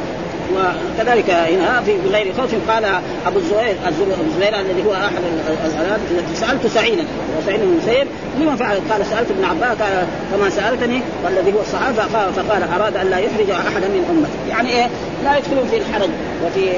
وكذلك 0.56 1.30
هنا 1.30 1.82
في 1.82 1.96
غير 2.12 2.32
خوف 2.38 2.70
قال 2.70 2.84
أبو 3.26 3.38
الزبير 3.38 3.76
أبو 3.86 4.22
الزبير 4.26 4.60
الذي 4.60 4.84
هو 4.86 4.94
أحد 4.94 5.22
الالات 5.48 6.00
سألت 6.34 6.66
سعيدا 6.66 7.04
وسعيد 7.38 7.60
بن 7.60 7.68
المسيب 7.68 8.06
لما 8.40 8.56
فعل؟ 8.56 8.76
قال 8.90 9.06
سألت 9.06 9.30
ابن 9.30 9.44
عباس 9.44 9.78
قال 9.82 10.06
كما 10.32 10.50
سألتني؟ 10.50 11.00
والذي 11.24 11.52
هو 11.52 11.60
الصحابه 11.60 12.02
فقال 12.36 12.62
أراد 12.62 12.96
أن 12.96 13.06
لا 13.10 13.18
يخرج 13.18 13.50
احدا 13.50 13.88
من 13.88 14.04
امته 14.10 14.56
يعني 14.56 14.70
إيه؟ 14.70 14.88
لا 15.24 15.38
يدخلون 15.38 15.66
في 15.70 15.76
الحرج 15.76 16.10
وفي 16.46 16.70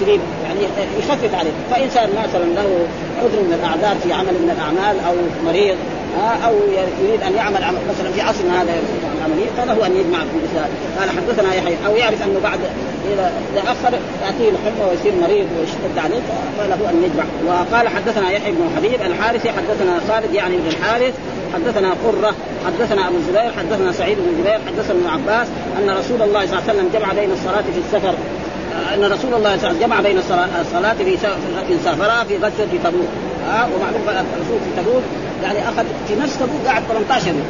تدريب 0.00 0.20
يعني 0.44 0.60
يخفف 0.98 1.34
عليه. 1.34 1.50
فانسان 1.70 2.08
مثلا 2.10 2.44
له 2.44 2.86
عذر 3.18 3.40
من 3.42 3.58
الأعذار 3.60 3.96
في 4.02 4.12
عمل 4.12 4.32
من 4.32 4.50
الأعمال 4.56 5.04
أو 5.06 5.14
مريض 5.44 5.76
أو 6.18 6.54
يريد 7.00 7.22
أن 7.22 7.34
يعمل 7.34 7.60
مثلا 7.88 8.12
في 8.14 8.20
عصرنا 8.20 8.62
هذا 8.62 8.72
العملية 9.18 9.50
فله 9.56 9.86
أن 9.86 9.96
يجمع 9.96 10.18
في 10.18 10.58
قال 11.00 11.10
حدثنا 11.10 11.54
يحيى 11.54 11.76
أو 11.86 11.96
يعرف 11.96 12.22
أنه 12.22 12.40
بعد 12.42 12.58
اذا 13.12 13.32
تاخر 13.54 13.98
تاتيه 14.20 14.50
الحمى 14.50 14.90
ويصير 14.90 15.12
مريض 15.22 15.46
ويشتد 15.58 15.98
عليه 15.98 16.20
فله 16.58 16.90
أن 16.90 17.02
يجمع. 17.04 17.24
وقال 17.46 17.88
حدثنا 17.88 18.30
يحيى 18.30 18.52
بن 18.52 18.70
حبيب 18.76 19.02
الحارثي 19.02 19.48
حدثنا 19.50 20.00
خالد 20.08 20.34
يعني 20.34 20.56
بن 20.56 20.68
الحارث 20.68 21.14
حدثنا 21.54 21.90
قرة 22.04 22.34
حدثنا 22.66 23.08
أبو 23.08 23.16
الزبير 23.16 23.52
حدثنا 23.58 23.92
سعيد 23.92 24.18
بن 24.18 24.40
جبير 24.40 24.58
حدثنا 24.66 24.98
ابن 24.98 25.06
عباس 25.06 25.48
أن 25.78 25.90
رسول 25.90 26.22
الله 26.22 26.46
صلى 26.46 26.58
الله 26.58 26.62
عليه 26.68 26.72
وسلم 26.72 26.90
جمع 26.94 27.12
بين 27.12 27.30
الصلاة 27.32 27.62
في 27.62 27.78
السفر. 27.86 28.14
أن 28.94 29.04
رسول 29.04 29.34
الله 29.34 29.40
صلى 29.40 29.40
الله 29.40 29.48
عليه 29.48 29.58
وسلم 29.58 29.78
جمع 29.80 30.00
بين 30.00 30.18
الصلاة 30.18 30.94
في 30.94 31.78
سافر 31.84 32.24
في 32.28 32.36
غزوة 32.36 32.66
تبوك. 32.84 33.08
ومعلوم 33.74 34.02
الرسول 34.08 34.58
في 34.64 34.82
تبوك. 34.82 35.02
يعني 35.42 35.68
أخذ 35.68 35.84
في 36.08 36.14
نفس 36.22 36.38
تبوك 36.38 36.66
قعد 36.66 36.82
18 36.88 37.26
يوم. 37.26 37.42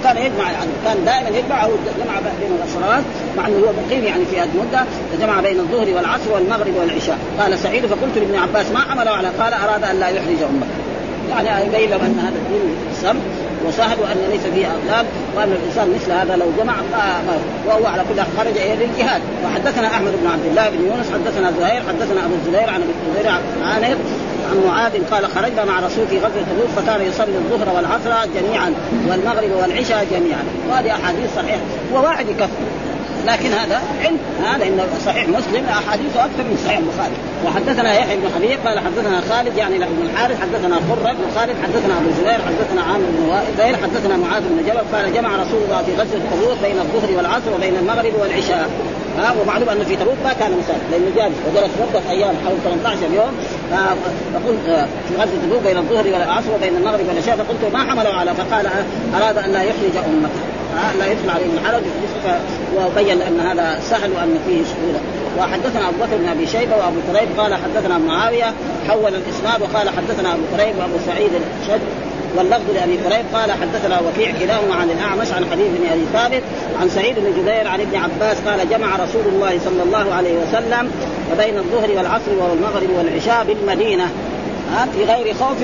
وكان 0.00 0.16
يجمع 0.16 0.50
يعني 0.52 0.70
كان 0.84 1.04
دائما 1.04 1.38
يجمع 1.38 1.64
أو 1.64 1.70
جمع 2.04 2.20
بين 2.40 2.50
الصلوات 2.68 3.04
مع 3.36 3.46
إنه 3.46 3.56
هو 3.56 3.72
مقيم 3.86 4.04
يعني 4.04 4.24
في 4.24 4.40
هذه 4.40 4.48
المدة 4.54 4.84
فجمع 5.12 5.40
بين 5.40 5.58
الظهر 5.58 5.96
والعصر 5.96 6.32
والمغرب 6.34 6.74
والعشاء. 6.80 7.18
قال 7.40 7.58
سعيد 7.58 7.86
فقلت 7.86 8.18
لابن 8.18 8.34
عباس 8.34 8.66
ما 8.70 8.80
عمله 8.80 9.10
على 9.10 9.28
قال 9.28 9.52
أراد 9.52 9.84
أن 9.84 10.00
لا 10.00 10.08
يحرج 10.08 10.42
أمه. 10.42 10.66
يعني 11.30 11.66
يبين 11.66 11.90
له 11.90 11.96
ان 11.96 12.18
هذا 12.18 12.36
الدين 12.36 12.76
سم 13.02 13.18
وسهل 13.66 14.00
وان 14.00 14.16
ليس 14.30 14.40
فيه 14.54 14.66
أغلال 14.66 15.06
وأن 15.36 15.52
الإنسان 15.52 15.94
مثل 15.94 16.12
هذا 16.12 16.36
لو 16.36 16.46
جمع 16.58 16.74
ما 16.92 17.38
وهو 17.66 17.86
على 17.86 18.02
كل 18.08 18.22
خرج 18.38 18.56
إلى 18.56 18.84
الجهاد. 18.84 19.22
وحدثنا 19.44 19.86
أحمد 19.86 20.12
بن 20.22 20.26
عبد 20.26 20.46
الله 20.46 20.68
بن 20.68 20.86
يونس 20.86 21.06
حدثنا 21.12 21.52
زهير 21.60 21.82
حدثنا 21.88 22.26
أبو 22.26 22.34
الزبير 22.34 22.70
عن 22.70 22.80
أبي 22.82 22.92
الزبير 23.06 23.32
عن 23.62 23.96
عن 24.50 24.62
معاذ 24.66 24.92
قال 25.10 25.26
خرجنا 25.26 25.64
مع 25.64 25.80
رسول 25.80 26.06
في 26.06 26.18
غزوة 26.18 26.42
تبوك 26.50 26.68
فكان 26.76 27.00
يصلي 27.06 27.36
الظهر 27.36 27.76
والعصر 27.76 28.30
جميعا 28.34 28.74
والمغرب 29.08 29.50
والعشاء 29.60 30.06
جميعا. 30.10 30.44
وهذه 30.70 30.90
أحاديث 30.90 31.30
صحيحة. 31.36 31.60
وواحد 31.94 32.28
يكفر. 32.28 32.66
لكن 33.26 33.52
هذا 33.52 33.80
علم. 34.04 34.18
هذا 34.44 34.64
إن 34.64 34.80
صحيح 35.06 35.28
مسلم 35.28 35.64
أحاديثه 35.68 36.24
أكثر 36.24 36.42
من 36.42 36.58
صحيح 36.64 36.78
البخاري. 36.78 37.16
وحدثنا 37.46 37.94
يحيى 37.94 38.16
بن 38.16 38.28
حبيب 38.34 38.58
قال 38.66 38.78
حدثنا 38.78 39.20
خالد 39.30 39.56
يعني 39.56 39.78
بن 39.78 40.08
الحارث 40.10 40.40
حدثنا 40.40 40.76
قرة 40.76 41.12
بن 41.12 41.24
خالد 41.36 41.56
حدثنا 41.62 41.94
أبو 41.98 42.10
زبير 42.18 42.40
حدثنا 42.48 42.82
عامر 42.82 43.06
بن 43.18 43.28
وائل 43.28 43.76
حدثنا 43.76 44.16
معاذ 44.16 44.42
بن 44.42 44.58
جبل 44.66 44.96
قال 44.96 45.14
جمع 45.14 45.36
رسول 45.36 45.60
الله 45.64 45.82
في 45.82 45.92
غزوة 45.92 46.20
تبوك 46.32 46.58
بين 46.62 46.78
الظهر 46.78 47.16
والعصر 47.16 47.54
وبين 47.54 47.76
المغرب 47.76 48.12
والعشاء. 48.20 48.70
ها 49.18 49.34
ومعلوم 49.40 49.68
انه 49.68 49.84
في 49.84 49.96
تبوك 49.96 50.16
ما 50.24 50.32
كان 50.32 50.52
مسافر. 50.52 50.86
لأنه 50.90 51.06
جالس 51.16 51.36
وجلس 51.46 51.70
مده 51.80 52.10
أيام 52.10 52.34
حوالي 52.44 52.60
18 52.64 53.00
يوم 53.14 53.32
فقلت 54.34 54.88
في 55.08 55.14
غزوة 55.14 55.38
تبوك 55.46 55.62
بين 55.62 55.76
الظهر 55.76 56.06
والعصر 56.06 56.54
وبين 56.54 56.76
المغرب 56.76 57.08
والعشاء 57.08 57.36
فقلت 57.36 57.72
ما 57.72 57.78
حمله 57.78 58.10
على 58.10 58.34
فقال 58.34 58.66
أراد 59.16 59.38
أن 59.38 59.52
لا 59.52 59.62
يخرج 59.62 59.96
أمته. 59.96 60.40
لا 60.98 61.06
يدخل 61.12 61.30
عليهم 61.30 61.50
الحرج 61.54 61.82
وبين 62.76 63.22
أن 63.22 63.40
هذا 63.40 63.80
سهل 63.90 64.10
وأن 64.12 64.38
فيه 64.46 64.62
سهوله 64.64 65.00
وحدثنا 65.38 65.88
أبو 65.88 65.96
بكر 65.98 66.16
بن 66.16 66.28
أبي 66.28 66.46
شيبة 66.46 66.76
وأبو 66.76 67.00
كريب 67.12 67.28
قال 67.38 67.54
حدثنا 67.54 67.98
معاوية 67.98 68.52
حول 68.88 69.14
الإسناد 69.14 69.62
وقال 69.62 69.88
حدثنا 69.88 70.34
أبو 70.34 70.42
كريب 70.56 70.78
وأبو 70.78 70.98
سعيد 71.06 71.30
الشد 71.62 71.80
واللفظ 72.36 72.70
لأبي 72.74 72.96
كريب 72.96 73.24
قال 73.34 73.52
حدثنا 73.52 74.00
وكيع 74.00 74.32
كلاهما 74.40 74.74
عن 74.74 74.90
الأعمش 74.90 75.32
عن 75.32 75.44
حبيب 75.50 75.66
بن 75.66 75.86
أبي 75.92 76.04
ثابت 76.12 76.42
عن 76.80 76.88
سعيد 76.88 77.14
بن 77.18 77.42
جبير 77.42 77.68
عن 77.68 77.80
ابن 77.80 77.96
عباس 77.96 78.36
قال 78.46 78.68
جمع 78.68 78.96
رسول 78.96 79.22
الله 79.26 79.58
صلى 79.64 79.82
الله 79.82 80.14
عليه 80.14 80.34
وسلم 80.34 80.90
وبين 81.32 81.58
الظهر 81.58 81.90
والعصر 81.90 82.30
والمغرب 82.30 82.90
والعشاء 82.90 83.44
بالمدينة. 83.44 84.04
ها 84.72 84.86
في 84.94 85.04
غير 85.04 85.34
خوف 85.34 85.56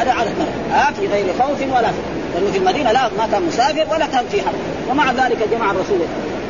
هذا 0.00 0.12
على 0.12 0.30
ها 0.72 0.92
في 1.00 1.06
غير 1.06 1.24
خوف 1.38 1.60
ولا 1.60 1.90
لأنه 2.34 2.50
في 2.52 2.58
المدينة 2.58 2.92
لا 2.92 3.02
ما 3.18 3.28
كان 3.32 3.42
مسافر 3.42 3.86
ولا 3.90 4.06
كان 4.06 4.24
في 4.32 4.42
حرب. 4.42 4.54
ومع 4.90 5.12
ذلك 5.12 5.38
جمع 5.52 5.70
الرسول. 5.70 5.98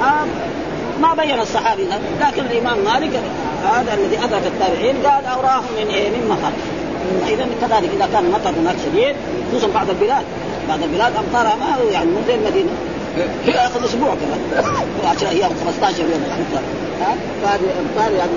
آه 0.02 0.24
ما 1.02 1.14
بين 1.14 1.40
الصحابي 1.40 1.86
لكن 2.20 2.42
الإمام 2.42 2.78
مالك 2.78 3.20
هذا 3.64 3.94
الذي 3.94 4.24
أدرك 4.24 4.42
التابعين 4.46 4.96
قال 5.06 5.24
أوراهم 5.24 5.64
من 5.78 5.86
إيه؟ 5.86 6.08
من 6.08 6.28
مطر. 6.28 6.52
اذا 7.28 7.46
كذلك 7.60 7.90
إذا 7.96 8.08
كان 8.12 8.24
المطر 8.24 8.50
هناك 8.60 8.76
شديد 8.86 9.16
خصوصا 9.50 9.68
بعض 9.74 9.90
البلاد. 9.90 10.24
بعض 10.68 10.82
البلاد 10.82 11.12
امطارها 11.16 11.56
ما 11.56 11.92
يعني 11.92 12.10
مو 12.10 12.18
زي 12.26 12.34
المدينة 12.34 12.70
ياخذ 13.46 13.84
أسبوع 13.84 14.14
كذا 14.14 14.64
10 15.10 15.28
أيام 15.28 15.50
15 15.80 16.02
يوم 16.02 16.22
امطار 16.38 16.62
فهذه 17.42 17.60
أمطار 17.80 18.12
يعني 18.12 18.30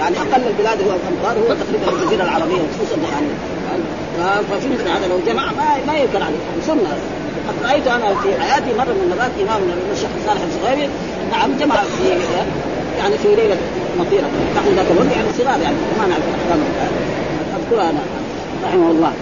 يعني 0.00 0.16
أقل 0.18 0.42
البلاد 0.46 0.82
هو 0.82 0.90
الأمطار 0.90 1.38
هو 1.38 1.54
تقريبا 1.54 2.02
الجزيرة 2.02 2.22
العربية 2.22 2.54
خصوصا 2.54 2.96
يعني. 3.12 3.26
ففي 4.50 4.68
مثل 4.68 4.88
هذا 4.88 5.08
لو 5.08 5.18
جمع 5.26 5.52
ما 5.52 5.64
ما 5.86 5.98
ينكر 5.98 6.22
عليه. 6.22 6.36
سنة. 6.66 6.96
قد 7.48 7.54
رايت 7.70 7.86
أنا 7.86 8.14
في 8.22 8.40
حياتي 8.40 8.74
مرة 8.78 8.92
من 8.98 9.02
المرات 9.12 9.30
إمام 9.42 9.60
الشيخ 9.92 10.10
صالح 10.26 10.40
الصغيري 10.48 10.88
نعم 11.30 11.50
جمع 11.60 11.74
في 11.74 12.08
يعني 12.98 13.18
في 13.18 13.28
ليلة 13.28 13.56
مطيرة. 13.98 14.28
نحن 14.56 14.68
ذاك 14.76 14.86
الوقت 14.90 15.16
يعني 15.16 15.28
صغار 15.38 15.60
يعني 15.60 15.76
ما 15.98 16.06
نعرف 16.06 16.22
أذكرها 17.56 17.90
أنا 17.90 18.00
رحمه 18.66 18.90
الله. 18.90 19.12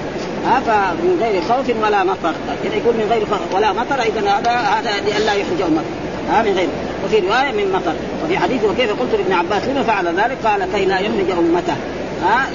ها 0.46 0.60
فمن 0.60 1.18
غير 1.22 1.42
خوف 1.42 1.84
ولا 1.84 2.04
مطر. 2.04 2.34
إذا 2.64 2.74
يقول 2.74 2.94
من 2.94 3.06
غير 3.10 3.26
خوف 3.26 3.54
ولا 3.54 3.72
مطر 3.72 4.02
إذا 4.02 4.20
هذا 4.20 4.50
هذا 4.50 4.90
لئلا 5.06 5.32
يحرج 5.32 5.60
امته 5.62 5.84
ها 6.30 6.42
من 6.42 6.52
غير. 6.56 6.68
وفي 7.04 7.18
رواية 7.18 7.52
من 7.52 7.72
مطر. 7.72 7.94
وفي 8.24 8.38
حديث 8.38 8.64
وكيف 8.64 8.90
قلت 9.00 9.12
لابن 9.12 9.32
عباس 9.32 9.64
لما 9.64 9.82
فعل 9.82 10.06
ذلك؟ 10.06 10.36
قال 10.44 10.68
كي 10.74 10.84
لا 10.84 10.98
يحرج 10.98 11.30
أمته. 11.30 11.76
ها 12.22 12.46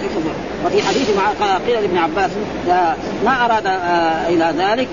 وفي 0.66 0.82
حديث 0.88 1.10
مع 1.18 1.58
قيل 1.68 1.82
لابن 1.82 1.98
عباس 1.98 2.32
ما 3.26 3.46
أراد 3.46 3.66
آه 3.66 4.30
إلى 4.30 4.54
ذلك. 4.58 4.88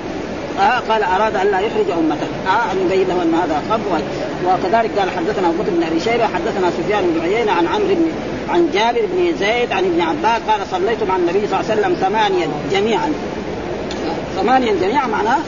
آه 0.60 0.78
قال 0.88 1.02
أراد 1.02 1.36
أن 1.36 1.50
لا 1.50 1.60
يخرج 1.60 1.90
أمته 1.98 2.26
آه 2.46 2.72
ان 2.72 2.86
يبين 2.86 3.08
له 3.08 3.22
ان 3.22 3.34
هذا 3.34 3.62
خب 3.70 3.80
وكذلك 4.46 4.98
قال 4.98 5.10
حدثنا 5.10 5.48
ابو 5.48 5.62
بكر 5.62 5.70
بن 5.70 5.82
أبي 5.82 6.00
شيبة 6.00 6.26
حدثنا 6.26 6.70
سفيان 6.70 7.04
بن 7.14 7.20
عيينة 7.20 7.52
عن 7.52 7.66
عمرو 7.66 7.94
بن 7.94 8.10
عن 8.50 8.70
جابر 8.74 9.00
بن 9.12 9.36
زيد 9.38 9.72
عن 9.72 9.84
ابن 9.84 10.00
عباس 10.00 10.42
قال 10.48 10.60
صليت 10.70 11.02
مع 11.02 11.16
النبي 11.16 11.46
صلى 11.46 11.60
الله 11.60 11.70
عليه 11.70 11.80
وسلم 11.80 11.94
ثمانيا 11.94 12.48
جميعا 12.72 13.12
ثمانيا 14.36 14.72
جميعا 14.72 15.06
معناه 15.06 15.38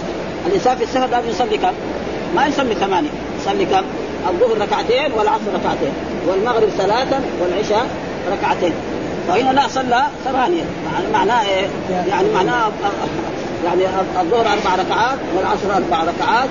الإنسان 0.47 0.77
في 0.77 0.85
السفر 0.85 1.07
لازم 1.07 1.29
يصلي 1.29 1.59
كم؟ 1.59 1.73
ما 2.37 2.47
يصلي 2.47 2.75
ثمانية 2.75 3.11
يصلي 3.41 3.65
كم؟ 3.65 3.83
الظهر 4.29 4.59
ركعتين 4.61 5.13
والعصر 5.13 5.55
ركعتين 5.55 5.93
والمغرب 6.27 6.69
ثلاثا 6.79 7.21
والعشاء 7.41 7.87
ركعتين 8.33 8.73
فهنا 9.29 9.53
لا 9.53 9.69
صلى 9.69 10.07
ثمانية 10.25 10.63
معناه 11.13 11.45
إيه؟ 11.45 11.67
يعني 12.09 12.29
معناه 12.35 12.71
يعني 13.65 13.83
الظهر 14.21 14.41
أربع 14.41 14.75
ركعات 14.75 15.19
والعصر 15.37 15.77
أربع 15.77 16.03
ركعات. 16.03 16.49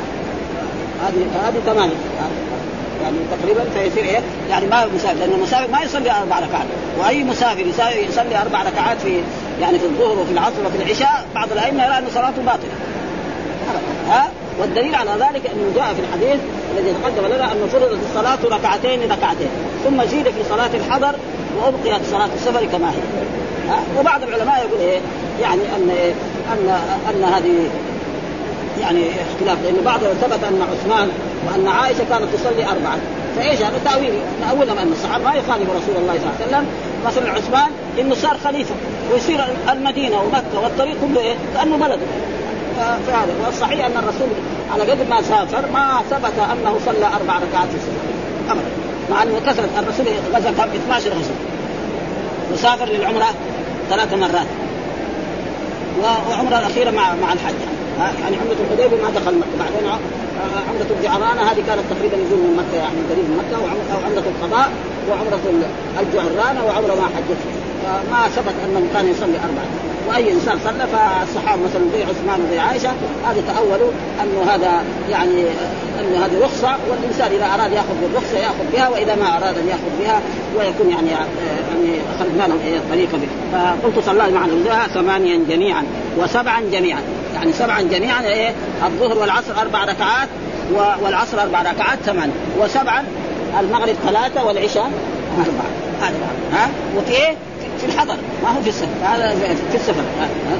هذه 1.04 1.48
هذه 1.48 1.60
ثمانية. 1.66 1.96
يعني 3.04 3.18
تقريبا 3.32 3.64
فيصير 3.74 4.04
إيه؟ 4.04 4.20
يعني 4.50 4.68
ما 4.68 4.86
مسافر 4.96 5.20
لأن 5.20 5.32
المسافر 5.34 5.72
ما 5.72 5.82
يصلي 5.82 6.12
أربع 6.12 6.40
ركعات. 6.40 6.68
وأي 7.00 7.24
مسافر 7.24 7.66
يصلي 8.10 8.42
أربع 8.42 8.64
ركعات 8.64 9.02
في 9.02 9.22
يعني 9.62 9.80
في 9.80 9.86
الظهر 9.86 10.20
وفي 10.20 10.32
العصر 10.32 10.66
وفي 10.66 10.84
العشاء 10.84 11.26
بعض 11.36 11.52
الأئمة 11.52 11.86
يرى 11.86 11.98
أن 11.98 12.06
صلاته 12.14 12.42
باطلة. 12.42 12.70
ها؟ 14.10 14.30
والدليل 14.60 14.96
على 14.96 15.12
ذلك 15.12 15.42
أنه 15.46 15.72
جاء 15.76 15.94
في 15.94 16.00
الحديث 16.00 16.40
الذي 16.78 16.94
تقدم 17.04 17.36
لنا 17.36 17.52
أنه 17.52 17.68
فرضت 17.72 17.98
الصلاة 18.10 18.58
ركعتين 18.58 19.12
ركعتين 19.12 19.50
ثم 19.84 20.04
زيد 20.06 20.26
في 20.26 20.44
صلاة 20.50 20.70
الحضر 20.74 21.16
وأبقيت 21.58 22.06
صلاة 22.12 22.30
السفر 22.36 22.66
كما 22.66 22.90
هي. 22.90 23.02
وبعض 24.00 24.24
العلماء 24.24 24.66
يقول 24.68 24.80
إيه؟ 24.80 25.00
يعني 25.42 25.62
أن 25.62 25.90
إيه 25.90 26.14
أن 26.54 26.80
أن 27.10 27.24
هذه 27.24 27.70
يعني 28.82 29.04
اختلاف 29.32 29.58
لأنه 29.64 29.82
بعض 29.86 30.00
ثبت 30.00 30.44
أن 30.44 30.62
عثمان 30.62 31.10
وأن 31.48 31.68
عائشة 31.68 32.04
كانت 32.10 32.26
تصلي 32.34 32.66
اربعا 32.66 32.98
فإيش 33.36 33.62
هذا؟ 33.62 33.80
تأويل 33.86 34.14
ناولهم 34.42 34.78
أن 34.78 34.92
الصحابة 34.92 35.24
ما 35.24 35.34
يخالفوا 35.34 35.76
رسول 35.76 35.96
الله 35.98 36.14
صلى 36.14 36.30
الله 36.30 36.36
عليه 36.40 36.48
وسلم 36.48 36.66
مثلا 37.06 37.32
عثمان 37.32 37.72
إنه 38.00 38.16
صار 38.16 38.38
خليفة 38.44 38.76
ويصير 39.12 39.40
المدينة 39.72 40.22
ومكة 40.22 40.60
والطريق 40.64 40.96
كله 41.02 41.22
إيه؟ 41.22 41.36
كأنه 41.54 41.78
بلده 41.78 42.06
فهذا 43.08 43.34
والصحيح 43.46 43.86
أن 43.86 43.92
الرسول 43.98 44.30
على 44.74 44.92
قدر 44.92 45.06
ما 45.10 45.22
سافر 45.22 45.72
ما 45.74 46.02
ثبت 46.10 46.34
أنه 46.52 46.80
صلى 46.86 47.06
أربع 47.06 47.34
ركعات 47.36 47.68
في 47.70 47.76
السفر. 47.76 48.10
ابدا. 48.50 48.70
مع 49.12 49.24
انه 49.24 49.40
كثرت 49.48 49.70
الرسول 49.80 50.06
غزا 50.36 50.50
12 50.50 51.10
غزوه 51.10 51.36
وسافر 52.54 52.86
للعمرة 52.86 53.28
ثلاث 53.90 54.14
مرات. 54.14 54.48
وعمره 56.00 56.60
الأخيرة 56.60 56.92
مع 56.92 57.16
مع 57.16 57.34
الحج. 57.34 57.79
يعني 58.00 58.36
عمرة 58.42 58.60
الحديبية 58.66 59.04
ما 59.04 59.10
دخل 59.10 59.36
مكة. 59.38 59.56
بعدين 59.60 59.90
عمرة 60.70 60.90
الجعرانة 60.98 61.42
هذه 61.42 61.62
كانت 61.68 61.86
تقريبا 61.94 62.18
يقول 62.18 62.40
من 62.40 62.54
مكة 62.58 62.78
يعني 62.78 63.00
قريب 63.10 63.26
من 63.30 63.38
مكة 63.42 63.56
أو 63.58 64.00
عمرة 64.06 64.26
القضاء 64.34 64.72
وعمرة 65.10 65.46
الجعرانة 66.00 66.66
وعمرة 66.66 66.96
ما 67.02 67.08
حجت 67.16 67.42
فما 67.84 68.28
ثبت 68.28 68.56
انه 68.66 68.88
كان 68.94 69.08
يصلي 69.08 69.38
أربعة. 69.38 69.90
وأي 70.10 70.32
إنسان 70.32 70.60
صلى 70.64 70.88
فالصحابة 70.88 71.62
مثلا 71.64 71.84
زي 71.94 72.04
عثمان 72.04 72.46
وزي 72.46 72.60
عائشة 72.60 72.90
هذا 73.26 73.42
تأولوا 73.48 73.92
انه 74.24 74.52
هذا 74.52 74.84
يعني 75.10 75.44
انه 76.00 76.26
هذه 76.26 76.44
رخصة 76.44 76.76
والإنسان 76.90 77.32
إذا 77.32 77.46
أراد 77.46 77.72
يأخذ 77.72 77.94
بالرخصة 78.02 78.38
يأخذ 78.38 78.72
بها 78.74 78.90
وإذا 78.90 79.16
ما 79.16 79.38
أراد 79.38 79.58
أن 79.58 79.68
يأخذ 79.68 79.92
بها 80.00 80.22
ويكون 80.58 80.90
يعني 80.90 81.10
يعني 81.10 82.00
اخرجنا 82.16 82.48
له 82.48 82.78
الطريقة 82.78 83.18
به. 83.18 83.28
فقلت 83.54 84.06
صلى 84.06 84.32
مع 84.32 84.46
الوزراء 84.46 84.88
ثمانيا 84.88 85.40
جميعا 85.50 85.84
وسبعا 86.18 86.62
جميعا. 86.72 87.02
يعني 87.40 87.54
سبعا 87.54 87.82
جميعا 87.82 88.22
إيه 88.22 88.54
الظهر 88.86 89.18
والعصر 89.18 89.62
أربع 89.62 89.84
ركعات 89.84 90.30
والعصر 91.02 91.42
أربع 91.42 91.62
ركعات 91.62 92.00
ثمان 92.06 92.32
وسبعا 92.60 93.04
المغرب 93.60 93.96
ثلاثة 94.08 94.46
والعشاء 94.46 94.92
أربعة. 95.38 95.70
هذا. 96.02 96.18
ها؟ 96.54 96.70
وفي 96.98 97.12
إيه؟ 97.12 97.36
في 97.80 97.86
الحضر. 97.86 98.16
ما 98.44 98.50
هو 98.50 98.62
في 98.62 98.70
السفر. 98.70 98.88
هذا 99.04 99.36
في 99.72 99.78
السفر. 99.78 100.04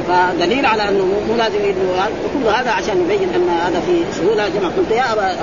فدليل 0.08 0.66
على 0.66 0.90
إنه 0.90 1.06
مو 1.30 1.36
لازم 1.38 1.58
وكل 1.58 2.56
هذا 2.56 2.72
عشان 2.72 3.02
يبين 3.02 3.30
إن 3.36 3.50
هذا 3.50 3.80
في 3.80 4.04
سهولة 4.18 4.50
جمع 4.50 4.70
قلت. 4.78 4.92
يا 4.92 5.14
أبا 5.14 5.36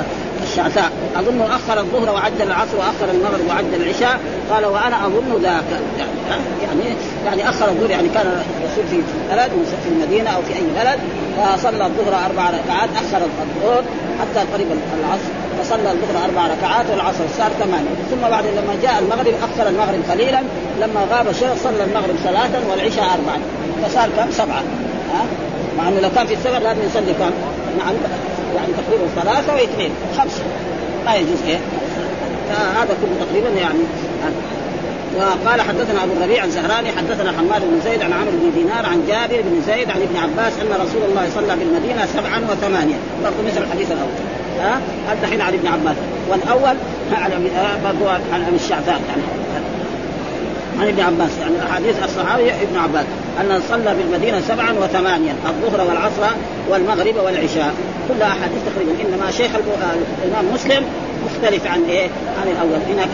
الشعثاء 0.43 0.93
أظن 1.17 1.41
أخر 1.41 1.81
الظهر 1.81 2.15
وعجل 2.15 2.43
العصر 2.43 2.77
وأخر 2.79 3.11
المغرب 3.15 3.49
وعجل 3.49 3.83
العشاء. 3.83 4.21
قال 4.51 4.67
وأنا 4.67 5.07
أظن 5.07 5.43
ذاك. 5.43 5.81
يعني 6.63 6.97
يعني 7.27 7.49
أخر 7.49 7.69
الظهر 7.69 7.91
يعني 7.91 8.09
كان 8.09 8.43
الرسول 8.61 8.85
في 8.91 9.03
بلد 9.31 9.51
في 9.85 9.89
المدينة 9.89 10.31
أو 10.31 10.43
في 10.43 10.55
أي 10.55 10.63
بلد. 10.85 10.99
فصلى 11.37 11.87
الظهر 11.87 12.15
أربع 12.27 12.51
ركعات 12.51 12.89
أخر 12.97 13.25
الظهر 13.25 13.83
حتى 14.21 14.41
قريب 14.53 14.67
العصر. 15.01 15.31
فصلى 15.59 15.93
الظهر 15.93 16.25
أربع 16.25 16.47
ركعات 16.47 16.87
والعصر 16.91 17.25
صار 17.39 17.51
ثمانية. 17.61 17.95
ثم 18.11 18.29
بعد 18.31 18.45
لما 18.47 18.75
جاء 18.83 18.99
المغرب 18.99 19.35
اخر 19.43 19.69
المغرب 19.69 20.01
قليلا 20.11 20.43
لما 20.81 21.01
غاب 21.11 21.29
الشيخ 21.29 21.55
صلى 21.65 21.85
المغرب 21.85 22.17
ثلاثا 22.25 22.61
والعشاء 22.71 23.05
اربعا 23.05 23.39
فصار 23.83 24.09
كم؟ 24.17 24.31
سبعة. 24.31 24.63
ها؟ 25.13 25.23
مع 25.79 25.89
إنه 25.89 26.01
لو 26.01 26.11
كان 26.15 26.27
في 26.27 26.35
السفر 26.35 26.59
لازم 26.59 26.81
يصلي 26.87 27.13
كم؟ 27.13 27.31
نعم 27.79 27.95
يعني 28.57 28.73
تقريبا 28.73 29.07
ثلاثة 29.23 29.55
وإثنين 29.55 29.91
خمسة. 30.19 30.43
ما 31.07 31.15
يجوز 31.15 31.43
إيه؟ 31.47 31.59
فهذا 32.49 32.97
كله 33.03 33.27
تقريبا 33.27 33.49
يعني 33.49 33.79
وقال 35.17 35.61
حدثنا 35.61 36.05
أبو 36.05 36.13
الربيع 36.13 36.45
الزهراني 36.45 36.89
حدثنا 36.93 37.33
حماد 37.33 37.63
بن 37.63 37.81
زيد 37.85 38.03
عن 38.03 38.13
عمرو 38.13 38.31
بن 38.31 38.51
دينار 38.55 38.87
عن 38.87 39.05
جابر 39.09 39.43
بن 39.43 39.63
زيد 39.67 39.91
عن 39.91 40.03
ابن 40.03 40.17
عباس 40.17 40.53
أن 40.61 40.87
رسول 40.87 41.03
الله 41.09 41.29
صلى 41.35 41.57
بالمدينة 41.57 42.07
سبعا 42.07 42.41
وثمانية. 42.51 42.95
برضه 43.25 43.37
مثل 43.47 43.63
الحديث 43.63 43.93
الأول. 43.93 44.11
ها؟ 44.61 44.81
الدحين 45.13 45.41
عن 45.41 45.55
ابن 45.55 45.67
عباس. 45.67 45.97
والأول 46.31 46.77
عن 47.13 47.49
برضه 47.85 48.11
عن 48.11 48.45
ابي 48.49 48.57
الشعثاء 48.57 49.01
يعني. 49.09 49.23
عن 50.81 50.89
ابن 50.89 51.01
عباس 51.01 51.31
يعني 51.41 51.55
احاديث 51.71 52.05
الصحابي 52.05 52.51
ابن 52.51 52.77
عباس. 52.77 53.07
أن 53.41 53.61
صلى 53.69 53.95
بالمدينة 53.95 54.43
سبعا 54.49 54.73
وثمانيا 54.73 55.35
الظهر 55.47 55.89
والعصر 55.89 56.35
والمغرب 56.69 57.17
والعشاء. 57.25 57.75
كلها 58.09 58.29
أحاديث 58.29 58.59
تقريبا 58.67 58.93
إنما 58.93 59.31
شيخ 59.31 59.51
الإمام 60.25 60.55
مسلم 60.55 60.85
مختلف 61.27 61.67
عن 61.67 61.83
إيه؟ 61.89 62.09
عن 62.41 62.49
الأول، 62.49 62.81
هناك 62.89 63.09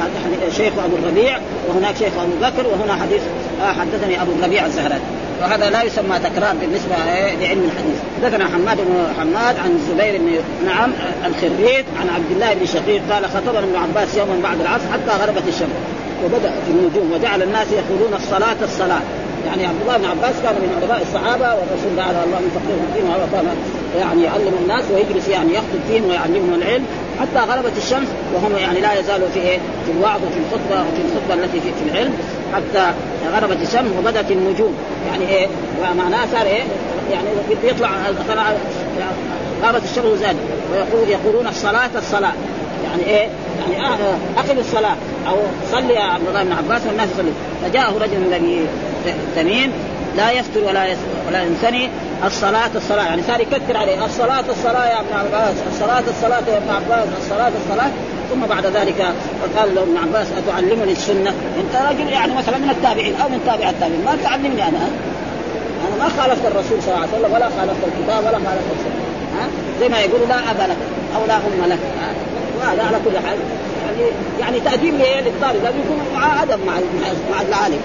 شيخ 0.57 0.73
أبو 0.85 0.97
الربيع 0.97 1.39
وهناك 1.69 1.97
شيخ 1.97 2.13
أبو 2.19 2.33
بكر 2.43 2.67
وهنا 2.69 3.03
حديث 3.03 3.23
آه 3.63 3.73
حدثني 3.73 4.23
أبو 4.23 4.33
الربيع 4.39 4.67
الزهراني، 4.67 5.03
وهذا 5.43 5.71
لا 5.71 5.83
يسمى 5.83 6.19
تكرار 6.19 6.55
بالنسبة 6.61 6.95
إيه 6.95 7.37
لعلم 7.37 7.71
الحديث، 7.71 7.99
حدثنا 8.23 8.45
حماد 8.49 8.77
بن 8.77 9.07
حماد 9.21 9.57
عن 9.57 9.71
الزبير 9.71 10.19
بن 10.19 10.31
نعم 10.67 10.93
الخريت 11.27 11.85
عن 12.01 12.09
عبد 12.15 12.31
الله 12.31 12.55
بن 12.55 12.67
شقيق 12.67 13.03
قال 13.11 13.25
خطبنا 13.25 13.59
ابن 13.59 13.77
عباس 13.77 14.17
يوما 14.17 14.41
بعد 14.43 14.61
العصر 14.61 14.85
حتى 14.93 15.23
غربت 15.23 15.49
الشمس. 15.49 15.77
وبدأ 16.25 16.53
في 16.67 16.71
النجوم 16.71 17.13
وجعل 17.13 17.43
الناس 17.43 17.67
يقولون 17.73 18.15
الصلاة 18.15 18.57
الصلاة. 18.63 19.01
يعني 19.47 19.67
عبد 19.67 19.81
الله 19.83 19.97
بن 19.97 20.05
عباس 20.05 20.35
كان 20.43 20.55
من 20.55 20.71
علماء 20.83 21.03
الصحابة 21.03 21.45
والرسول 21.45 21.93
دعا 21.97 22.11
الله 22.11 22.39
من 22.45 22.51
فقيه 22.57 22.79
الدين 22.89 23.05
وهو 23.11 23.27
كان 23.33 23.47
يعني 24.01 24.23
يعلم 24.23 24.55
الناس 24.63 24.85
ويجلس 24.95 25.29
يعني 25.29 25.53
يخطب 25.55 25.83
فيهم 25.89 26.05
ويعلمهم 26.09 26.55
العلم. 26.55 26.85
حتى 27.21 27.53
غربت 27.53 27.73
الشمس 27.77 28.09
وهم 28.35 28.57
يعني 28.57 28.81
لا 28.81 29.01
يزالوا 29.01 29.29
في 29.29 29.41
إيه؟ 29.41 29.59
في 29.87 29.93
الوعظ 29.93 30.21
وفي 30.23 30.39
الخطبة 30.39 30.81
وفي 30.81 31.03
الخطبة 31.03 31.35
التي 31.45 31.61
في, 31.61 31.73
في 31.85 31.91
العلم 31.91 32.13
حتى 32.55 32.93
غربت 33.33 33.63
الشمس 33.63 33.91
وبدت 33.99 34.31
النجوم 34.31 34.75
يعني 35.11 35.29
إيه؟ 35.29 35.47
ومعناه 35.81 36.27
صار 36.33 36.47
إيه؟ 36.47 36.63
يعني 37.13 37.27
بيطلع 37.63 37.91
غابت 39.63 39.83
الشمس 39.85 40.05
وزاد 40.05 40.37
ويقول 40.73 41.09
يقولون 41.09 41.47
الصلاة 41.47 41.91
الصلاة 41.99 42.33
يعني 42.85 43.05
إيه؟ 43.07 43.29
يعني 43.61 44.05
أقم 44.37 44.59
الصلاة 44.59 44.97
أو 45.29 45.37
صلي 45.73 45.95
يا 45.95 46.03
عبد 46.03 46.29
الله 46.29 46.43
بن 46.43 46.53
عباس 46.53 46.87
والناس 46.87 47.09
يصلي 47.15 47.33
فجاءه 47.63 47.99
رجل 47.99 48.19
من 48.19 48.67
تميم 49.37 49.73
لا 50.17 50.31
يفتر 50.31 50.65
ولا 50.65 50.87
ولا 51.29 51.43
ينثني 51.43 51.89
الصلاة 52.27 52.71
الصلاة. 52.77 53.05
يعني 53.05 53.23
صار 53.23 53.41
يكثر 53.41 53.77
عليه. 53.77 54.05
الصلاة 54.05 54.45
الصلاة 54.51 54.87
يا 54.87 55.01
ابن 55.01 55.13
عباس. 55.15 55.55
الصلاة 55.73 56.03
الصلاة 56.09 56.43
يا 56.49 56.57
ابن 56.57 56.71
عباس. 56.71 57.09
الصلاة 57.19 57.53
الصلاة. 57.65 57.91
ثم 58.31 58.47
بعد 58.47 58.67
ذلك 58.67 59.01
قال 59.57 59.75
له 59.75 59.83
ابن 59.83 59.97
عباس 59.97 60.27
أتعلمني 60.39 60.93
السنة؟ 60.93 61.31
أنت 61.31 61.91
رجل 61.91 62.09
يعني 62.09 62.35
مثلا 62.35 62.59
من 62.59 62.71
التابعين 62.71 63.15
أو 63.21 63.29
من 63.29 63.41
تابع 63.47 63.71
التابعين. 63.71 64.05
ما 64.05 64.17
تعلمني 64.23 64.69
أنا. 64.69 64.79
أنا 65.87 66.05
ما 66.05 66.23
خالفت 66.23 66.47
الرسول 66.47 66.83
صلى 66.83 66.95
الله 66.95 67.07
عليه 67.07 67.13
وسلم 67.13 67.33
ولا 67.35 67.45
خالفت 67.45 67.83
الكتاب 67.89 68.21
ولا 68.25 68.39
خالفت 68.47 68.71
السنة. 68.77 69.03
ها؟ 69.37 69.47
زي 69.81 69.89
ما 69.89 70.01
يقولوا 70.01 70.27
لا 70.27 70.51
أبا 70.51 70.63
لك 70.63 70.77
أو 71.17 71.27
لا 71.29 71.37
أم 71.37 71.71
لك. 71.73 71.79
وهذا 72.61 72.83
على 72.83 72.97
كل 73.05 73.19
حال. 73.27 73.39
يعني 73.87 74.13
يعني 74.41 74.61
تأديب 74.61 74.95
للطالب 74.95 75.65
لازم 75.65 75.79
يكون 75.79 76.01
مع 76.15 76.43
أدب 76.43 76.61
مع 76.67 76.73
مع 77.33 77.41
العالم. 77.49 77.81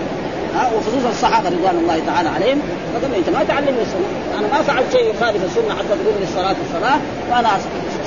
ها 0.55 0.71
وخصوصا 0.75 1.09
الصحابة 1.09 1.49
رضوان 1.49 1.77
الله 1.81 2.01
تعالى 2.07 2.29
عليهم. 2.29 2.61
فقال 2.93 3.15
أنت 3.15 3.29
ما 3.29 3.43
تعلمني 3.43 3.81
السنة 3.81 4.09
أنا 4.39 4.47
ما 4.47 4.61
فعلت 4.61 4.91
شيء 4.91 5.05
يخالف 5.15 5.43
السنة 5.43 5.75
حتى 5.79 5.87
تقول 5.87 6.15
لي 6.19 6.23
الصلاة 6.23 6.55
الصلاة. 6.67 6.99
وأنا 7.31 7.49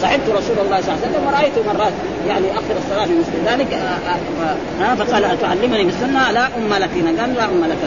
صحبت 0.02 0.28
رسول 0.28 0.56
الله 0.64 0.80
صلى 0.80 0.94
الله 0.94 1.00
عليه 1.02 1.08
وسلم 1.08 1.26
ورايته 1.26 1.60
مرات 1.72 1.92
يعني 2.28 2.46
اخر 2.52 2.74
الصلاة 2.84 3.04
في 3.04 3.12
مثل 3.18 3.52
ذلك 3.52 3.72
ها 4.80 4.94
فقال 4.94 5.24
أتعلمني 5.24 5.84
بالسنه 5.84 6.30
لا 6.30 6.46
أم 6.46 6.74
لك 6.74 6.90
قال 7.20 7.34
لا 7.34 7.44
أم 7.44 7.64
لك 7.64 7.78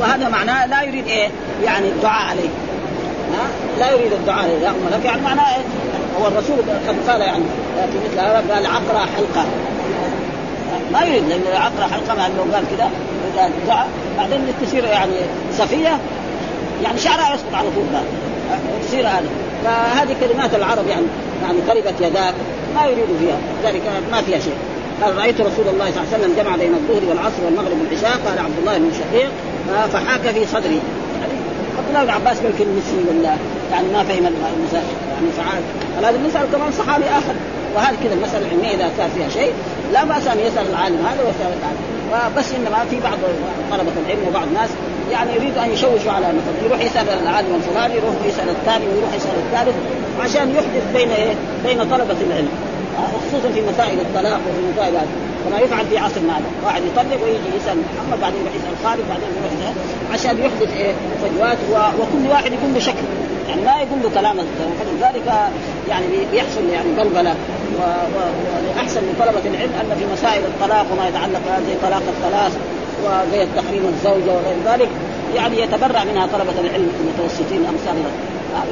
وهذا 0.00 0.28
معناه 0.28 0.66
لا 0.66 0.82
يريد 0.82 1.06
إيه؟ 1.06 1.28
يعني 1.64 1.88
الدعاء 1.88 2.28
عليه. 2.30 2.48
ها؟ 3.34 3.46
لا 3.78 3.90
يريد 3.90 4.12
الدعاء 4.12 4.44
عليه. 4.44 4.58
لا 4.58 4.68
أم 4.68 4.74
لك. 4.92 5.04
يعني 5.04 5.22
معناه 5.22 5.56
إيه؟ 5.56 5.62
هو 6.20 6.28
الرسول 6.28 6.56
قد 6.88 7.10
قال 7.10 7.20
يعني 7.20 7.44
في 7.92 7.98
مثل 8.08 8.18
هذا 8.18 8.44
قال 8.54 8.66
عقرى 8.66 9.06
حلقة. 9.16 9.46
ما 10.92 11.02
يريد 11.02 11.28
لأن 11.28 11.42
عقرى 11.54 11.92
حلقة 11.92 12.26
أنه 12.26 12.46
قال 12.54 12.64
كذا 12.76 12.90
دعاء 13.66 13.88
بعدين 14.18 14.40
تصير 14.66 14.84
يعني 14.84 15.12
صفية. 15.58 15.98
يعني 16.84 16.98
شعرها 16.98 17.34
يسقط 17.34 17.54
على 17.54 17.68
طول 17.74 17.84
تصير 18.88 19.06
هذا. 19.06 19.28
فهذه 19.64 20.16
كلمات 20.20 20.54
العرب 20.54 20.86
يعني 20.88 21.06
يعني 21.42 21.58
قربت 21.68 22.00
يداك 22.00 22.34
ما 22.74 22.84
يريد 22.84 23.06
فيها. 23.20 23.38
ذلك 23.64 23.82
ما 24.12 24.22
فيها 24.22 24.38
شيء. 24.38 24.56
قال 25.02 25.16
رأيت 25.16 25.40
رسول 25.40 25.68
الله 25.72 25.90
صلى 25.90 26.02
الله 26.02 26.14
عليه 26.14 26.24
وسلم 26.24 26.34
جمع 26.36 26.56
بين 26.56 26.74
الظهر 26.74 27.08
والعصر 27.08 27.44
والمغرب 27.44 27.78
والعشاء. 27.80 28.20
قال 28.26 28.38
عبد 28.38 28.58
الله 28.60 28.78
بن 28.78 28.90
شقيق. 29.00 29.30
فحاك 29.92 30.20
في 30.20 30.46
صدري. 30.46 30.80
يعني 31.20 31.34
عبد 31.78 31.88
الله 31.88 32.04
بن 32.04 32.10
عباس 32.10 32.36
يمكن 32.36 32.66
نسي 32.78 32.96
ولا 33.08 33.36
يعني 33.72 33.88
ما 33.92 34.04
فهم 34.04 34.26
المسائل 34.26 34.94
يعني 35.14 35.32
فعال. 35.36 35.62
فلازم 35.96 36.26
نسال 36.26 36.46
كمان 36.52 36.72
صحابي 36.72 37.04
آخر. 37.04 37.34
وهذه 37.76 37.96
كذا 38.04 38.14
المسألة 38.14 38.46
العلميه 38.46 38.74
إذا 38.74 38.90
كان 38.98 39.10
فيها 39.16 39.28
شيء 39.28 39.52
لا 39.92 40.04
بأس 40.04 40.26
أن 40.26 40.38
يسأل 40.38 40.66
العالم 40.70 41.06
هذا 41.06 41.22
ويسأل 41.26 41.52
العالم. 41.58 41.93
وبس 42.12 42.52
إنما 42.52 42.84
في 42.90 43.00
بعض 43.00 43.18
طلبة 43.70 43.92
العلم 44.06 44.28
وبعض 44.28 44.46
الناس 44.46 44.70
يعني 45.12 45.34
يريد 45.34 45.58
أن 45.58 45.70
يشوشوا 45.70 46.12
على 46.12 46.26
مثلا 46.26 46.66
يروح 46.66 46.80
يسأل 46.80 47.08
العالم 47.08 47.54
الفلاني 47.54 47.94
يروح 47.94 48.14
يسأل 48.26 48.48
الثاني 48.48 48.84
ويروح 48.86 49.14
يسأل 49.14 49.36
الثالث 49.46 49.74
عشان 50.20 50.50
يحدث 50.50 50.84
بين 50.94 51.10
إيه؟ 51.10 51.34
بين 51.64 51.78
طلبة 51.78 52.16
العلم 52.26 52.48
وخصوصا 52.98 53.48
في 53.54 53.60
مسائل 53.72 54.00
الطلاق 54.00 54.40
وفي 54.48 54.72
مسائل 54.74 54.96
هذه. 54.96 55.08
كما 55.44 55.58
يفعل 55.58 55.86
في 55.86 55.98
عصرنا 55.98 56.32
هذا. 56.38 56.44
واحد 56.64 56.82
يطلق 56.82 57.24
ويجي 57.24 57.56
يسأل 57.56 57.76
محمد 57.96 58.20
بعدين 58.20 58.40
يروح 58.40 58.54
يسأل 58.54 58.74
خالد 58.84 59.02
بعدين 59.08 59.28
يروح 59.38 59.52
يسأل 59.52 59.74
عشان 60.12 60.38
يحدث 60.38 60.76
إيه؟ 60.76 60.92
فجوات 61.22 61.58
و... 61.72 61.74
وكل 61.74 62.30
واحد 62.30 62.52
يقول 62.52 62.74
له 62.74 62.80
شكل 62.80 63.06
يعني 63.48 63.62
ما 63.62 63.72
يقول 63.72 63.98
له 64.02 64.10
كلام 64.14 64.36
فلذلك 64.78 65.32
يعني 65.88 66.06
بيحصل 66.32 66.64
يعني 66.72 66.88
بلبلة. 66.96 67.34
والإحسن 67.76 69.00
من 69.00 69.14
طلبة 69.20 69.44
العلم 69.54 69.72
أن 69.80 69.96
في 69.98 70.04
مسائل 70.12 70.42
الطلاق 70.44 70.86
وما 70.92 71.08
يتعلق 71.08 71.40
زي 71.66 71.74
طلاق 71.82 72.02
الثلاث 72.14 72.52
وزي 73.04 73.46
تحريم 73.56 73.84
الزوجة 73.94 74.32
وغير 74.36 74.56
ذلك 74.66 74.88
يعني 75.34 75.60
يتبرع 75.60 76.04
منها 76.04 76.26
طلبة 76.26 76.60
العلم 76.60 76.88
المتوسطين 77.00 77.66
أمثال 77.66 77.96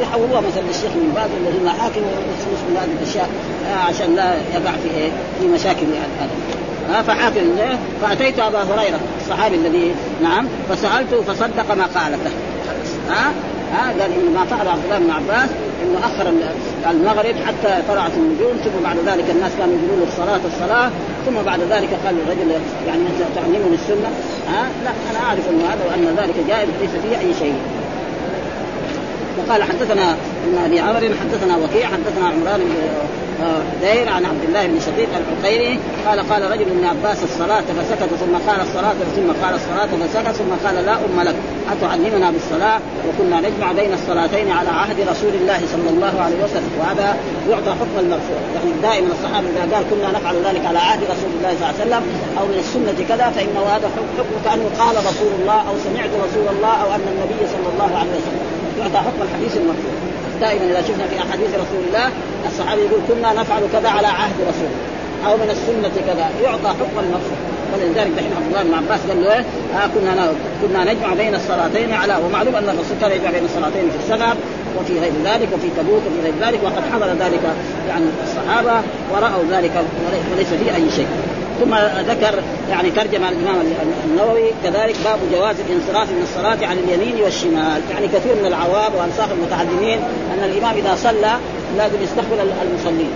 يحولوها 0.03 0.41
مثلا 0.41 0.63
للشيخ 0.63 0.93
من 0.95 1.13
باز 1.15 1.31
الذين 1.41 1.69
حاكم 1.69 2.01
ويخلص 2.01 2.63
من 2.69 2.77
هذه 2.77 2.93
الأشياء 3.03 3.29
عشان 3.89 4.17
لا 4.17 4.35
يقع 4.35 4.73
في 4.83 4.99
إيه؟ 4.99 5.11
في 5.41 5.47
مشاكل 5.47 5.87
يعني. 5.95 6.31
هذا 6.91 7.03
فحاكم 7.03 7.41
فأتيت 8.03 8.39
أبا 8.39 8.59
هريرة 8.63 9.01
الصحابي 9.21 9.57
الذي 9.57 9.95
نعم 10.23 10.49
فسألته 10.69 11.23
فصدق 11.23 11.75
ما 11.75 11.85
قالته. 11.85 12.31
ها 13.11 13.33
ها 13.73 13.89
قال 13.89 14.13
انه 14.13 14.31
ما 14.41 14.45
فعل 14.45 14.69
عبد 14.69 14.85
الله 14.85 14.99
بن 14.99 15.11
عباس 15.11 15.49
إنه 15.83 15.99
أخر 15.99 16.33
المغرب 16.91 17.35
حتى 17.47 17.83
طلعت 17.89 18.13
النجوم 18.17 18.57
ثم 18.65 18.85
بعد 18.85 18.97
ذلك 19.07 19.31
الناس 19.31 19.53
كانوا 19.59 19.75
يقولوا 19.87 20.07
الصلاة 20.07 20.41
الصلاة 20.53 20.91
ثم 21.27 21.43
بعد 21.47 21.61
ذلك 21.61 21.89
قال 22.05 22.15
الرجل 22.27 22.51
يعني 22.87 23.01
أنت 23.01 23.21
تعلمني 23.37 23.75
السنة؟ 23.75 24.11
ها؟ 24.49 24.63
لا 24.85 24.91
أنا 25.11 25.27
أعرف 25.27 25.51
انه 25.51 25.65
هذا 25.65 25.85
وأن 25.89 26.17
ذلك 26.17 26.35
جائز 26.49 26.69
ليس 26.81 26.91
فيه 26.91 27.19
أي 27.19 27.35
شيء. 27.39 27.59
وقال 29.39 29.63
حدثنا 29.63 30.17
ابن 30.47 30.59
أبي 30.65 30.81
عمرو 30.81 31.15
حدثنا 31.21 31.57
وكيع 31.57 31.87
حدثنا 31.87 32.27
عمران 32.29 32.61
دير 33.81 34.09
عن 34.09 34.25
عبد 34.25 34.45
الله 34.49 34.67
بن 34.67 34.81
شقيق 34.81 35.09
العقيري 35.21 35.79
قال 36.07 36.19
قال 36.31 36.43
رجل 36.51 36.69
من 36.79 36.85
عباس 36.93 37.19
الصلاة 37.23 37.61
فسكت 37.61 38.11
ثم 38.23 38.35
قال 38.49 38.61
الصلاة 38.61 38.99
ثم 39.17 39.29
قال 39.43 39.55
الصلاة 39.55 39.91
فسكت 40.01 40.35
ثم 40.41 40.67
قال 40.67 40.75
لا 40.87 40.95
أم 40.95 41.21
لك. 41.29 41.35
أتعلمنا 41.73 42.31
بالصلاة؟ 42.31 42.79
وكنا 43.07 43.41
نجمع 43.41 43.73
بين 43.73 43.93
الصلاتين 43.93 44.51
على 44.51 44.69
عهد 44.69 44.99
رسول 45.01 45.35
الله 45.41 45.61
صلى 45.73 45.89
الله 45.95 46.15
عليه 46.25 46.45
وسلم. 46.45 46.73
وهذا 46.81 47.17
يعطى 47.51 47.71
حكم 47.81 47.97
المرفوع. 47.99 48.41
يعني 48.55 48.71
دائما 48.83 49.09
الصحابة 49.17 49.47
إذا 49.55 49.75
قال 49.75 49.85
كنا 49.91 50.09
نفعل 50.19 50.37
ذلك 50.47 50.67
على 50.67 50.79
عهد 50.79 51.01
رسول 51.13 51.31
الله 51.37 51.53
صلى 51.59 51.63
الله 51.63 51.75
عليه 51.75 51.85
وسلم 51.85 52.03
أو 52.39 52.45
من 52.47 52.59
السنة 52.65 52.99
كذا 53.11 53.27
فإنه 53.37 53.63
هذا 53.75 53.87
حكم 53.97 54.37
كأنه 54.45 54.67
قال 54.81 54.97
رسول 55.11 55.33
الله 55.41 55.59
أو 55.69 55.75
سمعت 55.87 56.13
رسول 56.27 56.47
الله 56.57 56.75
أو 56.83 56.89
أن 56.97 57.07
النبي 57.13 57.43
صلى 57.55 57.69
الله 57.73 57.91
عليه 57.99 58.15
وسلم. 58.19 58.47
يعطى 58.79 58.99
حكم 59.07 59.21
الحديث 59.23 59.57
المرفوع. 59.57 60.12
دائما 60.43 60.65
إذا 60.65 60.83
شفنا 60.89 61.07
في 61.11 61.17
أحاديث 61.19 61.51
رسول 61.65 61.83
الله 61.89 62.07
الصحابي 62.49 62.81
يقول 62.81 63.01
كنا 63.09 63.33
نفعل 63.33 63.63
كذا 63.73 63.89
على 63.89 64.07
عهد 64.07 64.39
رسول 64.41 64.73
أو 65.27 65.37
من 65.37 65.51
السنة 65.51 65.95
كذا. 66.07 66.27
يعطى 66.43 66.69
حكم 66.69 66.97
المرفوع 67.05 67.39
ولذلك 67.73 68.13
دحين 68.17 68.33
عبد 68.37 68.47
الله 68.49 68.63
بن 68.63 68.75
عباس 68.75 69.01
قال 69.09 69.25
له 69.25 69.33
إيه 69.33 69.45
آه 69.75 69.87
كنا 69.95 70.33
كنا 70.63 70.93
نجمع 70.93 71.15
بين 71.15 71.35
الصلاتين 71.35 71.93
على 71.93 72.17
ومعلوم 72.25 72.55
أن 72.57 72.69
الرسول 72.69 72.97
كان 73.01 73.11
يجمع 73.11 73.31
بين 73.31 73.45
الصلاتين 73.45 73.91
في 73.91 73.97
السفر 74.03 74.37
وفي 74.81 75.01
غير 75.01 75.13
ذلك 75.25 75.49
وفي 75.55 75.69
تبوك 75.77 76.03
وفي 76.07 76.21
غير 76.25 76.35
ذلك 76.41 76.61
وقد 76.65 76.83
حضر 76.93 77.07
ذلك 77.07 77.43
يعني 77.89 78.05
الصحابة 78.25 78.83
ورأوا 79.13 79.43
ذلك 79.51 79.73
وليس 80.33 80.49
فيه 80.49 80.77
أي 80.77 80.91
شيء. 80.91 81.07
ثم 81.65 81.75
ذكر 82.11 82.43
يعني 82.71 82.91
ترجم 82.91 83.25
الإمام 83.25 83.67
النووي 84.05 84.51
كذلك 84.65 84.97
باب 85.05 85.19
جواز 85.33 85.57
الانصراف 85.69 86.11
من 86.11 86.23
الصلاة 86.23 86.67
عن 86.67 86.79
اليمين 86.79 87.23
والشمال. 87.23 87.81
يعني 87.91 88.09
كثير 88.09 88.35
من 88.35 88.47
العوام 88.47 88.95
وأنصاف 88.95 89.33
المتعلمين 89.33 89.99
أن 90.35 90.45
الإمام 90.45 90.77
إذا 90.77 90.95
صلى 90.95 91.33
لازم 91.79 92.03
يستقبل 92.03 92.39
المصلين. 92.63 93.11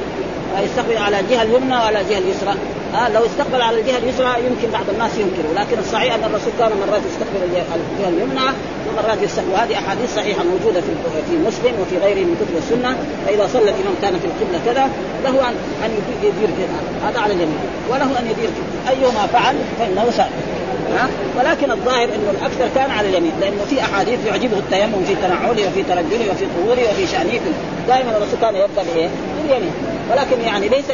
يستقبل 0.64 0.96
على 0.96 1.20
الجهة 1.20 1.42
اليمنى 1.42 1.74
وعلى 1.74 2.00
الجهة 2.00 2.18
اليسرى. 2.18 2.54
آه 2.96 3.09
لو 3.09 3.26
استقبل 3.26 3.62
على 3.62 3.80
الجهة 3.80 3.98
اليسرى 3.98 4.28
يمكن 4.46 4.70
بعض 4.72 4.90
الناس 4.90 5.11
ينكروا 5.18 5.54
لكن 5.56 5.78
الصحيح 5.78 6.14
أن 6.14 6.24
الرسول 6.24 6.52
كان 6.59 6.68
مرات 6.68 7.00
يستقبل 7.11 7.40
الجهة 7.44 8.09
اليمنى 8.09 8.48
ومرات 8.88 9.22
يستقبل 9.22 9.50
وهذه 9.52 9.78
أحاديث 9.78 10.14
صحيحة 10.16 10.42
موجودة 10.44 10.80
في 10.80 10.92
في 11.30 11.37
مسلم 11.48 11.80
وفي 11.80 11.98
غيره 11.98 12.24
من 12.26 12.37
كتب 12.40 12.56
السنة 12.56 12.96
فإذا 13.26 13.46
صلى 13.52 13.70
الإمام 13.70 13.94
كان 14.02 14.18
في 14.18 14.26
القبلة 14.26 14.61
كذا 14.66 14.90
له 15.24 15.48
أن 15.48 15.54
أن 15.85 15.90
يدير 16.22 16.48
كذا 16.59 17.09
هذا 17.09 17.20
على 17.20 17.32
اليمين 17.32 17.59
وله 17.90 18.18
أن 18.20 18.26
يدير 18.30 18.50
كذا 18.50 18.90
ايما 18.90 19.26
فعل 19.26 19.56
فإنه 19.78 20.11
سائل. 20.11 20.56
ها؟ 20.94 21.09
ولكن 21.38 21.70
الظاهر 21.70 22.05
إنه 22.05 22.31
الأكثر 22.31 22.68
كان 22.75 22.90
على 22.90 23.09
اليمين 23.09 23.33
لأنه 23.40 23.64
في 23.70 23.81
أحاديث 23.81 24.27
يعجبه 24.27 24.59
التيمم 24.59 25.05
في 25.07 25.14
تنعله 25.14 25.68
وفي 25.68 25.83
ترجله 25.83 26.31
وفي 26.31 26.46
طهوره 26.57 26.90
وفي 26.90 27.07
شأنه. 27.07 27.40
دائما 27.88 28.11
الرسول 28.11 28.38
كان 28.40 28.57
يبدأ 28.57 28.83
بإيه؟ 28.94 29.09
باليمين. 29.42 29.72
ولكن 30.11 30.40
يعني 30.40 30.68
ليس 30.68 30.90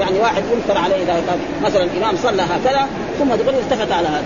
يعني 0.00 0.18
واحد 0.20 0.42
ينكر 0.52 0.80
عليه 0.80 0.96
إذا 0.96 1.22
كان 1.26 1.38
مثلا 1.64 1.84
الإمام 1.84 2.16
صلى 2.22 2.42
هكذا 2.42 2.86
ثم 3.18 3.34
تقول 3.34 3.54
التفت 3.54 3.92
على 3.92 4.08
هذا. 4.08 4.24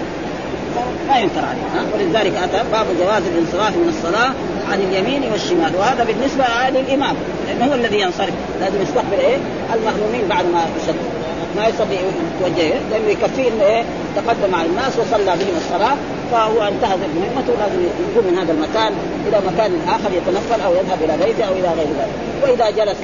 ما 1.08 1.18
ينكر 1.18 1.44
عليه 1.44 1.62
ها؟ 1.74 1.84
ولذلك 1.94 2.32
أتى 2.36 2.62
باب 2.72 2.86
جواز 3.00 3.22
الانصراف 3.26 3.76
من 3.76 3.88
الصلاة 3.88 4.32
عن 4.72 4.80
اليمين 4.80 5.32
والشمال 5.32 5.76
وهذا 5.76 6.04
بالنسبة 6.04 6.44
للإمام 6.70 7.14
لأنه 7.46 7.70
هو 7.70 7.74
الذي 7.74 8.00
ينصرف 8.00 8.34
لازم 8.60 8.82
يستقبل 8.82 9.20
إيه؟ 9.20 9.36
المأمومين 9.74 10.28
بعد 10.28 10.44
ما 10.44 10.64
يصلي 10.76 11.21
ما 11.56 11.66
يستطيع 11.68 12.00
يتوجه 12.00 12.74
لأنه 12.90 13.08
يكفيه 13.08 13.48
انه 13.48 13.64
إيه؟ 13.64 13.82
تقدم 14.16 14.54
على 14.54 14.68
الناس 14.68 14.92
وصلى 14.98 15.24
بهم 15.24 15.56
الصلاة 15.56 15.96
فهو 16.32 16.62
انتهز 16.68 16.98
مهمته 17.16 17.52
لازم 17.60 17.80
يقوم 17.82 18.32
من 18.32 18.38
هذا 18.38 18.52
المكان 18.52 18.92
إلى 19.28 19.40
مكان 19.46 19.72
آخر 19.88 20.10
يتنفل 20.16 20.60
أو 20.60 20.72
يذهب 20.74 20.98
إلى 21.04 21.24
بيته 21.24 21.44
أو 21.44 21.52
إلى 21.52 21.68
غير 21.78 21.88
ذلك. 21.98 22.14
وإذا 22.42 22.70
جلس 22.70 22.96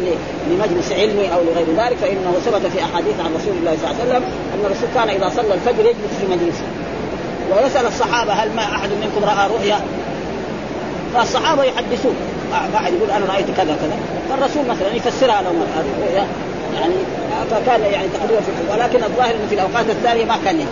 لمجلس 0.50 0.92
علمي 0.92 1.32
أو 1.34 1.40
لغير 1.42 1.66
ذلك 1.76 1.96
فإنه 1.96 2.32
ثبت 2.44 2.66
في 2.72 2.82
أحاديث 2.84 3.20
عن 3.24 3.34
رسول 3.34 3.54
الله 3.60 3.76
صلى 3.82 3.90
الله 3.90 4.00
عليه 4.00 4.10
وسلم 4.10 4.24
أن 4.54 4.64
الرسول 4.64 4.88
كان 4.94 5.08
إذا 5.08 5.28
صلى 5.36 5.54
الفجر 5.54 5.80
يجلس 5.80 6.14
في 6.20 6.26
مجلسه. 6.26 6.66
ويسأل 7.52 7.86
الصحابة 7.86 8.32
هل 8.32 8.52
ما 8.56 8.62
أحد 8.62 8.88
منكم 8.88 9.24
رأى 9.24 9.48
رؤيا؟ 9.48 9.80
فالصحابة 11.14 11.64
يحدثون. 11.64 12.16
واحد 12.74 12.92
يقول 12.92 13.10
أنا 13.10 13.32
رأيت 13.32 13.46
كذا 13.56 13.76
كذا. 13.80 13.98
فالرسول 14.30 14.62
مثلا 14.68 14.94
يفسرها 14.94 15.42
لهم 15.42 15.62
الرؤيا. 15.80 16.26
يعني 16.80 16.94
فكان 17.50 17.80
يعني 17.92 18.08
تقريبا 18.08 18.40
في 18.40 18.50
ولكن 18.72 19.04
الظاهر 19.04 19.34
إنه 19.34 19.46
في 19.48 19.54
الأوقات 19.54 19.90
الثانية 19.90 20.24
ما 20.24 20.36
كان 20.44 20.56
يجلس 20.56 20.68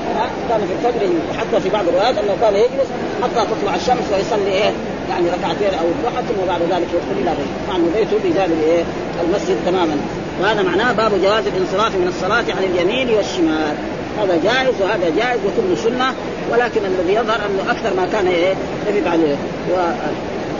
كان 0.49 0.61
في 0.69 0.89
الفجر 0.89 1.09
حتى 1.39 1.61
في 1.61 1.69
بعض 1.69 1.89
الروايات 1.89 2.19
أنه 2.19 2.37
كان 2.41 2.55
يجلس 2.55 2.89
حتى 3.23 3.47
تطلع 3.47 3.75
الشمس 3.75 4.13
ويصلي 4.13 4.53
إيه 4.53 4.73
يعني 5.11 5.27
ركعتين 5.29 5.79
أو 5.81 5.87
الضحى 5.87 6.23
ثم 6.29 6.47
بعد 6.47 6.61
ذلك 6.63 6.89
يدخل 6.95 7.21
إلى 7.21 7.31
بيته 7.31 7.69
مع 7.69 7.77
أنه 7.77 7.91
بيته 7.97 8.17
بجانب 8.25 8.59
إيه 8.63 8.85
المسجد 9.25 9.57
تماما. 9.67 9.97
وهذا 10.43 10.63
معناه 10.63 10.93
باب 10.93 11.23
جواز 11.23 11.47
الانصراف 11.47 11.95
من 11.95 12.09
الصلاة 12.09 12.45
عن 12.57 12.65
اليمين 12.65 13.17
والشمال. 13.17 13.77
هذا 14.21 14.41
جائز 14.45 14.83
وهذا 14.83 15.11
جائز 15.17 15.41
وكل 15.47 15.79
سنة 15.79 16.15
ولكن 16.51 16.81
الذي 16.85 17.15
يظهر 17.15 17.37
أنه 17.47 17.71
أكثر 17.71 17.95
ما 17.97 18.09
كان 18.13 18.27
إيه 18.27 18.55
يجب 18.89 19.09
عليه. 19.09 19.37
و... 19.73 19.77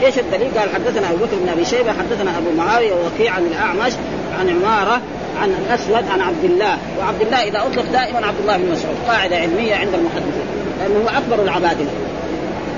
إيش 0.05 0.19
الدليل؟ 0.19 0.47
قال 0.57 0.69
حدثنا 0.69 1.09
أبو 1.09 1.25
بكر 1.25 1.35
بن 1.43 1.49
أبي 1.49 1.65
شيبة 1.65 1.91
حدثنا 1.91 2.37
أبو 2.37 2.51
معاوية 2.57 2.93
ووكيع 2.93 3.33
عن 3.33 3.45
الأعمش 3.45 3.93
عن 4.39 4.49
عمارة 4.49 5.01
عن 5.41 5.49
الأسود 5.49 6.11
عن 6.11 6.21
عبد 6.21 6.43
الله. 6.43 6.77
وعبد 6.99 7.21
الله 7.21 7.43
إذا 7.43 7.59
أطلق 7.59 7.85
دائما 7.93 8.27
عبد 8.27 8.39
الله 8.41 8.57
بن 8.57 8.71
مسعود 8.71 8.95
قاعدة 9.07 9.35
علمية 9.35 9.75
عند 9.75 9.93
المحدثين. 9.93 10.47
لأنه 10.79 10.99
هو 11.05 11.17
أكبر 11.17 11.43
العبادلة. 11.43 11.91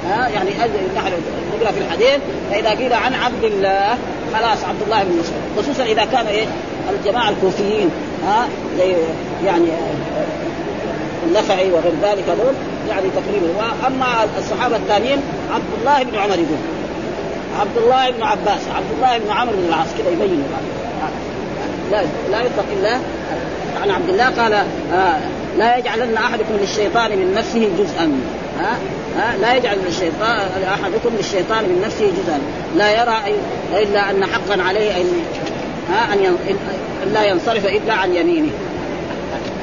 ها 0.10 0.30
يعني 0.30 0.50
نحن 0.96 1.12
نقرا 1.56 1.72
في 1.72 1.80
الحديث 1.80 2.20
فإذا 2.52 2.70
قيل 2.70 2.94
عن 2.94 3.14
عبد 3.14 3.44
الله 3.44 3.98
خلاص 4.34 4.64
عبد 4.64 4.82
الله 4.86 5.04
بن 5.04 5.20
مسعود. 5.20 5.42
خصوصا 5.58 5.84
إذا 5.84 6.06
كان 6.06 6.28
إيه؟ 6.28 6.46
الجماعة 7.00 7.30
الكوفيين 7.30 7.90
ها 8.28 8.48
يعني 9.46 9.68
النفعي 11.28 11.72
وغير 11.72 11.94
ذلك 12.02 12.24
هذول 12.30 12.54
يعني 12.90 13.10
تقريبا. 13.10 13.48
وأما 13.58 14.06
الصحابة 14.40 14.76
الثانيين 14.76 15.22
عبد 15.54 15.64
الله 15.80 16.04
بن 16.04 16.18
عمر 16.18 16.34
يقول. 16.34 16.58
عبد 17.60 17.78
الله 17.78 18.12
بن 18.12 18.24
عباس 18.24 18.62
عبد 18.76 18.92
الله 18.98 19.18
بن 19.18 19.32
عمرو 19.32 19.56
بن 19.56 19.68
العاص 19.68 19.88
كذا 19.98 20.10
يبين 20.10 20.44
لا 21.92 22.02
لا 22.32 22.42
يطلق 22.42 22.66
الا 22.80 22.98
عن 23.82 23.90
عبد 23.90 24.10
الله 24.10 24.26
قال 24.26 24.54
آه 24.94 25.20
لا 25.58 25.78
يجعلن 25.78 26.18
أحدكم 26.18 26.54
للشيطان 26.62 27.12
من 27.12 27.34
نفسه 27.34 27.70
جزءا. 27.80 28.22
ها 28.60 28.78
ها 29.18 29.38
لا 29.38 29.56
يجعل 29.56 29.78
للشيطان 29.86 30.64
أحدكم 30.74 31.16
للشيطان 31.18 31.64
من 31.64 31.82
نفسه 31.86 32.06
جزءا. 32.06 32.40
لا 32.78 33.02
يرى 33.02 33.18
إلا 33.84 34.12
أن 34.12 34.26
حقا 34.26 34.62
عليه 34.62 34.92
ان 35.02 35.24
ها 35.92 36.14
أن 36.14 36.38
لا 37.14 37.24
ينصرف 37.24 37.66
إلا 37.66 37.94
عن 37.94 38.16
يمينه. 38.16 38.52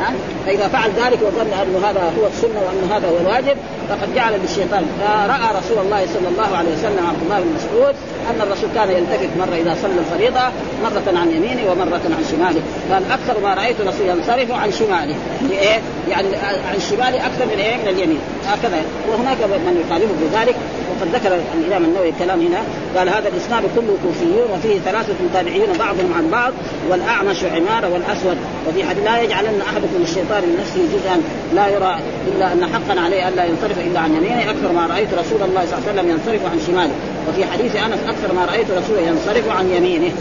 ها 0.00 0.12
فإذا 0.46 0.68
فعل 0.68 0.90
ذلك 0.90 1.18
وظن 1.22 1.52
أنه 1.52 1.90
هذا 1.90 2.00
هو 2.00 2.26
السنة 2.26 2.60
وأن 2.66 2.90
هذا 2.92 3.08
هو 3.08 3.16
الواجب 3.20 3.56
فقد 3.88 4.14
جعل 4.14 4.32
للشيطان 4.42 4.84
فرأى 5.00 5.58
رسول 5.58 5.78
الله 5.84 6.06
صلى 6.06 6.28
الله 6.28 6.56
عليه 6.56 6.72
وسلم 6.72 7.06
عبد 7.06 7.22
الله 7.22 7.40
بن 7.40 7.54
مسعود 7.56 7.94
أن 8.30 8.40
الرسول 8.40 8.70
كان 8.74 8.90
يلتفت 8.90 9.28
مرة 9.38 9.56
إذا 9.56 9.76
صلى 9.82 9.98
الفريضة 9.98 10.40
مرة 10.82 11.18
عن 11.18 11.30
يمينه 11.30 11.70
ومرة 11.70 12.00
عن 12.16 12.24
شماله. 12.30 12.60
قال 12.92 13.02
أكثر 13.10 13.40
ما 13.40 13.54
رأيت 13.54 13.80
الرسول 13.80 14.06
ينصرف 14.08 14.50
عن 14.50 14.72
شماله. 14.72 15.14
لإيه؟ 15.50 15.80
يعني 16.10 16.28
عن 16.72 16.80
شماله 16.90 17.26
أكثر 17.26 17.46
من 17.46 17.58
إيه؟ 17.58 17.76
من 17.76 17.88
اليمين. 17.88 18.20
هكذا. 18.46 18.82
وهناك 19.08 19.38
من 19.42 19.84
يخالفه 19.86 20.14
بذلك 20.22 20.56
وقد 20.96 21.14
ذكر 21.14 21.38
الإمام 21.54 21.84
النووي 21.84 22.08
الكلام 22.08 22.40
هنا 22.40 22.62
قال 22.96 23.08
هذا 23.08 23.28
الإسناد 23.28 23.62
كله 23.76 23.96
كوفيون 24.02 24.50
وفيه 24.52 24.78
ثلاثة 24.78 25.14
تابعين 25.34 25.66
بعضهم 25.78 26.14
عن 26.16 26.30
بعض 26.30 26.52
والأعمش 26.90 27.44
عماره 27.44 27.88
والأسود. 27.92 28.36
وفي 28.68 28.84
حديث 28.84 29.04
لا 29.04 29.22
يجعلن 29.22 29.60
أحدكم 29.60 30.02
الشيطان 30.02 30.42
من 30.42 30.56
نفسه 30.60 30.80
جزءا 30.94 31.22
لا 31.54 31.68
يرى 31.68 31.96
إلا 32.28 32.52
أن 32.52 32.66
حقا 32.66 33.00
عليه 33.00 33.28
الا 33.28 33.44
ينصرف 33.44 33.78
إلا 33.78 34.00
عن 34.00 34.14
يمينه. 34.14 34.50
أكثر 34.50 34.72
ما 34.72 34.86
رأيت 34.86 35.08
رسول 35.14 35.42
الله 35.42 35.66
صلى 35.66 35.78
الله 35.78 35.88
عليه 35.88 35.92
وسلم 35.92 36.10
ينصرف 36.10 36.46
عن 36.52 36.60
شماله. 36.66 36.94
وفي 37.28 37.44
حديث 37.44 37.76
أنس 37.76 38.00
أكثر 38.08 38.34
ما 38.34 38.44
رأيت 38.44 38.66
رسوله 38.70 39.00
ينصرف 39.00 39.48
عن 39.58 39.70
يمينه. 39.76 40.12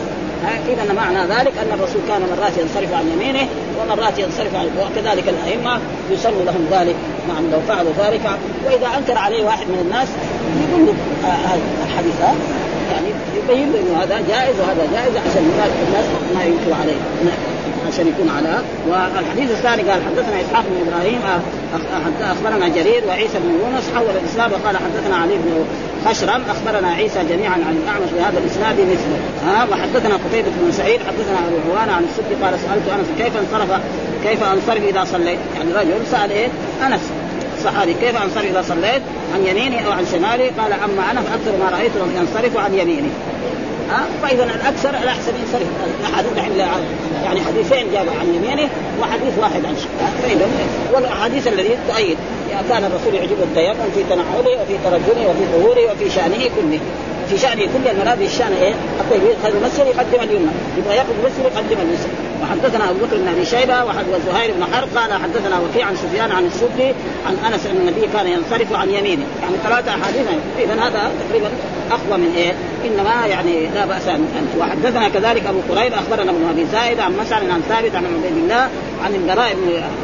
اذا 0.50 0.93
معنى 0.93 1.20
ذلك 1.20 1.54
أن 1.58 1.80
الرسول 1.80 2.02
كان 2.08 2.22
مرات 2.22 2.58
ينصرف 2.58 2.93
عن 2.93 3.12
يمينه 3.14 3.48
ومرات 3.80 4.20
ينصرف 4.20 4.56
عن 4.56 4.70
وكذلك 4.80 5.30
الأئمة 5.30 5.80
يسن 6.12 6.46
لهم 6.46 6.68
ذلك 6.72 6.96
نعم 7.28 7.52
لو 7.52 7.60
فعلوا 7.68 7.91
ذلك. 7.98 8.22
وإذا 8.66 8.88
أنكر 8.98 9.18
عليه 9.18 9.43
واحد 9.43 9.68
من 9.68 9.80
الناس 9.82 10.08
يقول 10.70 10.86
له 10.86 10.93
هذا 11.24 11.60
الحديث 11.88 12.20
يعني 12.91 13.08
يبين 13.38 13.72
له 13.72 13.80
إنه 13.80 14.04
هذا 14.04 14.24
جائز 14.30 14.56
وهذا 14.60 14.88
جائز 14.93 15.14
عشان 15.18 15.52
الناس 15.88 16.06
ما 16.36 16.43
ينكر 16.43 16.74
عليه. 16.82 17.00
عشان 17.88 18.08
يكون 18.08 18.30
على 18.38 18.62
والحديث 18.88 19.52
الثاني 19.52 19.82
قال 19.90 20.02
حدثنا 20.04 20.42
إسحاق 20.42 20.66
بن 20.70 20.88
إبراهيم 20.88 21.20
أخبرنا 22.22 22.68
جرير 22.68 23.04
وعيسى 23.08 23.40
بن 23.40 23.50
يونس 23.50 23.84
حول 23.96 24.16
الإسلام 24.24 24.52
وقال 24.52 24.78
حدثنا 24.78 25.16
علي 25.16 25.34
بن 25.38 25.66
خشرم 26.06 26.42
أخبرنا 26.50 26.88
عيسى 26.94 27.20
جميعا 27.30 27.54
عن 27.54 27.80
الأعمش 27.84 28.10
بهذا 28.18 28.40
الإسناد 28.40 28.76
مثله. 28.80 29.20
ها 29.46 29.68
وحدثنا 29.72 30.16
قتيبة 30.16 30.50
بن 30.62 30.72
سعيد 30.72 31.00
حدثنا 31.00 31.38
أبو 31.48 31.72
عوان 31.72 31.90
عن 31.90 32.04
السد 32.04 32.44
قال 32.44 32.54
سألت 32.60 32.90
أنس 33.00 33.08
كيف 33.18 33.34
انصرف 33.38 33.82
كيف 34.24 34.44
أنصرف 34.44 34.84
إذا 34.84 35.04
صليت؟ 35.04 35.40
يعني 35.56 35.74
رجل 35.74 36.08
سأل 36.12 36.32
إيه؟ 36.32 36.48
أنس. 36.88 37.02
الصحابي 37.58 37.94
كيف 37.94 38.16
أنصرف 38.24 38.46
إذا 38.46 38.62
صليت؟ 38.62 39.02
عن 39.34 39.46
يميني 39.46 39.86
أو 39.86 39.92
عن 39.92 40.06
شمالي؟ 40.12 40.50
قال 40.50 40.74
أما 40.74 41.12
أنا 41.12 41.22
فاكثر 41.22 41.52
ما 41.64 41.78
رايت 41.78 41.92
ينصرف 42.18 42.58
عن 42.58 42.74
يميني. 42.74 43.10
ها؟ 43.90 44.06
فإذا 44.22 44.44
الأكثر 44.44 44.90
الاحسن 44.90 45.32
ينصرف. 45.42 45.68
الاحاديث 46.00 46.32
يعني 47.24 47.42
حديثين 47.42 47.92
جابوا 47.94 48.14
عن 48.20 48.28
يمينه 48.36 48.70
وحديث 49.02 49.34
واحد 49.40 49.66
عن 49.66 49.76
شماله. 49.76 50.12
فإذا 50.24 50.48
والأحاديث 50.94 51.48
الذي 51.48 51.78
تؤيد 51.88 52.18
كان 52.70 52.84
الرسول 52.84 53.16
يعجبه 53.16 53.44
التيمم 53.44 53.90
في 53.96 54.04
تنعله 54.10 54.62
وفي 54.62 54.78
ترجله 54.84 55.30
وفي 55.30 55.46
ظهوره 55.54 55.92
وفي 55.92 56.10
شأنه 56.10 56.50
كله. 56.56 56.80
في 57.30 57.38
شأنه 57.38 57.62
كل 57.62 57.88
المراد 57.92 58.22
الشأن 58.22 58.54
إيه؟ 58.62 58.74
حتى 58.74 59.16
يدخل 59.16 59.58
المسجد 59.58 59.88
يقدم 59.88 60.24
اليمنى، 60.24 60.52
يبغى 60.78 60.96
ياخذ 60.96 61.10
المسجد 61.20 61.46
يقدم 61.46 61.82
اليسرى، 61.82 62.12
وحدثنا 62.42 62.90
أبو 62.90 63.06
بكر 63.06 63.18
بن 63.18 63.28
أبي 63.28 63.46
شيبة 63.46 63.84
وزهير 63.84 64.54
بن 64.58 64.64
حرب 64.74 64.88
قال 64.98 65.14
حدثنا 65.14 65.60
وكيع 65.60 65.88
عن 65.88 65.96
سفيان 65.96 66.32
عن 66.32 66.46
السدي 66.46 66.94
عن 67.28 67.54
أنس 67.54 67.66
أن 67.66 67.76
النبي 67.76 68.08
كان 68.14 68.28
ينصرف 68.28 68.74
عن 68.74 68.90
يمينه، 68.90 69.26
يعني 69.42 69.56
ثلاثة 69.64 69.92
أحاديث. 69.92 70.28
اذا 70.60 70.74
هذا 70.74 71.12
تقريبا 71.30 71.50
أقوى 71.92 72.18
من 72.18 72.34
إيه؟ 72.38 72.54
إنما 72.86 73.28
يعني 73.28 73.68
لا 73.76 73.86
بأس 73.86 74.08
ان 74.08 74.48
وحدثنا 74.60 75.10
كذلك 75.10 75.46
أبو 75.46 75.60
قريب 75.70 75.94
أخبرنا 75.94 76.32
ابن 76.32 76.50
أبي 76.50 76.66
زايد 76.72 77.00
عن 77.00 77.18
مسعد 77.18 77.50
عن 77.50 77.62
ثابت 77.70 77.96
عن 77.96 78.06
عبيد 78.06 78.38
الله 78.38 78.70
عن 79.04 79.16
البراء 79.16 79.56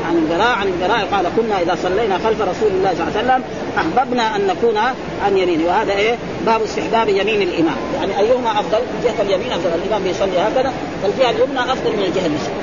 عن 0.08 0.16
البراء 0.16 0.56
عن 0.58 0.68
البراء 0.68 1.08
قال 1.12 1.26
كنا 1.38 1.62
إذا 1.62 1.78
صلينا 1.84 2.18
خلف 2.18 2.42
رسول 2.42 2.72
الله 2.72 2.94
صلى 2.94 3.08
الله 3.08 3.18
عليه 3.18 3.28
وسلم 3.28 3.44
أحببنا 3.78 4.36
أن 4.36 4.48
نكون 4.48 4.78
عن 5.26 5.38
يمينه 5.38 5.68
وهذا 5.68 5.94
إيه؟ 5.94 6.16
باب 6.46 6.62
استحباب 6.62 7.10
يمين 7.10 7.42
الإمام، 7.42 7.78
يعني 7.96 8.20
أيهما 8.20 8.52
أفضل؟ 8.52 8.80
جهه 9.04 9.22
اليمين 9.22 9.52
أفضل، 9.52 9.70
الإمام 9.84 10.04
بيصلي 10.04 10.40
هكذا 10.40 10.74
فالجهه 11.04 11.30
اليمنى 11.30 11.60
أفضل 11.60 11.92
من 11.92 12.04
الجهة 12.04 12.26
اليسرى. 12.26 12.54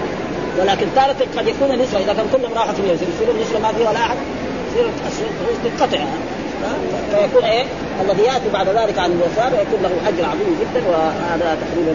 ولكن 0.58 0.86
تارة 0.94 1.16
قد 1.38 1.48
يكون 1.48 1.70
النسوة 1.70 2.00
إذا 2.00 2.12
كان 2.12 2.26
كلهم 2.32 2.52
راحوا 2.54 2.72
في 2.72 2.80
اليسرى 2.80 3.06
يصير 3.14 3.30
النسوة 3.34 3.58
ما 3.58 3.72
فيها 3.72 3.90
ولا 3.90 3.98
أحد 3.98 4.16
يصير 4.70 4.86
تنقطع 5.64 5.98
فيكون 7.10 7.44
إيه؟ 7.44 7.64
الذي 8.00 8.22
يأتي 8.22 8.48
بعد 8.52 8.68
ذلك 8.68 8.98
عن 8.98 9.10
اليسار 9.10 9.52
يكون 9.62 9.82
له 9.82 10.08
أجر 10.08 10.24
عظيم 10.24 10.58
جدا 10.60 10.88
وهذا 10.88 11.58
تقريبا 11.62 11.94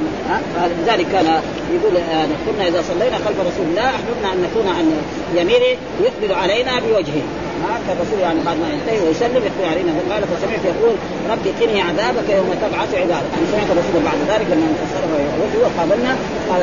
فلذلك 0.55 1.07
كان 1.11 1.41
يقول 1.73 1.97
آه 1.97 2.25
كنا 2.45 2.67
إذا 2.67 2.81
صلينا 2.81 3.17
خلف 3.17 3.39
رسول 3.39 3.65
الله 3.69 3.89
أحببنا 3.89 4.33
أن 4.33 4.41
نكون 4.41 4.67
عن 4.67 5.01
يمينه 5.35 5.77
يقبل 6.01 6.33
علينا 6.33 6.79
بوجهه. 6.79 7.23
ها 7.63 7.75
كالرسول 7.87 8.19
يعني 8.25 8.39
بعد 8.47 8.57
ما 8.63 8.67
ينتهي 8.73 8.99
ويسلم 9.03 9.41
يقبل 9.47 9.65
علينا 9.71 9.91
قال 10.11 10.21
فسمعت 10.31 10.63
يقول 10.71 10.93
ربي 11.33 11.49
قني 11.59 11.81
عذابك 11.87 12.27
يوم 12.37 12.49
تبعث 12.63 12.89
عبادك. 13.01 13.31
يعني 13.33 13.45
سمعت 13.51 13.69
الرسول 13.75 13.97
بعد 14.09 14.19
ذلك 14.31 14.47
لما 14.51 14.65
انتصر 14.71 15.03
وجهه 15.41 15.61
وقابلنا 15.65 16.13
قال 16.49 16.61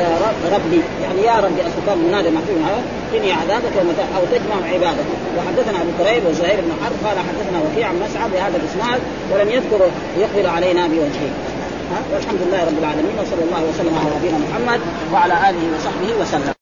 ربي 0.55 0.79
يعني 1.03 1.21
يا 1.29 1.35
ربي 1.45 1.61
اصل 1.69 1.99
منادى 2.07 2.29
محفوظ 2.37 2.59
قني 3.13 3.31
عذابك 3.41 3.73
يوم 3.79 3.89
أو 4.17 4.23
تجمع 4.33 4.57
عبادك. 4.73 5.07
وحدثنا 5.37 5.77
أبو 5.83 5.91
كريب 5.99 6.21
وزهير 6.29 6.59
بن 6.65 6.71
حرب 6.81 6.97
قال 7.05 7.17
حدثنا 7.27 7.57
وكيع 7.63 7.87
عن 7.87 7.97
مسعد 8.05 8.29
بهذا 8.33 8.57
الإسناد 8.61 8.99
ولم 9.31 9.49
يذكر 9.49 9.81
يقبل 10.23 10.45
علينا 10.55 10.87
بوجهه. 10.87 11.31
والحمد 12.13 12.39
لله 12.45 12.61
رب 12.69 12.77
العالمين 12.83 13.15
وصلى 13.21 13.43
الله 13.47 13.63
وسلم 13.69 13.93
على 13.99 14.09
نبينا 14.17 14.37
محمد 14.45 14.79
وعلى 15.13 15.33
آله 15.49 15.63
وصحبه 15.75 16.21
وسلم. 16.21 16.60